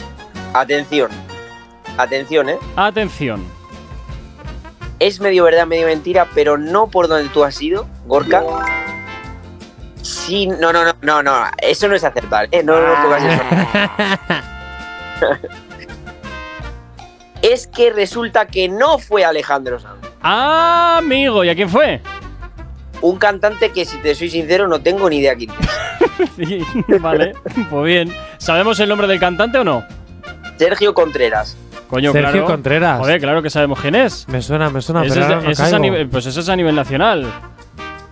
[0.55, 1.11] Atención.
[1.99, 2.59] Atención, ¿eh?
[2.77, 3.45] Atención.
[4.99, 8.43] Es medio verdad, medio mentira, pero no por donde tú has ido, Gorka.
[10.03, 11.45] Sí, no, no, no, no, no.
[11.59, 12.63] Eso no es acertar, ¿eh?
[12.63, 13.43] No, no, no pongas eso.
[17.43, 20.07] es que resulta que no fue Alejandro Sanz.
[20.23, 22.01] Ah, amigo, ¿y a quién fue?
[23.03, 26.29] Un cantante que, si te soy sincero, no tengo ni idea quién es.
[26.37, 26.61] Sí,
[27.01, 27.33] vale,
[27.71, 28.15] pues bien.
[28.37, 29.85] ¿Sabemos el nombre del cantante o no?
[30.59, 31.57] Sergio Contreras.
[31.89, 32.47] Coño, Sergio claro.
[32.47, 32.99] Contreras.
[33.01, 34.29] Joder, claro que sabemos quién es.
[34.29, 35.79] Me suena, me suena, Ese pero es- ahora no ese es a caigo.
[35.79, 37.27] nivel- pues ese es a nivel nacional.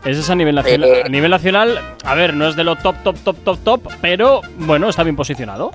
[0.05, 0.89] Ese es a nivel nacional.
[0.89, 1.03] Eh.
[1.05, 4.41] A nivel nacional, a ver, no es de lo top, top, top, top, top, pero
[4.59, 5.71] bueno, está bien posicionado.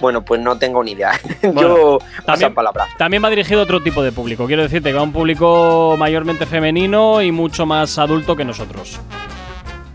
[0.00, 1.12] Bueno, pues no tengo ni idea.
[1.42, 2.86] Bueno, Yo paso también- palabra.
[2.98, 4.46] También va dirigido a otro tipo de público.
[4.46, 8.98] Quiero decirte que va a un público mayormente femenino y mucho más adulto que nosotros.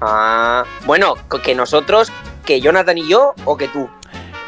[0.01, 2.11] Ah, bueno, que nosotros,
[2.45, 3.89] que Jonathan y yo, o que tú.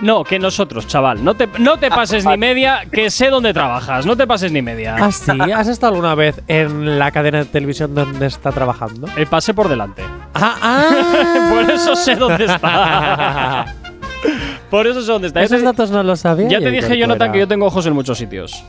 [0.01, 1.23] No, que nosotros, chaval.
[1.23, 4.05] No te, no te pases ni media, que sé dónde trabajas.
[4.05, 4.97] No te pases ni media.
[4.99, 5.31] ¿Ah, sí?
[5.55, 9.07] ¿Has estado alguna vez en la cadena de televisión donde está trabajando?
[9.15, 10.03] El pase por delante.
[10.33, 11.49] Ah, ah.
[11.53, 13.65] Por eso sé dónde está.
[14.75, 15.41] Por eso sé dónde está.
[15.41, 16.49] Esos te- datos no los sabía.
[16.49, 16.97] Ya te dije.
[16.97, 18.61] Jonathan, que yo tengo ojos en muchos sitios.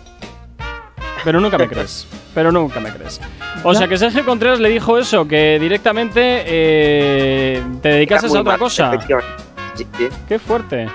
[1.24, 2.06] Pero nunca me crees.
[2.32, 3.20] Pero nunca me crees.
[3.64, 8.52] O sea que Sergio Contreras le dijo eso, que directamente eh, te dedicases a otra
[8.52, 8.94] mal, cosa.
[8.94, 9.32] efectivamente.
[9.74, 10.08] Sí, sí.
[10.28, 10.86] Qué fuerte.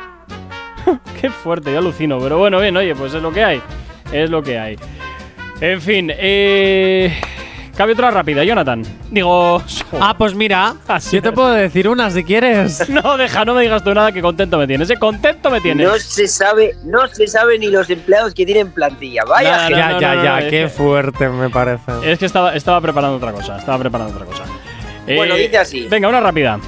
[1.22, 2.18] Qué fuerte, yo alucino.
[2.20, 3.62] Pero bueno, bien, oye, pues es lo que hay.
[4.14, 4.78] Es lo que hay.
[5.60, 7.14] En fin, eh.
[7.76, 8.84] Cabe otra rápida, Jonathan.
[9.10, 9.62] Digo.
[10.00, 11.34] Ah, pues mira, Así yo te es.
[11.34, 12.88] puedo decir una si quieres.
[12.90, 14.90] No, deja, no me digas tú nada que contento me tienes.
[14.90, 14.98] ¿eh?
[15.00, 15.88] Contento me tienes.
[15.88, 19.24] No se sabe, no se sabe ni los empleados que tienen plantilla.
[19.26, 21.92] Vaya, ya, no, ya, no, ya, no, es qué fuerte me parece.
[22.04, 23.58] Es que estaba, estaba preparando otra cosa.
[23.58, 24.44] Estaba preparando otra cosa.
[25.06, 25.88] Bueno, dice así.
[25.90, 26.60] Venga, una rápida.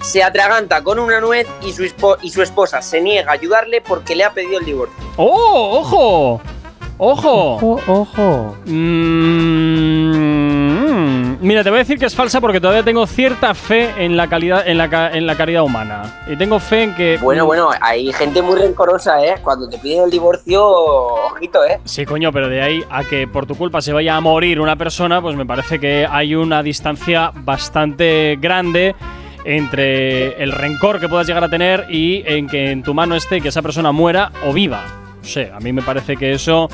[0.00, 3.80] se atraganta con una nuez y su, espo- y su esposa se niega a ayudarle
[3.80, 4.96] porque le ha pedido el divorcio.
[5.16, 5.78] ¡Oh!
[5.80, 6.42] ¡Ojo!
[6.96, 7.56] ¡Ojo!
[7.56, 8.56] Ojo, ojo.
[8.66, 10.34] Mm,
[11.40, 14.28] mira, te voy a decir que es falsa porque todavía tengo cierta fe en la
[14.28, 16.22] calidad, en la, en la caridad humana.
[16.30, 17.18] Y tengo fe en que.
[17.20, 19.34] Bueno, bueno, hay gente muy rencorosa, ¿eh?
[19.42, 21.80] Cuando te piden el divorcio, ojito, ¿eh?
[21.84, 24.76] Sí, coño, pero de ahí a que por tu culpa se vaya a morir una
[24.76, 28.94] persona, pues me parece que hay una distancia bastante grande
[29.44, 33.40] entre el rencor que puedas llegar a tener y en que en tu mano esté
[33.40, 35.03] que esa persona muera o viva.
[35.24, 36.68] No sé, a mí me parece que eso.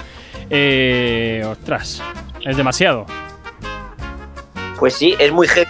[0.51, 2.03] Eh, ostras,
[2.45, 3.07] es demasiado.
[4.79, 5.69] Pues sí, es muy heavy.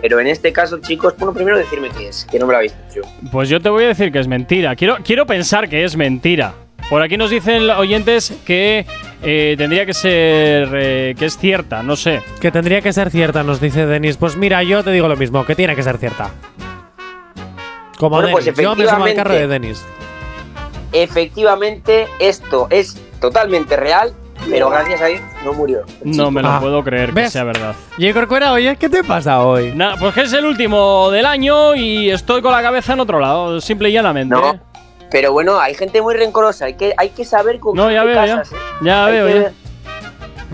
[0.00, 2.74] Pero en este caso, chicos, bueno, primero decirme qué es, que no me lo habéis
[2.88, 3.02] dicho.
[3.30, 4.74] Pues yo te voy a decir que es mentira.
[4.74, 6.54] Quiero, quiero pensar que es mentira.
[6.90, 8.84] Por aquí nos dicen oyentes que
[9.22, 10.68] eh, tendría que ser.
[10.74, 12.20] eh, que es cierta, no sé.
[12.40, 14.16] Que tendría que ser cierta, nos dice Denis.
[14.16, 16.30] Pues mira, yo te digo lo mismo, que tiene que ser cierta.
[17.98, 18.60] Como Bueno, pues Denis.
[18.60, 19.46] yo me sumo al carro de.
[19.46, 19.84] Denis.
[20.92, 24.12] Efectivamente, esto es totalmente real,
[24.50, 25.82] pero gracias a Dios no murió.
[26.04, 27.32] No me lo Ah, puedo creer que ¿ves?
[27.32, 27.74] sea verdad.
[27.96, 29.72] Y Corcuera, oye, ¿qué te pasa hoy?
[29.74, 33.20] Nada, pues que es el último del año y estoy con la cabeza en otro
[33.20, 34.34] lado, simple y llanamente.
[34.34, 34.58] No,
[35.10, 38.14] pero bueno, hay gente muy rencorosa, hay que, hay que saber con No, ya veo,
[38.26, 38.36] ya.
[38.38, 38.56] casas, ¿eh?
[38.82, 39.52] Ya veo, que ya.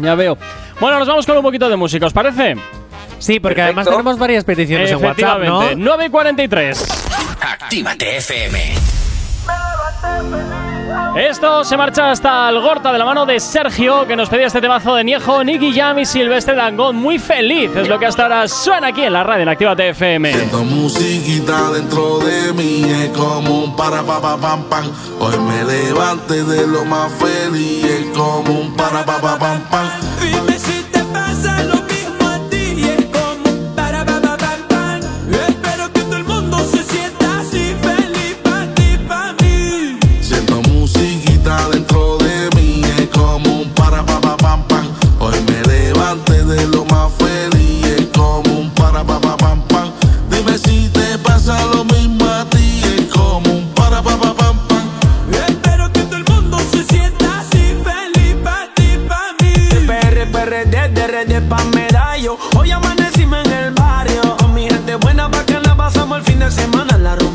[0.02, 0.36] Ya veo.
[0.81, 2.55] Bueno, nos vamos con un poquito de música, ¿os parece?
[3.19, 5.62] Sí, porque además tenemos varias peticiones en WhatsApp, ¿no?
[5.62, 6.86] Efectivamente, 9 y 43.
[7.40, 8.98] Actívate FM.
[11.16, 14.61] Esto se marcha hasta el Gorta de la mano de Sergio, que nos pedía este
[14.61, 16.97] temazo de Niejo, Nicky Jam y Silvestre Dangón.
[16.97, 20.33] Muy feliz, es lo que hasta ahora suena aquí en la radio en Activa TFM.
[20.33, 24.85] Siento musiquita dentro de mí, es como un para pa pa pam pam.
[25.19, 29.89] Hoy me levante de lo más feliz, es como un para pa pa pam pam.
[30.20, 30.77] Dime si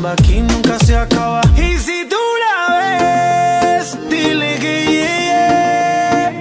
[0.06, 1.40] aquí nunca se acaba.
[1.56, 6.32] Y si tú la ves, dile que llegue.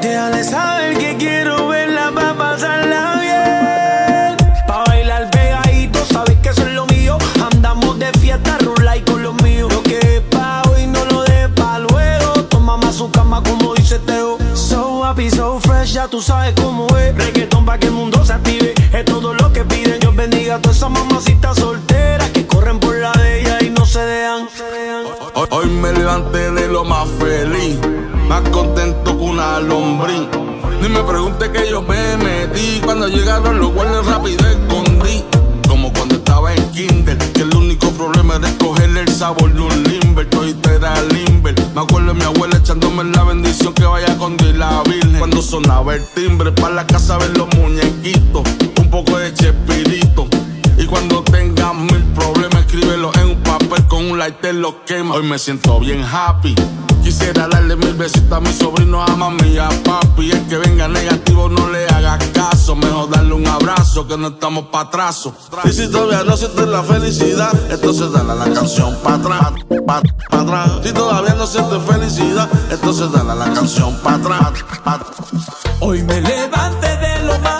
[0.00, 4.36] Déjale saber que quiero verla pa' pasarla bien.
[4.66, 7.16] Pa' bailar pegadito, sabes que eso es lo mío.
[7.52, 9.72] Andamos de fiesta, rula y con los míos.
[9.72, 12.44] Lo que es pa' hoy no lo de pa' luego.
[12.48, 14.38] Toma más su cama como dice Teo.
[14.54, 17.14] So happy, so fresh, ya tú sabes cómo es.
[17.14, 18.74] Reggaeton pa' que el mundo se active.
[18.92, 20.00] Es todo lo que piden.
[20.00, 21.89] Dios bendiga a todas esas mamacitas solteras
[25.62, 27.78] Hoy me levanté de lo más feliz,
[28.26, 30.26] más contento que una lombriz.
[30.80, 35.22] Ni me pregunte que yo me metí, cuando llegaron los guardias rápido escondí.
[35.68, 39.82] Como cuando estaba en kinder, que el único problema era escogerle el sabor de un
[39.82, 41.54] limber, todo era limber.
[41.74, 45.18] Me acuerdo de mi abuela echándome la bendición que vaya con Dios la Virgen.
[45.18, 48.44] Cuando sonaba el timbre, para la casa ver los muñequitos,
[48.78, 50.26] un poco de chespirito.
[50.78, 53.42] Y cuando tengas mil problemas, escríbelo en un
[53.88, 55.14] con un lighter, lo quema.
[55.14, 56.54] Hoy me siento bien happy.
[57.02, 60.30] Quisiera darle mil besitos a mi sobrino, a mami y a papi.
[60.32, 62.74] El que venga negativo no le haga caso.
[62.74, 65.34] Mejor darle un abrazo que no estamos pa' atraso.
[65.64, 69.52] Y si todavía no sientes la felicidad, entonces dale la canción pa' atrás,
[69.86, 70.70] pa, atrás.
[70.84, 74.52] Si todavía no sientes felicidad, entonces dale la canción pa' atrás,
[74.84, 75.00] pa'.
[75.80, 77.59] Hoy me levanté de lo más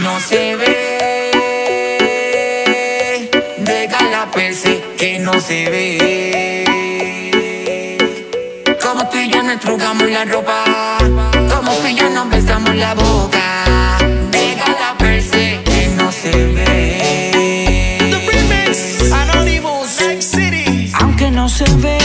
[0.00, 1.30] No se ve,
[3.58, 6.64] deja la perse que no se ve.
[8.82, 10.96] Como tú y yo nos trugamos la ropa,
[11.54, 13.98] como tú y yo nos besamos la boca.
[14.30, 17.98] Deja la perse que no se ve.
[17.98, 19.12] The remix.
[19.12, 19.90] Anonymous.
[20.20, 20.90] City.
[21.00, 21.98] Aunque no se ve,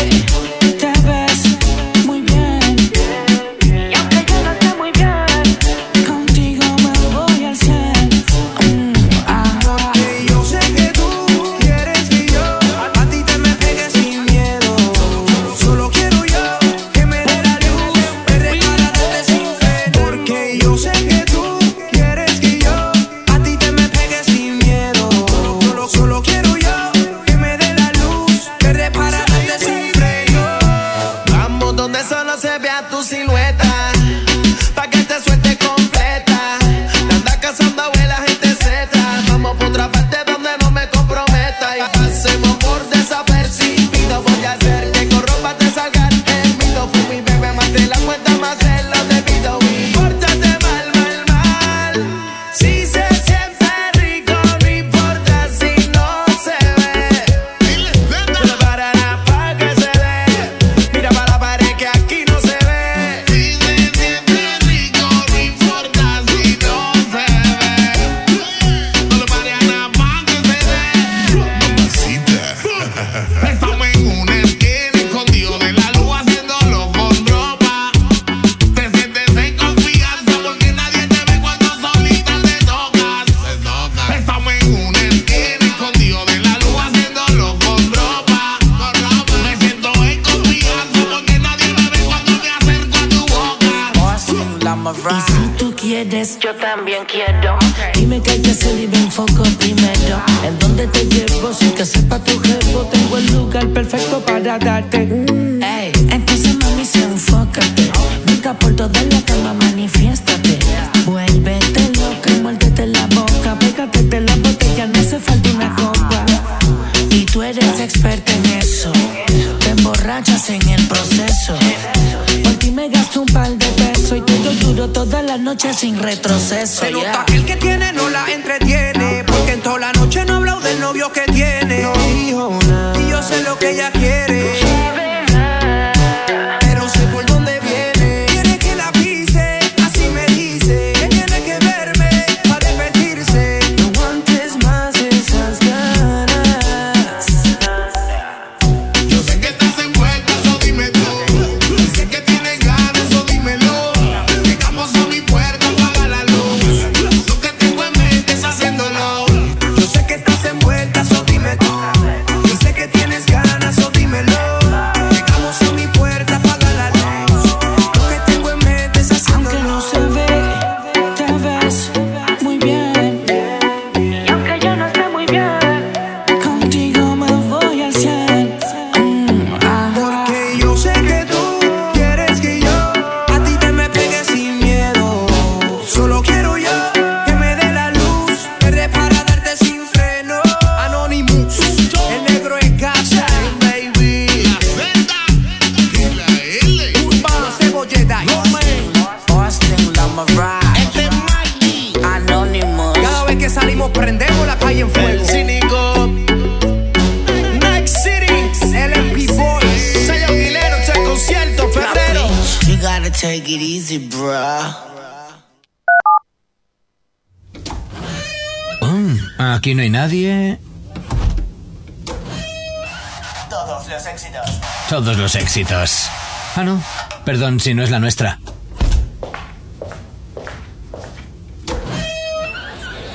[225.58, 226.10] éxitos.
[226.56, 226.82] Ah, no.
[227.26, 228.40] Perdón si no es la nuestra.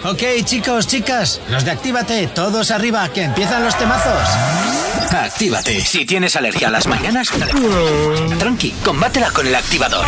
[0.05, 4.28] Ok, chicos, chicas, los de Actívate, todos arriba, que empiezan los temazos.
[5.12, 5.81] Actívate.
[5.81, 7.31] Si tienes alergia a las mañanas,
[8.40, 10.05] tranqui, combátela con el activador.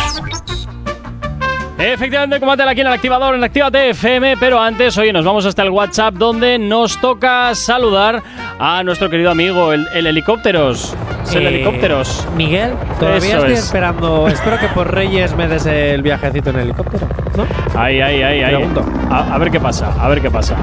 [1.77, 5.61] Efectivamente, combátela aquí en el activador en Actívate FM, pero antes, oye, nos vamos hasta
[5.61, 8.21] el WhatsApp donde nos toca saludar
[8.59, 10.95] a nuestro querido amigo, el, el helicópteros.
[11.33, 12.27] El Eh, helicópteros.
[12.35, 13.59] Miguel, todavía Eso estoy es.
[13.65, 14.27] esperando.
[14.27, 17.45] espero que por Reyes me des el viajecito en helicóptero, ¿no?
[17.79, 18.55] Ahí, ahí, ahí, ahí.
[18.55, 18.85] Pregunto.
[19.09, 20.55] A, a ver qué pasa, a ver qué pasa.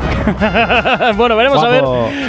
[1.16, 1.82] bueno, veremos a ver.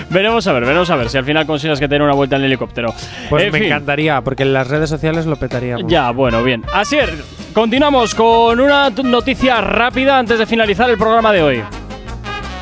[0.10, 2.36] Veremos a ver, veremos a ver si al final consigues que te den una vuelta
[2.36, 2.94] en el helicóptero.
[3.30, 3.68] Pues En me fin.
[3.68, 5.86] encantaría, porque en las redes sociales lo petaríamos.
[5.92, 6.64] Ya, bueno, bien.
[6.74, 7.10] Así es,
[7.54, 11.64] continuamos con una noticia rápida antes de finalizar el programa de hoy.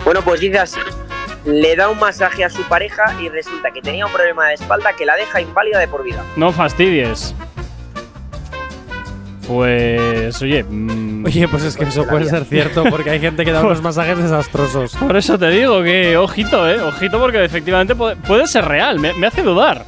[0.06, 0.80] Bueno, pues dice así.
[1.46, 4.94] Le da un masaje a su pareja y resulta que tenía un problema de espalda
[4.94, 6.24] que la deja inválida de por vida.
[6.36, 7.34] No fastidies.
[9.48, 10.64] Pues, oye.
[10.64, 13.82] mm, Oye, pues es que eso puede ser cierto, porque hay gente que da unos
[13.84, 14.96] masajes desastrosos.
[14.96, 16.80] Por eso te digo que, ojito, eh.
[16.80, 19.00] Ojito, porque efectivamente puede, puede ser real.
[19.00, 19.84] Me, me hace dudar.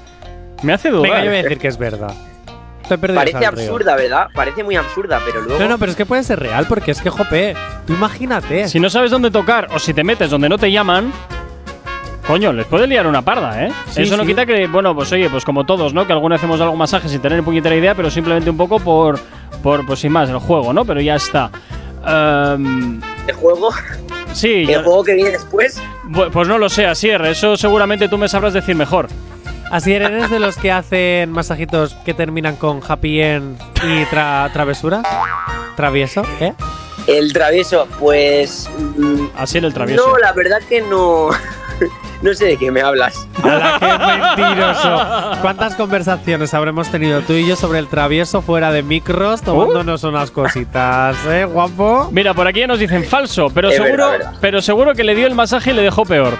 [0.63, 1.03] Me hace dudar.
[1.03, 2.13] Venga, yo voy a decir que es verdad.
[2.87, 4.27] Te he perdido Parece absurda, ¿verdad?
[4.33, 5.59] Parece muy absurda, pero luego.
[5.61, 7.55] No, no, pero es que puede ser real, porque es que, jope,
[7.87, 8.67] tú imagínate.
[8.67, 11.13] Si no sabes dónde tocar o si te metes donde no te llaman,
[12.27, 13.71] coño, les puede liar una parda, ¿eh?
[13.89, 14.29] Sí, Eso no sí.
[14.29, 16.05] quita que, bueno, pues oye, pues como todos, ¿no?
[16.07, 18.79] Que alguna vez hacemos algún masaje sin tener ni puñetera idea, pero simplemente un poco
[18.79, 19.19] por,
[19.61, 20.85] por pues sin más, el juego, ¿no?
[20.85, 21.49] Pero ya está.
[22.07, 23.69] Ehm, ¿El juego?
[24.33, 25.81] sí, ¿El yo- juego que viene después?
[26.31, 29.07] pues no lo sé, Asier, eso seguramente tú me sabrás decir mejor.
[29.71, 35.01] Así eres de los que hacen masajitos que terminan con happy end y tra- travesura.
[35.75, 36.53] Travieso, ¿eh?
[37.07, 38.69] El travieso, pues.
[38.97, 40.07] mm, Así el travieso.
[40.07, 41.29] No, la verdad que no.
[42.21, 43.27] no sé de qué me hablas.
[43.43, 45.41] ¡Hala, qué mentiroso!
[45.41, 50.31] ¿Cuántas conversaciones habremos tenido tú y yo sobre el travieso fuera de micros tomándonos unas
[50.31, 52.09] cositas, eh, guapo?
[52.11, 54.33] Mira, por aquí ya nos dicen falso, pero Es seguro, verdad, verdad.
[54.39, 56.37] pero seguro que le dio el masaje y le dejó peor.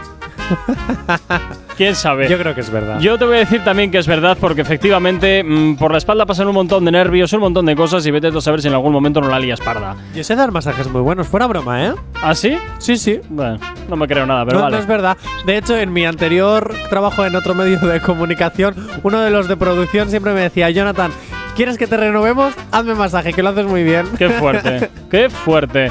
[1.78, 2.30] ¿Quién sabe?
[2.30, 3.00] Yo creo que es verdad.
[3.00, 6.26] Yo te voy a decir también que es verdad, porque efectivamente mm, por la espalda
[6.26, 8.68] pasan un montón de nervios, un montón de cosas y vete tú a saber si
[8.68, 9.96] en algún momento no la lías parda.
[10.14, 11.94] Yo sé dar masajes muy buenos, fuera broma, ¿eh?
[12.22, 12.58] ¿Ah, sí?
[12.78, 13.20] Sí, sí.
[13.30, 13.58] Bueno,
[13.90, 14.76] no me creo nada, pero no, vale.
[14.76, 15.18] no es verdad.
[15.46, 19.58] De hecho, en mi anterior trabajo en otro medio de comunicación, uno de los de
[19.58, 21.12] producción siempre me decía, Jonathan,
[21.56, 22.54] ¿quieres que te renovemos?
[22.72, 24.06] Hazme masaje, que lo haces muy bien.
[24.18, 25.90] Qué fuerte, qué fuerte.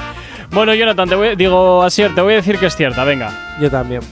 [0.53, 3.31] Bueno, Jonathan, te voy, digo, Asier, te voy a decir que es cierta, venga.
[3.61, 4.03] Yo también.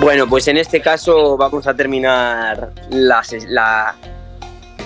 [0.00, 3.22] Bueno, pues en este caso vamos a terminar la,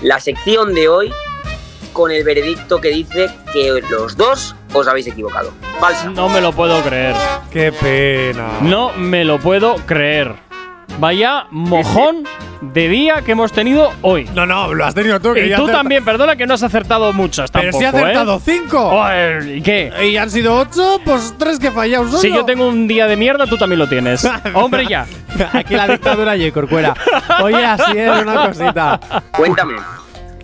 [0.01, 1.13] la sección de hoy
[1.93, 5.51] con el veredicto que dice que los dos os habéis equivocado.
[5.79, 6.09] Falsa.
[6.09, 7.15] No me lo puedo creer.
[7.51, 8.59] Qué pena.
[8.61, 10.35] No me lo puedo creer.
[10.99, 12.23] Vaya mojón
[12.61, 14.29] de día que hemos tenido hoy.
[14.33, 15.33] No, no, lo has tenido tú.
[15.33, 18.37] que Y tú también, perdona que no has acertado muchas Pero tampoco, si he acertado
[18.37, 18.41] ¿eh?
[18.45, 19.03] cinco.
[19.55, 19.91] ¿Y qué?
[20.11, 22.19] Y han sido ocho, pues tres que he fallado solo.
[22.19, 24.25] Si yo tengo un día de mierda, tú también lo tienes.
[24.53, 25.05] Hombre, ya.
[25.51, 26.93] Aquí la dictadura y Corcuera.
[27.41, 28.99] Oye, así es una cosita.
[29.35, 29.73] Cuéntame.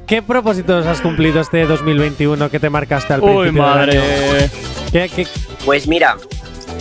[0.05, 3.97] ¿Qué propósitos has cumplido este 2021 que te marcaste al Uy, principio del madre.
[3.99, 4.49] año?
[4.91, 5.27] ¿Qué, qué-
[5.63, 6.17] Pues mira,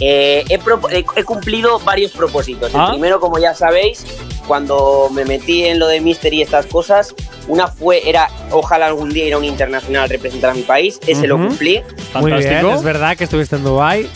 [0.00, 2.72] eh, he, pro- he- he cumplido varios propósitos.
[2.74, 2.90] El Ah.
[2.92, 4.04] primero, como ya sabéis,
[4.46, 7.14] cuando me metí en lo de Mister y estas cosas,
[7.48, 10.98] una fue, era ojalá algún día ir a un internacional a representar a mi país.
[11.06, 11.82] Ese lo cumplí
[12.14, 14.08] Muy bien, es verdad que estuviste en Dubai.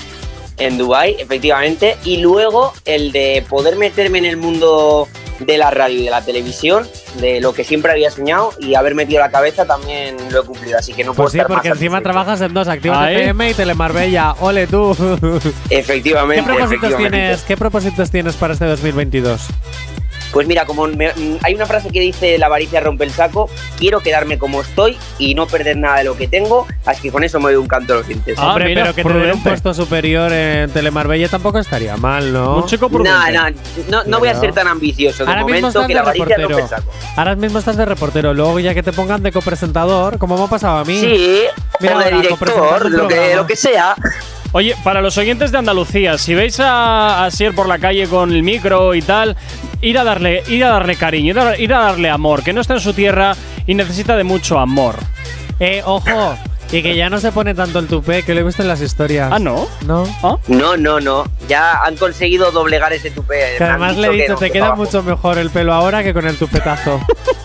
[0.58, 1.96] en Dubai, efectivamente.
[2.04, 5.08] Y luego el de poder meterme en el mundo
[5.46, 6.86] de la radio y de la televisión,
[7.20, 10.78] de lo que siempre había soñado y haber metido la cabeza también lo he cumplido.
[10.78, 12.12] Así que no puedo Pues sí, estar porque más encima satisfecho.
[12.12, 13.10] trabajas en dos, Activa.
[13.12, 14.32] FM y Telemarbella.
[14.40, 14.96] Ole tú.
[15.70, 16.42] Efectivamente.
[16.42, 17.18] ¿Qué propósitos efectivamente.
[17.18, 17.42] tienes?
[17.42, 19.40] ¿Qué propósitos tienes para este 2022?
[20.32, 23.50] Pues mira, como me- mm, hay una frase que dice la avaricia rompe el saco,
[23.78, 27.22] quiero quedarme como estoy y no perder nada de lo que tengo, así que con
[27.22, 28.36] eso me doy un canto a los dientes.
[28.38, 32.32] Ah, Hombre, mira, pero que te den un puesto superior en Telemarbella tampoco estaría mal,
[32.32, 32.56] ¿no?
[32.56, 33.32] Un chico prudente.
[33.32, 33.50] no,
[33.88, 36.00] no, no voy a ser tan ambicioso de Ahora mismo momento estás que de la
[36.00, 36.68] avaricia rompe el reportero.
[36.82, 36.92] saco.
[37.16, 38.34] Ahora mismo estás de reportero.
[38.34, 40.98] Luego ya que te pongan de copresentador, como me ha pasado a mí.
[40.98, 41.42] Sí,
[41.80, 43.94] Mira o de ahora, director, lo que, lo que sea.
[44.52, 48.30] Oye, para los oyentes de Andalucía, si veis a, a Sier por la calle con
[48.32, 49.34] el micro y tal,
[49.80, 52.60] ir a darle, ir a darle cariño, ir a, ir a darle amor, que no
[52.60, 53.34] está en su tierra
[53.66, 54.96] y necesita de mucho amor.
[55.58, 56.36] Eh, ojo.
[56.70, 58.80] Y que ya no se pone tanto el tupé, que lo he visto en las
[58.80, 59.30] historias.
[59.30, 59.68] Ah, ¿no?
[59.86, 60.04] No.
[60.22, 60.36] ¿Ah?
[60.48, 61.24] No, no, no.
[61.46, 63.56] Ya han conseguido doblegar ese tupé.
[63.58, 64.82] Que además le he que dicho, no, te que queda abajo.
[64.84, 66.98] mucho mejor el pelo ahora que con el tupetazo.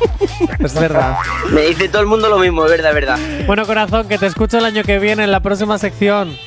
[0.59, 1.17] es verdad.
[1.51, 3.19] Me dice todo el mundo lo mismo, es verdad, es verdad.
[3.45, 6.37] Bueno, corazón, que te escucho el año que viene en la próxima sección.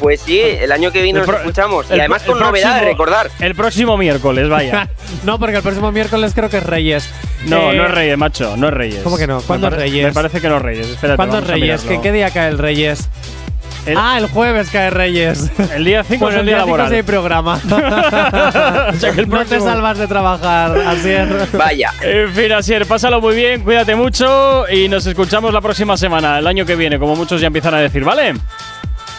[0.00, 1.86] Pues sí, el año que viene nos escuchamos.
[1.90, 3.30] y además con novedades, recordar.
[3.40, 4.88] El próximo miércoles, vaya.
[5.24, 7.08] no, porque el próximo miércoles creo que es Reyes.
[7.46, 9.00] No, Eh, no es Reyes, macho, no es Reyes.
[9.02, 9.40] ¿Cómo que no?
[9.42, 10.04] ¿Cuándo es Reyes?
[10.06, 10.88] Me parece que no es Reyes.
[10.88, 11.82] Espérate, ¿Cuándo es Reyes?
[11.82, 12.00] ¿Qué.
[12.00, 13.08] ¿Qué día cae el Reyes?
[13.86, 15.48] El- Ah, el jueves cae Reyes.
[15.72, 16.92] El día 5 Bueno, es el el día día 5 laboral.
[16.92, 17.60] hay programa.
[18.96, 21.52] O sea que el no te salvas de trabajar, así es.
[21.52, 21.92] Vaya.
[22.02, 26.46] En fin, Asier, pásalo muy bien, cuídate mucho y nos escuchamos la próxima semana, el
[26.48, 28.34] año que viene, como muchos ya empiezan a decir, ¿vale?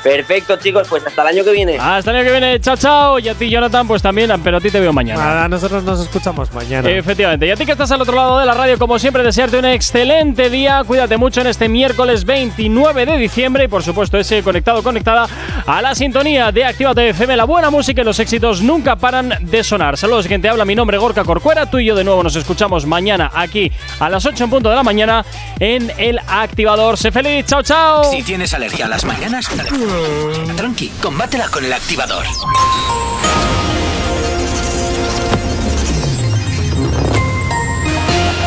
[0.03, 1.77] Perfecto, chicos, pues hasta el año que viene.
[1.79, 3.19] Hasta el año que viene, chao, chao.
[3.19, 5.23] Y a ti, Jonathan, pues también, pero a ti te veo mañana.
[5.23, 6.89] Nada, nosotros nos escuchamos mañana.
[6.89, 7.45] Efectivamente.
[7.47, 9.65] Y a ti que estás al otro lado de la radio, como siempre, desearte un
[9.65, 10.83] excelente día.
[10.85, 13.65] Cuídate mucho en este miércoles 29 de diciembre.
[13.65, 15.27] Y por supuesto, ese conectado, conectada
[15.65, 17.35] a la sintonía de Actívate FM.
[17.35, 19.97] La buena música y los éxitos nunca paran de sonar.
[19.97, 20.65] Saludos, quien te habla.
[20.65, 21.69] Mi nombre es Gorka Corcuera.
[21.69, 24.75] Tú y yo de nuevo nos escuchamos mañana aquí a las 8 en punto de
[24.75, 25.25] la mañana
[25.59, 26.97] en el activador.
[26.97, 27.45] Sé feliz.
[27.45, 28.03] Chao, chao.
[28.11, 29.47] Si tienes alergia a las mañanas,
[30.55, 32.25] tranqui, combátela con el activador.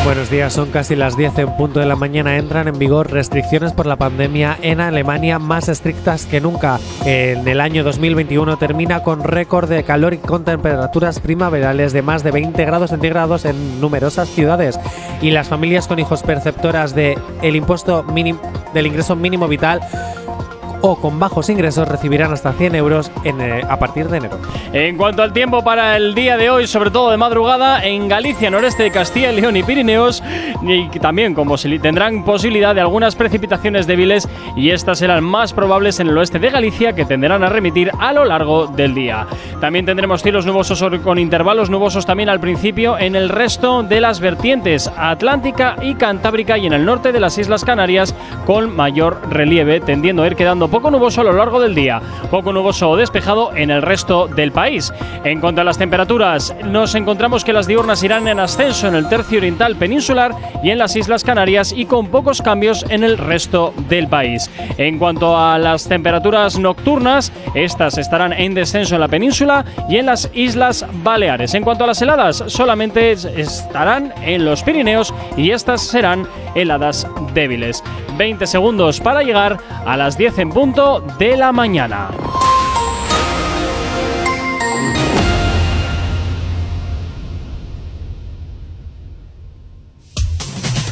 [0.03, 2.37] Buenos días, son casi las 10 en punto de la mañana.
[2.37, 6.79] Entran en vigor restricciones por la pandemia en Alemania más estrictas que nunca.
[7.05, 12.23] En el año 2021 termina con récord de calor y con temperaturas primaverales de más
[12.23, 14.79] de 20 grados centígrados en numerosas ciudades.
[15.21, 18.41] Y las familias con hijos perceptoras de el impuesto mínimo
[18.73, 19.81] del ingreso mínimo vital
[20.81, 24.39] o con bajos ingresos recibirán hasta 100 euros eh, a partir de enero.
[24.73, 28.49] En cuanto al tiempo para el día de hoy, sobre todo de madrugada, en Galicia,
[28.49, 30.23] noreste de Castilla y León y Pirineos,
[31.01, 36.17] también como tendrán posibilidad de algunas precipitaciones débiles y estas serán más probables en el
[36.17, 39.27] oeste de Galicia que tenderán a remitir a lo largo del día.
[39.59, 44.19] También tendremos cielos nubosos con intervalos nubosos también al principio en el resto de las
[44.19, 49.79] vertientes atlántica y cantábrica y en el norte de las Islas Canarias con mayor relieve,
[49.79, 53.55] tendiendo a ir quedando poco nuboso a lo largo del día, poco nuboso o despejado
[53.55, 54.91] en el resto del país.
[55.23, 59.07] En cuanto a las temperaturas, nos encontramos que las diurnas irán en ascenso en el
[59.09, 60.31] tercio oriental peninsular
[60.63, 64.49] y en las Islas Canarias y con pocos cambios en el resto del país.
[64.77, 70.05] En cuanto a las temperaturas nocturnas, estas estarán en descenso en la península y en
[70.05, 71.53] las Islas Baleares.
[71.53, 76.25] En cuanto a las heladas, solamente es- estarán en los Pirineos y estas serán
[76.55, 77.83] heladas débiles.
[78.17, 82.11] 20 segundos para llegar a las 10 en punto de la mañana.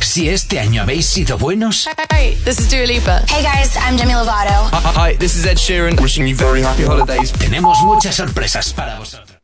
[0.02, 3.22] Si este año habéis sido buenos, Hey, this is Dua Lipa.
[3.28, 4.72] Hey guys, I'm Demi Lovato.
[4.96, 7.32] Hi, this is Ed Sheeran, wishing you very happy holidays.
[7.34, 9.39] Tenemos muchas sorpresas para vosotros.